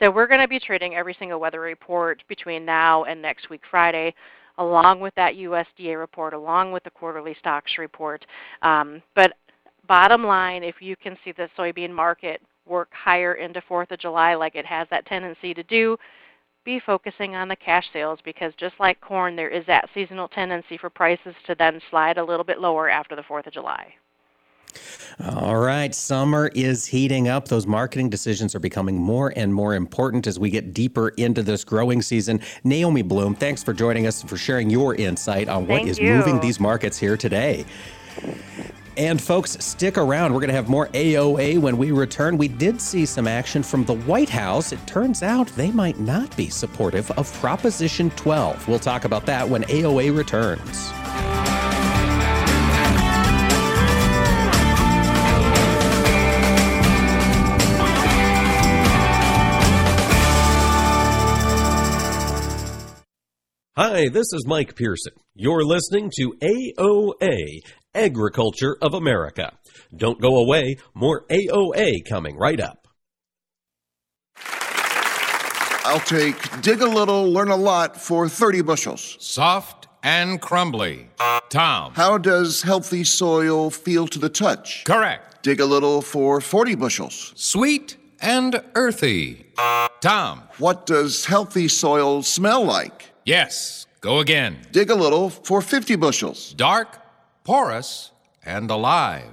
So 0.00 0.10
we're 0.10 0.26
going 0.26 0.40
to 0.40 0.48
be 0.48 0.58
trading 0.58 0.94
every 0.94 1.14
single 1.18 1.38
weather 1.38 1.60
report 1.60 2.22
between 2.28 2.64
now 2.64 3.04
and 3.04 3.22
next 3.22 3.50
week 3.50 3.62
Friday, 3.70 4.14
along 4.58 5.00
with 5.00 5.14
that 5.14 5.34
USDA 5.34 5.98
report, 5.98 6.34
along 6.34 6.72
with 6.72 6.82
the 6.84 6.90
quarterly 6.90 7.36
stocks 7.38 7.72
report. 7.78 8.24
Um, 8.62 9.02
but 9.14 9.34
bottom 9.86 10.24
line, 10.24 10.62
if 10.62 10.76
you 10.80 10.96
can 10.96 11.16
see 11.24 11.32
the 11.32 11.48
soybean 11.56 11.90
market 11.90 12.40
work 12.66 12.88
higher 12.92 13.34
into 13.34 13.60
4th 13.68 13.90
of 13.90 13.98
July 13.98 14.34
like 14.34 14.54
it 14.54 14.66
has 14.66 14.88
that 14.90 15.06
tendency 15.06 15.54
to 15.54 15.62
do, 15.64 15.96
be 16.64 16.80
focusing 16.80 17.34
on 17.34 17.48
the 17.48 17.56
cash 17.56 17.86
sales 17.92 18.18
because 18.24 18.52
just 18.56 18.74
like 18.78 19.00
corn, 19.00 19.36
there 19.36 19.48
is 19.48 19.66
that 19.66 19.88
seasonal 19.94 20.28
tendency 20.28 20.76
for 20.76 20.90
prices 20.90 21.34
to 21.46 21.54
then 21.54 21.80
slide 21.90 22.18
a 22.18 22.24
little 22.24 22.44
bit 22.44 22.60
lower 22.60 22.88
after 22.88 23.16
the 23.16 23.22
4th 23.22 23.46
of 23.46 23.52
July. 23.52 23.94
All 25.28 25.56
right, 25.56 25.94
summer 25.94 26.50
is 26.54 26.86
heating 26.86 27.28
up. 27.28 27.48
Those 27.48 27.66
marketing 27.66 28.08
decisions 28.08 28.54
are 28.54 28.60
becoming 28.60 28.96
more 28.96 29.32
and 29.36 29.52
more 29.52 29.74
important 29.74 30.26
as 30.26 30.38
we 30.38 30.48
get 30.48 30.72
deeper 30.72 31.10
into 31.10 31.42
this 31.42 31.64
growing 31.64 32.00
season. 32.00 32.40
Naomi 32.64 33.02
Blohm, 33.02 33.36
thanks 33.36 33.62
for 33.62 33.74
joining 33.74 34.06
us 34.06 34.22
and 34.22 34.30
for 34.30 34.38
sharing 34.38 34.70
your 34.70 34.94
insight 34.94 35.48
on 35.48 35.66
what 35.66 35.78
Thank 35.78 35.88
is 35.88 35.98
you. 35.98 36.14
moving 36.14 36.40
these 36.40 36.58
markets 36.58 36.96
here 36.96 37.16
today. 37.16 37.66
And 38.96 39.20
folks, 39.20 39.52
stick 39.64 39.96
around. 39.96 40.34
We're 40.34 40.40
going 40.40 40.48
to 40.48 40.54
have 40.54 40.68
more 40.68 40.88
AOA 40.88 41.58
when 41.58 41.78
we 41.78 41.92
return. 41.92 42.36
We 42.36 42.48
did 42.48 42.80
see 42.80 43.06
some 43.06 43.26
action 43.26 43.62
from 43.62 43.84
the 43.84 43.94
White 43.94 44.28
House. 44.28 44.72
It 44.72 44.86
turns 44.86 45.22
out 45.22 45.46
they 45.48 45.70
might 45.70 45.98
not 45.98 46.36
be 46.36 46.50
supportive 46.50 47.10
of 47.12 47.32
Proposition 47.40 48.10
12. 48.10 48.68
We'll 48.68 48.78
talk 48.78 49.04
about 49.04 49.24
that 49.26 49.48
when 49.48 49.62
AOA 49.64 50.16
returns. 50.16 50.92
Hi, 63.74 64.10
this 64.10 64.26
is 64.34 64.44
Mike 64.46 64.76
Pearson. 64.76 65.14
You're 65.34 65.64
listening 65.64 66.10
to 66.18 66.34
AOA, 66.42 67.60
Agriculture 67.94 68.78
of 68.80 68.94
America. 68.94 69.52
Don't 69.94 70.18
go 70.18 70.36
away, 70.36 70.78
more 70.94 71.26
AOA 71.28 72.08
coming 72.08 72.36
right 72.38 72.58
up. 72.58 72.88
I'll 75.84 76.00
take 76.00 76.62
dig 76.62 76.80
a 76.80 76.86
little, 76.86 77.30
learn 77.30 77.50
a 77.50 77.56
lot 77.56 78.00
for 78.00 78.28
30 78.30 78.62
bushels. 78.62 79.18
Soft 79.20 79.88
and 80.02 80.40
crumbly. 80.40 81.10
Tom. 81.50 81.92
How 81.94 82.16
does 82.16 82.62
healthy 82.62 83.04
soil 83.04 83.68
feel 83.68 84.06
to 84.08 84.18
the 84.18 84.30
touch? 84.30 84.84
Correct. 84.84 85.42
dig 85.42 85.60
a 85.60 85.66
little 85.66 86.00
for 86.00 86.40
40 86.40 86.76
bushels. 86.76 87.32
Sweet 87.36 87.96
and 88.20 88.62
earthy. 88.74 89.44
Tom. 90.00 90.44
What 90.58 90.86
does 90.86 91.26
healthy 91.26 91.68
soil 91.68 92.22
smell 92.22 92.64
like? 92.64 93.10
Yes, 93.26 93.86
go 94.00 94.20
again. 94.20 94.56
Dig 94.70 94.88
a 94.90 94.94
little 94.94 95.28
for 95.28 95.60
50 95.60 95.96
bushels. 95.96 96.54
Dark, 96.54 97.01
porous, 97.44 98.10
and 98.44 98.70
alive. 98.70 99.28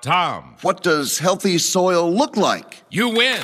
Tom. 0.00 0.56
What 0.62 0.82
does 0.82 1.18
healthy 1.18 1.58
soil 1.58 2.12
look 2.12 2.36
like? 2.36 2.82
You 2.90 3.08
win. 3.10 3.42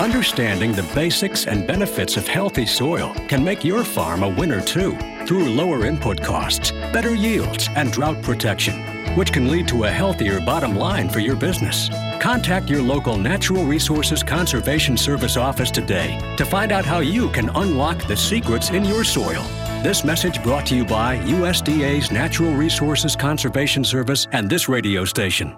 Understanding 0.00 0.72
the 0.72 0.90
basics 0.94 1.46
and 1.46 1.66
benefits 1.66 2.16
of 2.16 2.26
healthy 2.26 2.66
soil 2.66 3.14
can 3.28 3.44
make 3.44 3.64
your 3.64 3.84
farm 3.84 4.24
a 4.24 4.28
winner 4.28 4.60
too, 4.60 4.96
through 5.26 5.48
lower 5.50 5.86
input 5.86 6.20
costs, 6.20 6.72
better 6.92 7.14
yields, 7.14 7.68
and 7.76 7.92
drought 7.92 8.20
protection, 8.22 8.74
which 9.16 9.32
can 9.32 9.48
lead 9.48 9.68
to 9.68 9.84
a 9.84 9.90
healthier 9.90 10.40
bottom 10.40 10.74
line 10.74 11.08
for 11.08 11.20
your 11.20 11.36
business. 11.36 11.88
Contact 12.20 12.68
your 12.68 12.82
local 12.82 13.16
Natural 13.16 13.64
Resources 13.64 14.22
Conservation 14.24 14.96
Service 14.96 15.36
office 15.36 15.70
today 15.70 16.18
to 16.36 16.44
find 16.44 16.72
out 16.72 16.84
how 16.84 16.98
you 16.98 17.28
can 17.30 17.50
unlock 17.50 18.04
the 18.08 18.16
secrets 18.16 18.70
in 18.70 18.84
your 18.84 19.04
soil. 19.04 19.44
This 19.82 20.04
message 20.04 20.40
brought 20.44 20.64
to 20.66 20.76
you 20.76 20.84
by 20.84 21.16
USDA's 21.16 22.12
Natural 22.12 22.54
Resources 22.54 23.16
Conservation 23.16 23.82
Service 23.82 24.28
and 24.30 24.48
this 24.48 24.68
radio 24.68 25.04
station. 25.04 25.56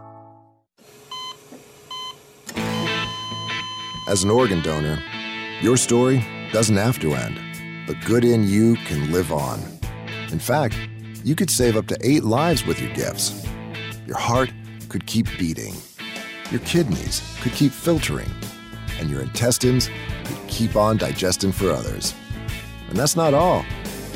As 4.08 4.24
an 4.24 4.30
organ 4.30 4.62
donor, 4.62 4.98
your 5.60 5.76
story 5.76 6.24
doesn't 6.54 6.78
have 6.78 6.98
to 7.00 7.12
end. 7.12 7.38
The 7.86 7.96
good 8.06 8.24
in 8.24 8.48
you 8.48 8.76
can 8.86 9.12
live 9.12 9.30
on. 9.30 9.60
In 10.32 10.38
fact, 10.38 10.74
you 11.22 11.36
could 11.36 11.50
save 11.50 11.76
up 11.76 11.86
to 11.88 11.98
eight 12.00 12.24
lives 12.24 12.64
with 12.64 12.80
your 12.80 12.94
gifts. 12.94 13.46
Your 14.06 14.16
heart 14.16 14.50
could 14.88 15.04
keep 15.04 15.26
beating. 15.38 15.74
Your 16.50 16.60
kidneys 16.60 17.20
could 17.42 17.52
keep 17.52 17.72
filtering. 17.72 18.30
And 18.98 19.10
your 19.10 19.20
intestines 19.20 19.90
could 20.24 20.48
keep 20.48 20.76
on 20.76 20.96
digesting 20.96 21.52
for 21.52 21.70
others. 21.70 22.14
And 22.88 22.96
that's 22.96 23.16
not 23.16 23.34
all. 23.34 23.66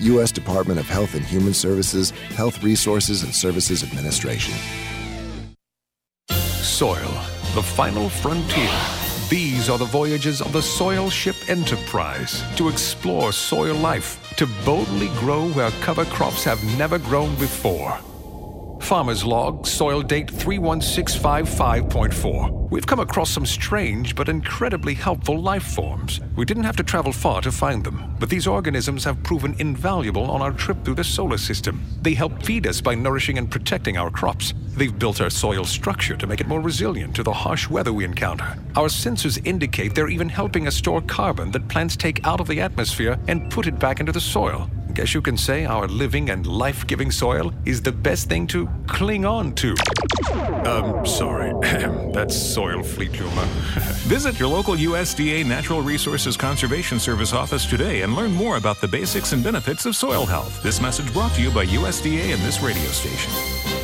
U.S. 0.00 0.32
Department 0.32 0.78
of 0.80 0.86
Health 0.86 1.14
and 1.14 1.24
Human 1.24 1.54
Services, 1.54 2.10
Health 2.10 2.62
Resources 2.62 3.22
and 3.22 3.34
Services 3.34 3.82
Administration. 3.82 4.54
Soil, 6.28 7.10
the 7.54 7.62
final 7.62 8.08
frontier. 8.08 8.70
These 9.30 9.70
are 9.70 9.78
the 9.78 9.84
voyages 9.86 10.40
of 10.40 10.52
the 10.52 10.60
Soil 10.62 11.08
Ship 11.08 11.36
Enterprise 11.48 12.42
to 12.56 12.68
explore 12.68 13.32
soil 13.32 13.74
life, 13.74 14.34
to 14.36 14.46
boldly 14.64 15.08
grow 15.18 15.48
where 15.50 15.70
cover 15.80 16.04
crops 16.04 16.44
have 16.44 16.62
never 16.78 16.98
grown 16.98 17.34
before. 17.36 17.98
Farmer's 18.84 19.24
Log, 19.24 19.66
soil 19.66 20.02
date 20.02 20.26
31655.4. 20.26 22.70
We've 22.70 22.86
come 22.86 23.00
across 23.00 23.30
some 23.30 23.46
strange 23.46 24.14
but 24.14 24.28
incredibly 24.28 24.92
helpful 24.92 25.40
life 25.40 25.62
forms. 25.62 26.20
We 26.36 26.44
didn't 26.44 26.64
have 26.64 26.76
to 26.76 26.82
travel 26.82 27.10
far 27.10 27.40
to 27.40 27.50
find 27.50 27.82
them, 27.82 28.14
but 28.20 28.28
these 28.28 28.46
organisms 28.46 29.02
have 29.04 29.22
proven 29.22 29.56
invaluable 29.58 30.30
on 30.30 30.42
our 30.42 30.52
trip 30.52 30.84
through 30.84 30.96
the 30.96 31.04
solar 31.04 31.38
system. 31.38 31.82
They 32.02 32.12
help 32.12 32.42
feed 32.42 32.66
us 32.66 32.82
by 32.82 32.94
nourishing 32.94 33.38
and 33.38 33.50
protecting 33.50 33.96
our 33.96 34.10
crops. 34.10 34.52
They've 34.76 34.98
built 34.98 35.22
our 35.22 35.30
soil 35.30 35.64
structure 35.64 36.18
to 36.18 36.26
make 36.26 36.42
it 36.42 36.46
more 36.46 36.60
resilient 36.60 37.16
to 37.16 37.22
the 37.22 37.32
harsh 37.32 37.70
weather 37.70 37.94
we 37.94 38.04
encounter. 38.04 38.58
Our 38.76 38.88
sensors 38.88 39.40
indicate 39.46 39.94
they're 39.94 40.10
even 40.10 40.28
helping 40.28 40.66
us 40.66 40.76
store 40.76 41.00
carbon 41.00 41.52
that 41.52 41.68
plants 41.68 41.96
take 41.96 42.26
out 42.26 42.38
of 42.38 42.48
the 42.48 42.60
atmosphere 42.60 43.18
and 43.28 43.50
put 43.50 43.66
it 43.66 43.78
back 43.78 44.00
into 44.00 44.12
the 44.12 44.20
soil. 44.20 44.68
Guess 44.94 45.12
you 45.12 45.20
can 45.20 45.36
say 45.36 45.64
our 45.64 45.88
living 45.88 46.30
and 46.30 46.46
life 46.46 46.86
giving 46.86 47.10
soil 47.10 47.52
is 47.64 47.82
the 47.82 47.90
best 47.90 48.28
thing 48.28 48.46
to 48.46 48.68
cling 48.86 49.24
on 49.24 49.52
to. 49.56 49.74
Um, 50.64 51.04
sorry. 51.04 51.52
That's 52.12 52.36
soil 52.36 52.80
fleet 52.84 53.12
humor. 53.12 53.44
Visit 54.06 54.38
your 54.38 54.48
local 54.48 54.74
USDA 54.74 55.44
Natural 55.44 55.82
Resources 55.82 56.36
Conservation 56.36 57.00
Service 57.00 57.32
office 57.32 57.66
today 57.66 58.02
and 58.02 58.14
learn 58.14 58.32
more 58.32 58.56
about 58.56 58.80
the 58.80 58.86
basics 58.86 59.32
and 59.32 59.42
benefits 59.42 59.84
of 59.84 59.96
soil 59.96 60.26
health. 60.26 60.62
This 60.62 60.80
message 60.80 61.12
brought 61.12 61.32
to 61.34 61.42
you 61.42 61.50
by 61.50 61.66
USDA 61.66 62.32
and 62.32 62.40
this 62.42 62.62
radio 62.62 62.90
station. 62.90 63.83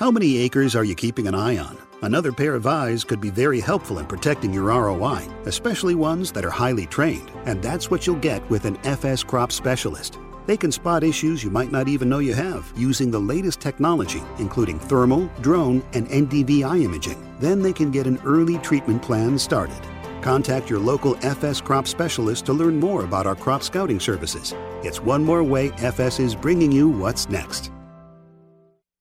How 0.00 0.10
many 0.10 0.38
acres 0.38 0.74
are 0.74 0.84
you 0.84 0.94
keeping 0.94 1.28
an 1.28 1.34
eye 1.34 1.58
on? 1.58 1.76
Another 2.00 2.32
pair 2.32 2.54
of 2.54 2.66
eyes 2.66 3.04
could 3.04 3.20
be 3.20 3.28
very 3.28 3.60
helpful 3.60 3.98
in 3.98 4.06
protecting 4.06 4.50
your 4.50 4.68
ROI, 4.68 5.28
especially 5.44 5.94
ones 5.94 6.32
that 6.32 6.42
are 6.42 6.48
highly 6.48 6.86
trained. 6.86 7.30
And 7.44 7.62
that's 7.62 7.90
what 7.90 8.06
you'll 8.06 8.16
get 8.16 8.48
with 8.48 8.64
an 8.64 8.78
FS 8.78 9.22
crop 9.22 9.52
specialist. 9.52 10.18
They 10.46 10.56
can 10.56 10.72
spot 10.72 11.04
issues 11.04 11.44
you 11.44 11.50
might 11.50 11.70
not 11.70 11.86
even 11.86 12.08
know 12.08 12.20
you 12.20 12.32
have 12.32 12.72
using 12.74 13.10
the 13.10 13.18
latest 13.18 13.60
technology, 13.60 14.22
including 14.38 14.78
thermal, 14.78 15.30
drone, 15.42 15.84
and 15.92 16.08
NDVI 16.08 16.82
imaging. 16.82 17.22
Then 17.38 17.60
they 17.60 17.74
can 17.74 17.90
get 17.90 18.06
an 18.06 18.22
early 18.24 18.56
treatment 18.60 19.02
plan 19.02 19.38
started. 19.38 19.82
Contact 20.22 20.70
your 20.70 20.78
local 20.78 21.14
FS 21.16 21.60
crop 21.60 21.86
specialist 21.86 22.46
to 22.46 22.54
learn 22.54 22.80
more 22.80 23.04
about 23.04 23.26
our 23.26 23.36
crop 23.36 23.62
scouting 23.62 24.00
services. 24.00 24.54
It's 24.82 25.02
one 25.02 25.22
more 25.22 25.44
way 25.44 25.72
FS 25.72 26.20
is 26.20 26.34
bringing 26.34 26.72
you 26.72 26.88
what's 26.88 27.28
next. 27.28 27.70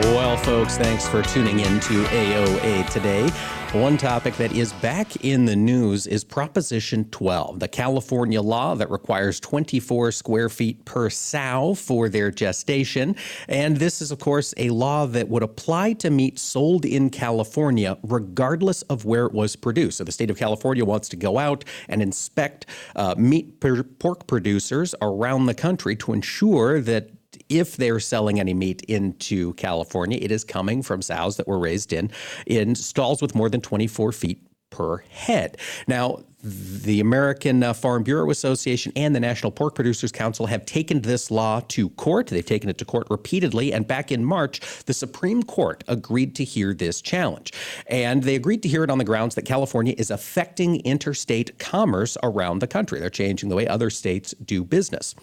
Well, 0.00 0.38
folks, 0.38 0.78
thanks 0.78 1.06
for 1.06 1.20
tuning 1.22 1.60
in 1.60 1.78
to 1.80 2.04
AOA 2.04 2.90
today. 2.90 3.28
One 3.78 3.98
topic 3.98 4.34
that 4.38 4.52
is 4.52 4.72
back 4.74 5.24
in 5.24 5.44
the 5.44 5.54
news 5.54 6.06
is 6.06 6.24
Proposition 6.24 7.04
12, 7.10 7.60
the 7.60 7.68
California 7.68 8.40
law 8.40 8.74
that 8.76 8.90
requires 8.90 9.38
24 9.40 10.10
square 10.12 10.48
feet 10.48 10.84
per 10.86 11.10
sow 11.10 11.74
for 11.74 12.08
their 12.08 12.30
gestation. 12.30 13.14
And 13.46 13.76
this 13.76 14.00
is, 14.00 14.10
of 14.10 14.18
course, 14.18 14.54
a 14.56 14.70
law 14.70 15.06
that 15.06 15.28
would 15.28 15.42
apply 15.42 15.92
to 15.94 16.10
meat 16.10 16.38
sold 16.38 16.86
in 16.86 17.10
California 17.10 17.98
regardless 18.02 18.80
of 18.82 19.04
where 19.04 19.26
it 19.26 19.32
was 19.32 19.54
produced. 19.54 19.98
So 19.98 20.04
the 20.04 20.12
state 20.12 20.30
of 20.30 20.38
California 20.38 20.84
wants 20.84 21.10
to 21.10 21.16
go 21.16 21.36
out 21.36 21.64
and 21.88 22.00
inspect 22.00 22.64
uh, 22.96 23.14
meat 23.18 23.60
per- 23.60 23.82
pork 23.82 24.26
producers 24.26 24.94
around 25.02 25.44
the 25.44 25.54
country 25.54 25.94
to 25.96 26.14
ensure 26.14 26.80
that 26.80 27.10
if 27.50 27.76
they're 27.76 28.00
selling 28.00 28.40
any 28.40 28.54
meat 28.54 28.82
into 28.82 29.52
California, 29.54 30.18
it 30.20 30.30
is 30.30 30.44
coming 30.44 30.82
from 30.82 31.02
sows 31.02 31.36
that 31.36 31.46
were 31.46 31.58
raised 31.58 31.92
in 31.92 32.10
in 32.46 32.74
stalls 32.74 33.20
with 33.20 33.34
more 33.34 33.50
than 33.50 33.60
24 33.60 34.12
feet 34.12 34.40
per 34.70 34.98
head. 35.10 35.58
Now, 35.86 36.20
the 36.42 37.00
American 37.00 37.62
uh, 37.62 37.72
Farm 37.72 38.02
Bureau 38.02 38.30
Association 38.30 38.92
and 38.96 39.14
the 39.14 39.20
National 39.20 39.52
Pork 39.52 39.74
Producers 39.74 40.10
Council 40.10 40.46
have 40.46 40.64
taken 40.64 41.02
this 41.02 41.30
law 41.30 41.60
to 41.68 41.90
court. 41.90 42.28
They've 42.28 42.44
taken 42.44 42.70
it 42.70 42.78
to 42.78 42.84
court 42.84 43.06
repeatedly. 43.10 43.72
And 43.72 43.86
back 43.86 44.10
in 44.10 44.24
March, 44.24 44.60
the 44.86 44.94
Supreme 44.94 45.42
Court 45.42 45.84
agreed 45.86 46.34
to 46.36 46.44
hear 46.44 46.72
this 46.72 47.02
challenge. 47.02 47.52
And 47.86 48.22
they 48.22 48.36
agreed 48.36 48.62
to 48.62 48.68
hear 48.68 48.84
it 48.84 48.90
on 48.90 48.98
the 48.98 49.04
grounds 49.04 49.34
that 49.34 49.42
California 49.42 49.94
is 49.98 50.10
affecting 50.10 50.76
interstate 50.80 51.58
commerce 51.58 52.16
around 52.22 52.60
the 52.60 52.66
country. 52.66 53.00
They're 53.00 53.10
changing 53.10 53.50
the 53.50 53.56
way 53.56 53.68
other 53.68 53.90
states 53.90 54.34
do 54.44 54.64
business. 54.64 55.14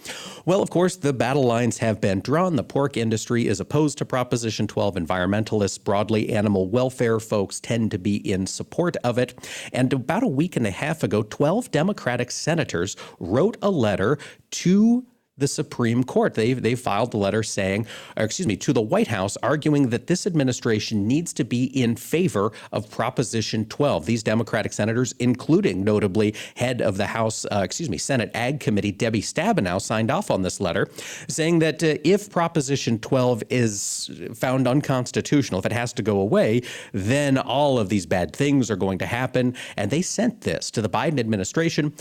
Well, 0.46 0.62
of 0.62 0.70
course, 0.70 0.98
the 0.98 1.14
battle 1.14 1.44
lines 1.44 1.80
have 1.80 2.00
been 2.00 2.20
drawn. 2.20 2.56
The 2.56 2.64
pork 2.64 2.96
industry 2.96 3.48
is 3.48 3.60
opposed 3.60 3.98
to 3.98 4.06
Proposition 4.06 4.68
12. 4.68 4.96
Environmentalists, 4.96 5.84
broadly 5.84 6.30
animal 6.30 6.70
welfare 6.70 7.20
folks, 7.20 7.60
tend 7.60 7.90
to 7.92 7.98
be 7.98 8.18
in 8.18 8.46
support 8.46 8.96
of 8.98 9.18
it. 9.18 9.34
And 9.74 9.92
about 9.94 10.22
a 10.22 10.28
week 10.28 10.56
and 10.56 10.68
a 10.68 10.72
half 10.72 11.04
ago, 11.04 11.07
12 11.24 11.72
Democratic 11.72 12.32
senators 12.32 12.96
wrote 13.20 13.58
a 13.62 13.70
letter 13.70 14.18
to 14.52 15.06
the 15.38 15.48
Supreme 15.48 16.04
Court. 16.04 16.34
They 16.34 16.54
they 16.54 16.76
filed 16.76 17.14
a 17.14 17.18
letter 17.18 17.44
saying, 17.44 17.86
excuse 18.16 18.48
me, 18.48 18.58
to 18.58 18.74
the 18.74 18.82
White 18.82 19.08
House 19.08 19.38
arguing 19.44 19.90
that 19.90 20.08
this 20.08 20.26
administration 20.26 21.08
needs 21.08 21.34
to 21.34 21.44
be 21.44 21.66
in 21.66 21.96
favor 21.96 22.52
of 22.72 22.90
Proposition 22.90 23.66
12. 23.66 24.06
These 24.06 24.24
Democratic 24.24 24.74
senators, 24.74 25.14
including 25.20 25.84
notably 25.84 26.36
head 26.56 26.82
of 26.82 26.98
the 26.98 27.06
House, 27.06 27.46
uh, 27.46 27.62
excuse 27.64 27.90
me, 27.90 27.98
Senate 27.98 28.32
Ag 28.34 28.60
Committee 28.60 28.92
Debbie 28.92 29.22
Stabenow, 29.22 29.82
signed 29.82 30.12
off 30.12 30.32
on 30.32 30.42
this 30.42 30.60
letter, 30.60 30.88
saying 31.28 31.60
that 31.60 31.84
uh, 31.84 31.96
if 32.04 32.30
Proposition 32.30 33.00
12 33.00 33.44
is 33.50 34.12
found 34.34 34.68
unconstitutional, 34.68 35.60
if 35.60 35.66
it 35.66 35.72
has 35.72 35.94
to 35.94 36.02
go 36.02 36.20
away, 36.20 36.62
then 36.94 37.38
all 37.38 37.80
of 37.80 37.90
these 37.90 38.06
bad 38.06 38.36
things 38.36 38.72
are 38.72 38.76
going 38.76 38.98
to 38.98 39.06
happen. 39.06 39.56
And 39.76 39.92
they 39.92 40.02
sent 40.02 40.42
this 40.42 40.72
to 40.72 40.82
the 40.82 40.90
Biden 40.90 41.20
administration. 41.20 41.94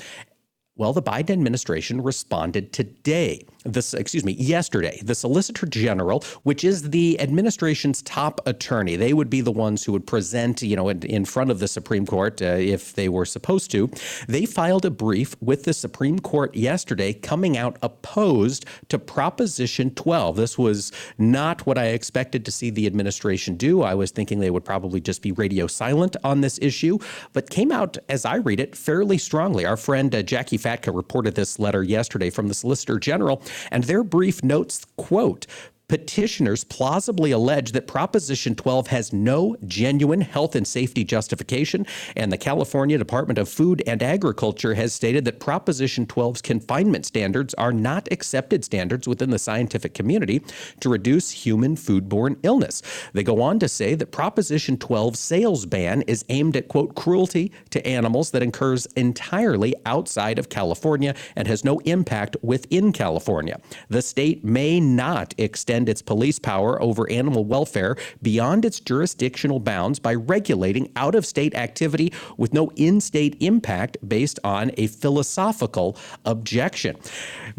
Well, 0.78 0.92
the 0.92 1.02
Biden 1.02 1.30
administration 1.30 2.02
responded 2.02 2.70
today 2.70 3.46
this, 3.66 3.94
excuse 3.94 4.24
me, 4.24 4.32
yesterday, 4.32 5.00
the 5.04 5.14
Solicitor 5.14 5.66
General, 5.66 6.22
which 6.44 6.64
is 6.64 6.90
the 6.90 7.20
administration's 7.20 8.02
top 8.02 8.40
attorney, 8.46 8.96
they 8.96 9.12
would 9.12 9.30
be 9.30 9.40
the 9.40 9.52
ones 9.52 9.84
who 9.84 9.92
would 9.92 10.06
present, 10.06 10.62
you 10.62 10.76
know, 10.76 10.88
in, 10.88 11.02
in 11.02 11.24
front 11.24 11.50
of 11.50 11.58
the 11.58 11.68
Supreme 11.68 12.06
Court 12.06 12.40
uh, 12.40 12.44
if 12.44 12.94
they 12.94 13.08
were 13.08 13.24
supposed 13.24 13.70
to. 13.72 13.90
They 14.28 14.46
filed 14.46 14.84
a 14.84 14.90
brief 14.90 15.36
with 15.40 15.64
the 15.64 15.74
Supreme 15.74 16.18
Court 16.18 16.54
yesterday, 16.54 17.12
coming 17.12 17.56
out 17.56 17.76
opposed 17.82 18.66
to 18.88 18.98
Proposition 18.98 19.90
12. 19.94 20.36
This 20.36 20.58
was 20.58 20.92
not 21.18 21.66
what 21.66 21.78
I 21.78 21.86
expected 21.86 22.44
to 22.44 22.50
see 22.50 22.70
the 22.70 22.86
administration 22.86 23.56
do. 23.56 23.82
I 23.82 23.94
was 23.94 24.10
thinking 24.10 24.40
they 24.40 24.50
would 24.50 24.64
probably 24.64 25.00
just 25.00 25.22
be 25.22 25.32
radio 25.32 25.66
silent 25.66 26.16
on 26.24 26.40
this 26.40 26.58
issue, 26.62 26.98
but 27.32 27.50
came 27.50 27.72
out, 27.72 27.98
as 28.08 28.24
I 28.24 28.36
read 28.36 28.60
it, 28.60 28.76
fairly 28.76 29.18
strongly. 29.18 29.66
Our 29.66 29.76
friend 29.76 30.14
uh, 30.14 30.22
Jackie 30.22 30.58
Fatka 30.58 30.94
reported 30.94 31.34
this 31.34 31.58
letter 31.58 31.82
yesterday 31.82 32.30
from 32.30 32.48
the 32.48 32.54
Solicitor 32.54 32.98
General 32.98 33.42
and 33.70 33.84
their 33.84 34.02
brief 34.04 34.42
notes, 34.42 34.84
quote, 34.96 35.46
petitioners 35.88 36.64
plausibly 36.64 37.30
allege 37.30 37.72
that 37.72 37.86
Proposition 37.86 38.56
12 38.56 38.88
has 38.88 39.12
no 39.12 39.56
genuine 39.66 40.20
health 40.20 40.56
and 40.56 40.66
safety 40.66 41.04
justification, 41.04 41.86
and 42.16 42.32
the 42.32 42.36
California 42.36 42.98
Department 42.98 43.38
of 43.38 43.48
Food 43.48 43.82
and 43.86 44.02
Agriculture 44.02 44.74
has 44.74 44.92
stated 44.92 45.24
that 45.24 45.38
Proposition 45.38 46.04
12's 46.06 46.42
confinement 46.42 47.06
standards 47.06 47.54
are 47.54 47.72
not 47.72 48.08
accepted 48.10 48.64
standards 48.64 49.06
within 49.06 49.30
the 49.30 49.38
scientific 49.38 49.94
community 49.94 50.42
to 50.80 50.88
reduce 50.88 51.30
human 51.30 51.76
foodborne 51.76 52.36
illness. 52.42 52.82
They 53.12 53.22
go 53.22 53.40
on 53.40 53.60
to 53.60 53.68
say 53.68 53.94
that 53.94 54.10
Proposition 54.10 54.78
12's 54.78 55.20
sales 55.20 55.66
ban 55.66 56.02
is 56.02 56.24
aimed 56.28 56.56
at, 56.56 56.66
quote, 56.66 56.96
cruelty 56.96 57.52
to 57.70 57.86
animals 57.86 58.32
that 58.32 58.42
occurs 58.42 58.86
entirely 58.96 59.74
outside 59.84 60.38
of 60.38 60.48
California 60.48 61.14
and 61.36 61.46
has 61.46 61.64
no 61.64 61.78
impact 61.80 62.36
within 62.42 62.92
California. 62.92 63.60
The 63.88 64.02
state 64.02 64.44
may 64.44 64.80
not 64.80 65.34
extend 65.38 65.75
extend 65.76 65.88
its 65.90 66.00
police 66.00 66.38
power 66.38 66.80
over 66.80 67.10
animal 67.10 67.44
welfare 67.44 67.96
beyond 68.22 68.64
its 68.64 68.80
jurisdictional 68.80 69.60
bounds 69.60 69.98
by 69.98 70.14
regulating 70.14 70.90
out 70.96 71.14
of 71.14 71.26
state 71.26 71.54
activity 71.54 72.10
with 72.38 72.54
no 72.54 72.70
in 72.76 72.98
state 72.98 73.36
impact 73.40 73.98
based 74.08 74.38
on 74.42 74.70
a 74.78 74.86
philosophical 74.86 75.94
objection. 76.24 76.96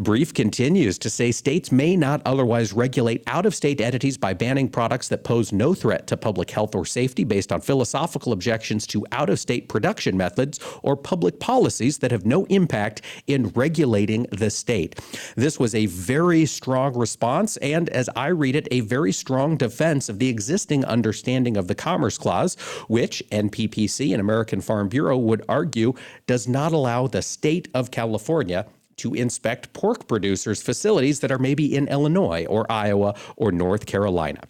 Brief 0.00 0.34
continues 0.34 0.98
to 0.98 1.08
say 1.08 1.30
states 1.30 1.70
may 1.70 1.96
not 1.96 2.20
otherwise 2.24 2.72
regulate 2.72 3.22
out 3.28 3.46
of 3.46 3.54
state 3.54 3.80
entities 3.80 4.18
by 4.18 4.34
banning 4.34 4.68
products 4.68 5.06
that 5.08 5.22
pose 5.22 5.52
no 5.52 5.72
threat 5.72 6.08
to 6.08 6.16
public 6.16 6.50
health 6.50 6.74
or 6.74 6.84
safety 6.84 7.22
based 7.22 7.52
on 7.52 7.60
philosophical 7.60 8.32
objections 8.32 8.84
to 8.84 9.06
out 9.12 9.30
of 9.30 9.38
state 9.38 9.68
production 9.68 10.16
methods 10.16 10.58
or 10.82 10.96
public 10.96 11.38
policies 11.38 11.98
that 11.98 12.10
have 12.10 12.26
no 12.26 12.44
impact 12.46 13.00
in 13.28 13.48
regulating 13.50 14.26
the 14.32 14.50
state. 14.50 14.98
This 15.36 15.60
was 15.60 15.72
a 15.72 15.86
very 15.86 16.46
strong 16.46 16.98
response, 16.98 17.56
and 17.58 17.88
as 17.90 18.07
I 18.16 18.28
read 18.28 18.56
it, 18.56 18.68
a 18.70 18.80
very 18.80 19.12
strong 19.12 19.56
defense 19.56 20.08
of 20.08 20.18
the 20.18 20.28
existing 20.28 20.84
understanding 20.84 21.56
of 21.56 21.68
the 21.68 21.74
Commerce 21.74 22.18
Clause, 22.18 22.56
which 22.88 23.22
NPPC 23.30 24.12
and 24.12 24.20
American 24.20 24.60
Farm 24.60 24.88
Bureau 24.88 25.16
would 25.18 25.44
argue 25.48 25.94
does 26.26 26.48
not 26.48 26.72
allow 26.72 27.06
the 27.06 27.22
state 27.22 27.68
of 27.74 27.90
California 27.90 28.66
to 28.98 29.14
inspect 29.14 29.72
pork 29.72 30.08
producers' 30.08 30.62
facilities 30.62 31.20
that 31.20 31.30
are 31.30 31.38
maybe 31.38 31.74
in 31.74 31.88
Illinois 31.88 32.44
or 32.46 32.70
Iowa 32.70 33.14
or 33.36 33.52
North 33.52 33.86
Carolina. 33.86 34.40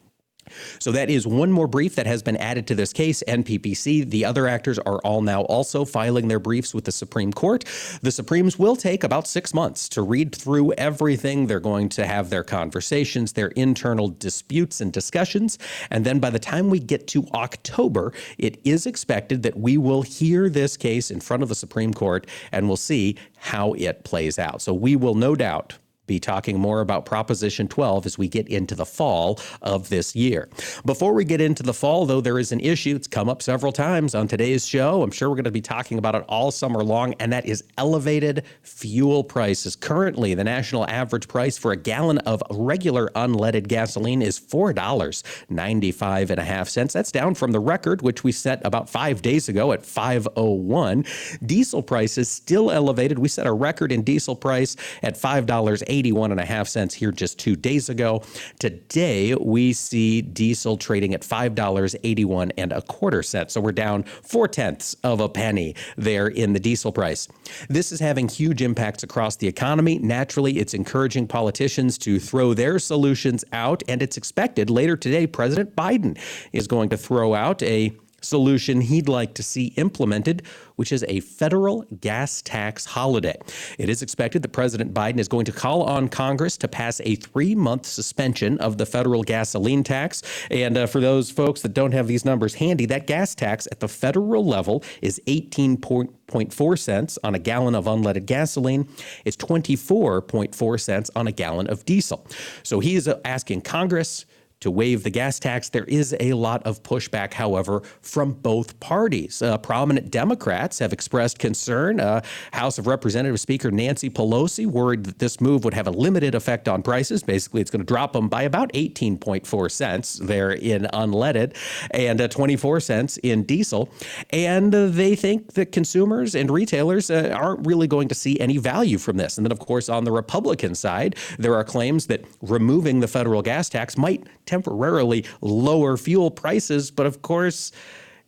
So 0.79 0.93
that 0.93 1.11
is 1.11 1.27
one 1.27 1.51
more 1.53 1.67
brief 1.67 1.95
that 1.97 2.07
has 2.07 2.23
been 2.23 2.37
added 2.37 2.67
to 2.69 2.75
this 2.75 2.93
case. 2.93 3.23
NPPC, 3.27 4.09
the 4.09 4.25
other 4.25 4.47
actors 4.47 4.79
are 4.79 4.99
all 4.99 5.23
now 5.23 5.43
also 5.43 5.85
filing 5.85 6.29
their 6.29 6.39
briefs 6.39 6.75
with 6.75 6.85
the 6.85 6.93
Supreme 6.93 7.33
Court. 7.33 7.65
The 8.03 8.13
Supremes 8.13 8.59
will 8.59 8.77
take 8.77 9.05
about 9.05 9.27
six 9.27 9.55
months 9.55 9.89
to 9.91 10.03
read 10.03 10.35
through 10.35 10.73
everything. 10.73 11.47
They're 11.47 11.61
going 11.61 11.89
to 11.91 12.07
have 12.07 12.31
their 12.31 12.45
conversations, 12.45 13.33
their 13.33 13.49
internal 13.49 14.09
disputes 14.09 14.81
and 14.81 14.93
discussions. 14.93 15.59
And 15.91 16.05
then 16.05 16.19
by 16.19 16.31
the 16.31 16.39
time 16.39 16.71
we 16.71 16.79
get 16.79 17.07
to 17.09 17.27
October, 17.35 18.13
it 18.39 18.61
is 18.65 18.87
expected 18.87 19.43
that 19.43 19.57
we 19.57 19.79
will 19.79 20.03
hear 20.03 20.49
this 20.49 20.77
case 20.77 21.11
in 21.11 21.21
front 21.21 21.43
of 21.43 21.49
the 21.49 21.55
Supreme 21.55 21.93
Court 21.93 22.27
and 22.53 22.67
we'll 22.67 22.77
see 22.77 23.17
how 23.37 23.73
it 23.75 24.05
plays 24.05 24.39
out. 24.39 24.63
So 24.63 24.73
we 24.75 24.97
will 24.97 25.15
no 25.15 25.35
doubt 25.35 25.79
be 26.09 26.19
talking 26.19 26.59
more 26.59 26.81
about 26.81 27.07
Proposition 27.07 27.69
12 27.69 28.07
as 28.07 28.19
we 28.19 28.27
get 28.27 28.49
into 28.49 28.75
the 28.75 28.87
fall 28.87 29.39
of 29.63 29.89
this 29.89 30.17
year. 30.17 30.49
Before 30.85 31.13
we 31.13 31.25
get 31.25 31.41
into 31.41 31.63
the 31.63 31.75
fall, 31.75 32.07
though, 32.07 32.21
there 32.21 32.41
is 32.41 32.51
an 32.51 32.59
issue 32.59 32.97
It's 32.97 33.07
come 33.07 33.29
up 33.29 33.43
several 33.43 33.71
times 33.71 34.17
on 34.17 34.27
today's 34.27 34.67
show. 34.67 35.03
I'm 35.03 35.13
sure 35.13 35.29
we're 35.29 35.37
going 35.37 35.45
to 35.45 35.51
be 35.53 35.61
talking 35.61 35.99
about 35.99 36.17
it 36.17 36.25
all 36.29 36.51
summer 36.51 36.83
long, 36.83 37.15
and 37.21 37.33
that 37.33 37.47
is 37.47 37.63
elevated 37.77 38.45
fuel 38.63 39.23
prices. 39.23 39.77
Currently, 39.77 40.35
the 40.35 40.45
national 40.45 40.89
average 40.89 41.29
price 41.29 41.57
for 41.59 41.71
a 41.73 41.77
gallon 41.77 42.19
of 42.19 42.43
regular 42.51 43.09
unleaded 43.15 43.69
gasoline 43.69 44.23
is 44.23 44.41
$4.95 44.41 46.31
and 46.31 46.41
a 46.41 46.45
half 46.45 46.69
cents. 46.69 46.95
That's 46.95 47.13
down 47.13 47.35
from 47.35 47.53
the 47.53 47.61
record, 47.61 48.03
which 48.03 48.25
we 48.25 48.33
set 48.33 48.65
about 48.65 48.89
five 48.89 49.21
days 49.23 49.49
ago 49.49 49.73
at 49.73 49.85
501. 49.85 51.05
Diesel 51.45 51.83
prices 51.83 52.31
still 52.31 52.71
elevated. 52.71 53.19
We 53.19 53.29
set 53.29 53.47
a 53.47 53.53
record 53.53 53.93
in 53.93 54.03
diesel 54.03 54.35
price 54.35 54.75
at 55.03 55.15
$5.80 55.15 55.98
81 55.99 56.31
and 56.31 56.41
a 56.41 56.45
half 56.45 56.69
cents 56.69 56.95
here 56.95 57.11
just 57.11 57.39
two 57.39 57.57
days 57.57 57.89
ago. 57.89 58.23
Today, 58.59 59.35
we 59.35 59.73
see 59.73 60.23
diesel 60.23 60.77
trading 60.77 61.15
at 61.15 61.23
$5.81 61.23 62.53
and 62.57 62.73
a 62.73 62.83
quarter 62.83 63.23
cent. 63.23 63.51
So 63.51 63.61
we're 63.61 63.73
down 63.73 64.05
four 64.05 64.49
tenths 64.49 64.95
of 65.03 65.21
a 65.21 65.29
penny 65.29 65.75
there 65.97 66.29
in 66.29 66.53
the 66.53 66.61
diesel 66.61 66.93
price. 66.93 67.29
This 67.69 67.93
is 67.93 68.01
having 68.01 68.29
huge 68.29 68.63
impacts 68.63 69.03
across 69.03 69.37
the 69.37 69.49
economy. 69.49 69.99
Naturally, 69.99 70.59
it's 70.59 70.75
encouraging 70.75 71.27
politicians 71.27 71.99
to 71.99 72.21
throw 72.21 72.55
their 72.55 72.79
solutions 72.79 73.45
out, 73.53 73.83
and 73.89 74.03
it's 74.03 74.17
expected 74.17 74.71
later 74.71 74.97
today, 74.97 75.27
President 75.27 75.75
Biden 75.75 76.19
is 76.53 76.67
going 76.67 76.89
to 76.91 76.97
throw 76.97 77.35
out 77.35 77.63
a 77.63 77.97
solution 78.21 78.81
he'd 78.81 79.09
like 79.09 79.35
to 79.35 79.43
see 79.43 79.67
implemented, 79.77 80.43
which 80.77 80.93
is 80.93 81.05
a 81.09 81.21
federal 81.21 81.83
gas 82.01 82.43
tax 82.43 82.85
holiday. 82.85 83.37
It 83.79 83.89
is 83.89 84.03
expected 84.03 84.43
that 84.43 84.53
President 84.53 84.95
Biden 84.95 85.19
is 85.19 85.29
going 85.29 85.45
to 85.47 85.53
call 85.53 85.83
on 85.83 86.09
Congress 86.09 86.57
to 86.59 86.69
pass 86.69 87.01
a 87.05 87.17
three 87.17 87.55
month 87.55 87.87
suspension 87.87 88.59
of 88.59 88.79
the 88.79 88.87
federal 88.87 89.23
gasoline 89.23 89.85
tax. 89.85 90.23
And 90.51 90.77
uh, 90.77 90.87
for 90.87 91.01
those 91.01 91.31
folks 91.31 91.63
that 91.63 91.75
don't 91.75 91.93
have 91.93 92.07
these 92.07 92.25
numbers 92.25 92.55
handy, 92.55 92.87
that 92.87 93.07
gas 93.07 93.35
tax 93.35 93.67
at 93.71 93.81
the 93.81 93.89
federal 93.89 94.45
level 94.45 94.83
is 95.03 95.21
18.4 95.27 96.79
cents 96.79 97.19
on 97.25 97.35
a 97.35 97.39
gallon 97.39 97.75
of 97.75 97.85
unleaded 97.85 98.27
gasoline. 98.27 98.89
It's 99.25 99.37
24.4 99.37 100.81
cents 100.81 101.11
on 101.15 101.27
a 101.27 101.33
gallon 101.33 101.69
of 101.69 101.85
diesel. 101.85 102.27
So 102.63 102.81
he 102.81 102.97
is 102.97 103.09
uh, 103.09 103.21
asking 103.25 103.63
Congress 103.63 104.27
to 104.61 104.71
waive 104.71 105.03
the 105.03 105.11
gas 105.11 105.39
tax. 105.39 105.69
There 105.69 105.85
is 105.85 106.17
a 106.21 106.33
lot 106.33 106.63
of 106.65 106.83
pushback, 106.83 107.35
however, 107.35 107.83
from 108.03 108.33
both 108.33 108.79
parties. 108.81 109.41
Uh, 109.41 109.59
prominent 109.59 110.11
Democrats 110.11 110.79
have 110.79 110.93
expressed 110.93 111.39
concern. 111.39 112.01
Uh, 112.01 112.23
House 112.53 112.79
of 112.79 112.87
Representative 112.87 113.39
Speaker 113.41 113.71
Nancy 113.71 114.11
Pelosi 114.11 114.67
worried 114.67 115.05
that 115.05 115.19
this 115.19 115.41
move 115.41 115.65
would 115.65 115.75
have 115.75 115.87
a 115.87 115.91
limited 115.91 116.35
effect 116.35 116.69
on 116.69 116.83
prices. 116.83 117.23
Basically, 117.23 117.61
it's 117.61 117.71
going 117.71 117.81
to 117.81 117.87
drop 117.87 118.13
them 118.13 118.29
by 118.29 118.43
about 118.43 118.73
18.4 118.73 119.71
cents 119.71 120.15
there 120.15 120.51
in 120.51 120.85
unleaded 120.93 121.57
and 121.93 122.21
uh, 122.21 122.29
24 122.29 122.81
cents 122.81 123.17
in 123.19 123.45
diesel. 123.45 123.89
And 124.31 124.75
uh, 124.75 124.87
they 124.87 125.15
think 125.15 125.55
that 125.55 125.73
consumers 125.73 126.35
and 126.35 126.51
retailers 126.51 127.11
uh, 127.11 127.33
aren't 127.35 127.67
really 127.67 127.87
going 127.87 128.09
to 128.09 128.15
see 128.15 128.39
any 128.41 128.59
value 128.59 128.99
from 128.99 129.17
this. 129.17 129.39
And 129.39 129.47
then, 129.47 129.53
of 129.53 129.61
course, 129.61 129.89
on 129.89 130.05
the 130.05 130.13
Republican 130.13 130.75
side, 130.75 131.17
there 131.39 131.55
are 131.55 131.65
claims 131.65 132.07
that 132.07 132.25
removing 132.43 133.01
the 133.01 133.09
federal 133.09 133.43
gas 133.43 133.69
tax 133.69 133.97
might 133.97 134.27
temporarily 134.49 135.25
lower 135.41 135.97
fuel 135.97 136.31
prices. 136.31 136.91
But 136.91 137.07
of 137.07 137.23
course, 137.23 137.71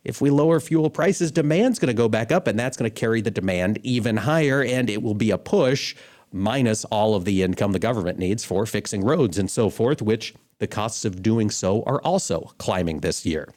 if 0.03 0.21
we 0.21 0.29
lower 0.29 0.59
fuel 0.59 0.89
prices, 0.89 1.31
demand's 1.31 1.79
going 1.79 1.87
to 1.87 1.93
go 1.93 2.07
back 2.07 2.31
up, 2.31 2.47
and 2.47 2.57
that's 2.57 2.77
going 2.77 2.89
to 2.89 2.99
carry 2.99 3.21
the 3.21 3.31
demand 3.31 3.79
even 3.83 4.17
higher, 4.17 4.63
and 4.63 4.89
it 4.89 5.01
will 5.03 5.15
be 5.15 5.31
a 5.31 5.37
push 5.37 5.95
minus 6.31 6.85
all 6.85 7.13
of 7.13 7.25
the 7.25 7.43
income 7.43 7.73
the 7.73 7.79
government 7.79 8.17
needs 8.17 8.45
for 8.45 8.65
fixing 8.65 9.03
roads 9.03 9.37
and 9.37 9.51
so 9.51 9.69
forth, 9.69 10.01
which 10.01 10.33
the 10.59 10.67
costs 10.67 11.03
of 11.05 11.21
doing 11.21 11.49
so 11.49 11.83
are 11.83 12.01
also 12.03 12.51
climbing 12.57 12.99
this 12.99 13.25
year. 13.25 13.53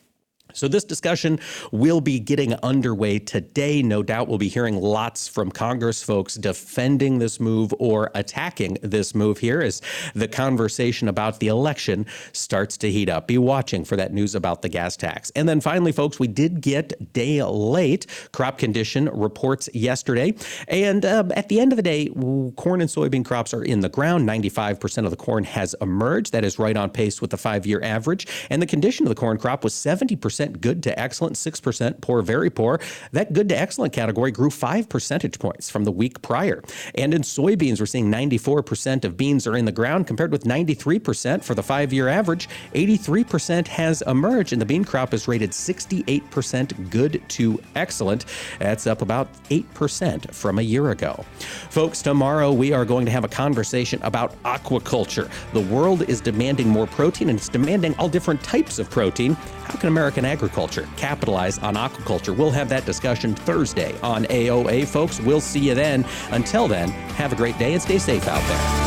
So, 0.55 0.69
this 0.69 0.85
discussion 0.85 1.41
will 1.73 2.01
be 2.01 2.21
getting 2.21 2.55
underway 2.63 3.19
today. 3.19 3.83
No 3.83 4.03
doubt 4.03 4.29
we'll 4.29 4.39
be 4.39 4.49
hearing 4.49 4.81
lots 4.81 5.27
from 5.27 5.51
Congress 5.51 6.03
folks 6.03 6.35
defending 6.35 7.19
this 7.19 7.41
move 7.41 7.75
or 7.79 8.11
attacking 8.15 8.79
this 8.83 9.15
move 9.15 9.39
here 9.39 9.61
as 9.61 9.83
the 10.15 10.29
conversation 10.29 11.09
about 11.09 11.41
the 11.41 11.49
election 11.49 12.07
starts 12.33 12.77
to 12.79 12.91
heat 12.91 13.09
up. 13.09 13.27
Be 13.27 13.37
watching 13.39 13.85
for 13.85 13.97
that 13.97 14.13
news 14.13 14.35
about 14.35 14.63
the 14.63 14.69
gas 14.69 14.97
tax. 14.97 15.33
And 15.35 15.49
then 15.49 15.61
finally, 15.61 15.91
folks, 15.91 16.21
we 16.21 16.29
did 16.29 16.61
get 16.61 17.13
day 17.13 17.43
late 17.43 18.07
crop 18.33 18.59
condition 18.59 19.09
reports 19.13 19.69
yesterday. 19.75 20.35
And 20.69 21.05
um, 21.05 21.33
at 21.35 21.49
the 21.49 21.61
end 21.61 21.73
of 21.73 21.77
the 21.77 21.83
day, 21.83 22.09
corn 22.57 22.81
and 22.81 22.91
soybean 22.91 23.25
crops 23.25 23.53
are 23.53 23.65
in 23.65 23.81
the 23.81 23.89
ground. 23.89 24.29
95% 24.29 25.05
of 25.05 25.11
the 25.11 25.17
corn 25.17 25.45
has 25.45 25.75
emerged. 25.81 26.33
That 26.33 26.45
is 26.45 26.59
right 26.59 26.77
on 26.77 26.91
pace 26.91 27.21
with 27.21 27.31
the 27.31 27.37
five 27.37 27.67
year 27.67 27.83
average. 27.83 28.27
And 28.51 28.63
the 28.63 28.67
condition 28.67 29.05
of 29.05 29.09
the 29.09 29.15
corn 29.15 29.39
crop 29.39 29.65
was 29.65 29.75
70% 29.75 30.44
good 30.61 30.83
to 30.85 30.99
excellent, 30.99 31.37
6% 31.37 32.01
poor, 32.01 32.23
very 32.23 32.51
poor. 32.51 32.81
That 33.13 33.33
good 33.33 33.49
to 33.49 33.59
excellent 33.59 33.93
category 33.93 34.31
grew 34.31 34.51
five 34.51 34.89
percentage 34.89 35.39
points 35.39 35.71
from 35.71 35.85
the 35.85 35.93
week 35.93 36.23
prior. 36.23 36.63
And 36.95 37.15
in 37.15 37.23
soybeans, 37.23 37.81
we're 37.81 37.87
seeing 37.87 38.11
94% 38.11 39.05
of 39.05 39.17
beans 39.17 39.47
are 39.47 39.57
in 39.57 39.65
the 39.65 39.73
ground 39.73 40.07
compared 40.07 40.33
with 40.33 40.45
93% 40.45 41.43
for 41.43 41.55
the 41.55 41.63
five 41.63 41.93
year 41.93 42.09
average. 42.09 42.49
83% 42.75 43.67
has 43.69 44.03
emerged, 44.03 44.53
and 44.53 44.61
the 44.61 44.67
bean 44.67 44.85
crop 44.85 45.15
is 45.15 45.29
rated 45.29 45.51
68% 45.51 46.91
good 46.91 47.23
to 47.29 47.61
excellent. 47.75 48.25
That's 48.59 48.87
up 48.87 49.03
about 49.03 49.29
8% 49.51 50.33
from 50.33 50.59
a 50.59 50.63
year 50.63 50.91
ago. 50.91 51.25
Folks, 51.71 52.03
tomorrow 52.03 52.53
we 52.53 52.73
are 52.73 52.85
going 52.85 53.05
to 53.07 53.13
have 53.13 53.25
a 53.25 53.29
conversation 53.29 54.01
about 54.03 54.41
aquaculture. 54.45 55.31
The 55.53 55.61
world 55.61 56.03
is 56.09 56.21
demanding 56.21 56.69
more 56.69 56.87
protein, 56.87 57.29
and 57.29 57.39
it's 57.39 57.49
demanding 57.49 57.95
all 57.99 58.09
different 58.09 58.43
types 58.43 58.79
of 58.79 58.91
protein. 58.91 59.35
How 59.65 59.79
can 59.79 59.89
American 59.89 60.25
agriculture 60.35 60.89
capitalize 60.97 61.59
on 61.59 61.75
aquaculture? 61.75 62.37
We'll 62.37 62.51
have 62.51 62.69
that 62.69 62.85
discussion 62.85 63.35
Thursday 63.35 63.95
on 64.03 64.25
AOA, 64.25 64.87
folks. 64.87 65.21
We'll 65.21 65.41
see 65.41 65.69
you 65.69 65.75
then. 65.75 66.05
Until 66.31 66.69
then, 66.69 66.91
have 67.21 67.33
a 67.33 67.37
great 67.37 67.57
day 67.59 67.73
and 67.73 67.83
stay 67.83 67.99
safe 67.99 68.27
out 68.29 68.43
there. 68.49 68.85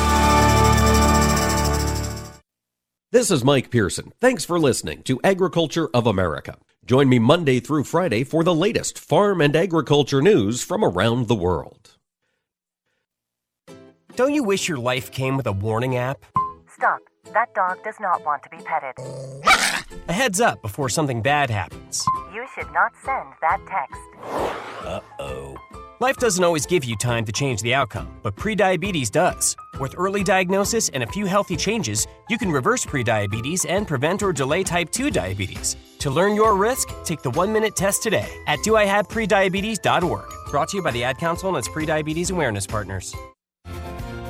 This 3.12 3.32
is 3.32 3.43
Mike 3.43 3.72
Pearson. 3.72 4.12
Thanks 4.20 4.43
for 4.43 4.60
listening 4.60 5.02
to 5.04 5.20
Agriculture 5.24 5.89
of 5.93 6.06
America. 6.06 6.58
Join 6.86 7.08
me 7.08 7.20
Monday 7.20 7.62
through 7.62 7.86
Friday 7.86 8.26
for 8.26 8.43
the 8.43 8.54
latest 8.54 9.00
farm 9.00 9.39
and 9.39 9.56
agriculture 9.56 10.22
news 10.22 10.62
from 10.62 10.84
around 10.84 11.28
the 11.28 11.36
world. 11.36 11.98
Don't 14.18 14.34
you 14.34 14.43
wish 14.43 14.68
your 14.68 14.78
life 14.78 15.12
came 15.12 15.38
with 15.38 15.48
a 15.48 15.52
warning 15.52 15.95
app? 15.95 16.26
Stop. 16.70 17.00
That 17.34 17.54
dog 17.54 17.84
does 17.84 18.00
not 18.00 18.26
want 18.26 18.44
to 18.44 18.50
be 18.50 18.58
petted. 18.58 18.96
A 20.10 20.14
heads 20.14 20.40
up 20.40 20.62
before 20.62 20.90
something 20.90 21.22
bad 21.22 21.50
happens. 21.50 22.06
You 22.34 22.46
should 22.54 22.72
not 22.74 22.94
send 23.04 23.30
that 23.42 23.60
text. 23.68 24.02
Uh 24.86 25.02
oh. 25.20 25.56
Life 26.00 26.18
doesn't 26.18 26.44
always 26.44 26.68
give 26.68 26.86
you 26.86 26.96
time 26.96 27.26
to 27.26 27.32
change 27.32 27.62
the 27.62 27.74
outcome, 27.74 28.08
but 28.22 28.36
prediabetes 28.36 29.10
does. 29.10 29.56
With 29.80 29.96
early 29.98 30.24
diagnosis 30.24 30.90
and 30.90 31.02
a 31.02 31.08
few 31.08 31.26
healthy 31.26 31.56
changes, 31.56 32.06
you 32.30 32.38
can 32.38 32.52
reverse 32.52 32.86
prediabetes 32.86 33.66
and 33.68 33.88
prevent 33.88 34.22
or 34.22 34.32
delay 34.32 34.64
type 34.64 34.92
2 34.92 35.10
diabetes. 35.10 35.76
To 36.00 36.12
learn 36.12 36.36
your 36.36 36.56
risk, 36.56 36.90
take 37.04 37.24
the 37.24 37.32
one 37.32 37.52
minute 37.52 37.76
test 37.76 38.04
today 38.04 38.30
at 38.46 38.60
doihaveprediabetes.org. 38.60 40.26
Brought 40.52 40.70
to 40.70 40.78
you 40.78 40.84
by 40.84 40.92
the 40.92 41.04
Ad 41.04 41.18
Council 41.18 41.50
and 41.50 41.58
its 41.58 41.68
prediabetes 41.68 42.32
awareness 42.32 42.68
partners. 42.68 43.16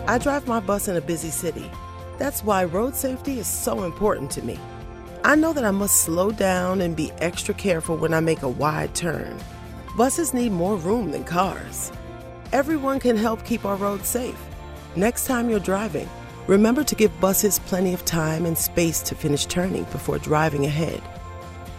I 0.07 0.17
drive 0.17 0.47
my 0.47 0.61
bus 0.61 0.87
in 0.87 0.95
a 0.95 1.01
busy 1.01 1.29
city. 1.29 1.69
That's 2.17 2.43
why 2.43 2.65
road 2.65 2.95
safety 2.95 3.39
is 3.39 3.47
so 3.47 3.83
important 3.83 4.31
to 4.31 4.41
me. 4.41 4.59
I 5.23 5.35
know 5.35 5.53
that 5.53 5.65
I 5.65 5.71
must 5.71 6.01
slow 6.01 6.31
down 6.31 6.81
and 6.81 6.95
be 6.95 7.11
extra 7.19 7.53
careful 7.53 7.97
when 7.97 8.13
I 8.13 8.19
make 8.19 8.41
a 8.41 8.49
wide 8.49 8.95
turn. 8.95 9.37
Buses 9.97 10.33
need 10.33 10.51
more 10.51 10.77
room 10.77 11.11
than 11.11 11.23
cars. 11.23 11.91
Everyone 12.53 12.99
can 12.99 13.17
help 13.17 13.43
keep 13.43 13.65
our 13.65 13.75
roads 13.75 14.07
safe. 14.07 14.39
Next 14.95 15.25
time 15.25 15.49
you're 15.49 15.59
driving, 15.59 16.09
remember 16.47 16.83
to 16.83 16.95
give 16.95 17.19
buses 17.19 17.59
plenty 17.59 17.93
of 17.93 18.05
time 18.05 18.45
and 18.45 18.57
space 18.57 19.01
to 19.01 19.15
finish 19.15 19.45
turning 19.45 19.83
before 19.85 20.17
driving 20.17 20.65
ahead. 20.65 21.01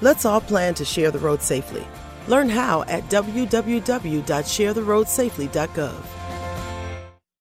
Let's 0.01 0.24
all 0.24 0.41
plan 0.41 0.74
to 0.74 0.84
share 0.84 1.11
the 1.11 1.18
road 1.18 1.43
safely. 1.43 1.86
Learn 2.28 2.49
how 2.49 2.82
at 2.82 3.05
www.sharetheroadsafely.gov. 3.05 6.05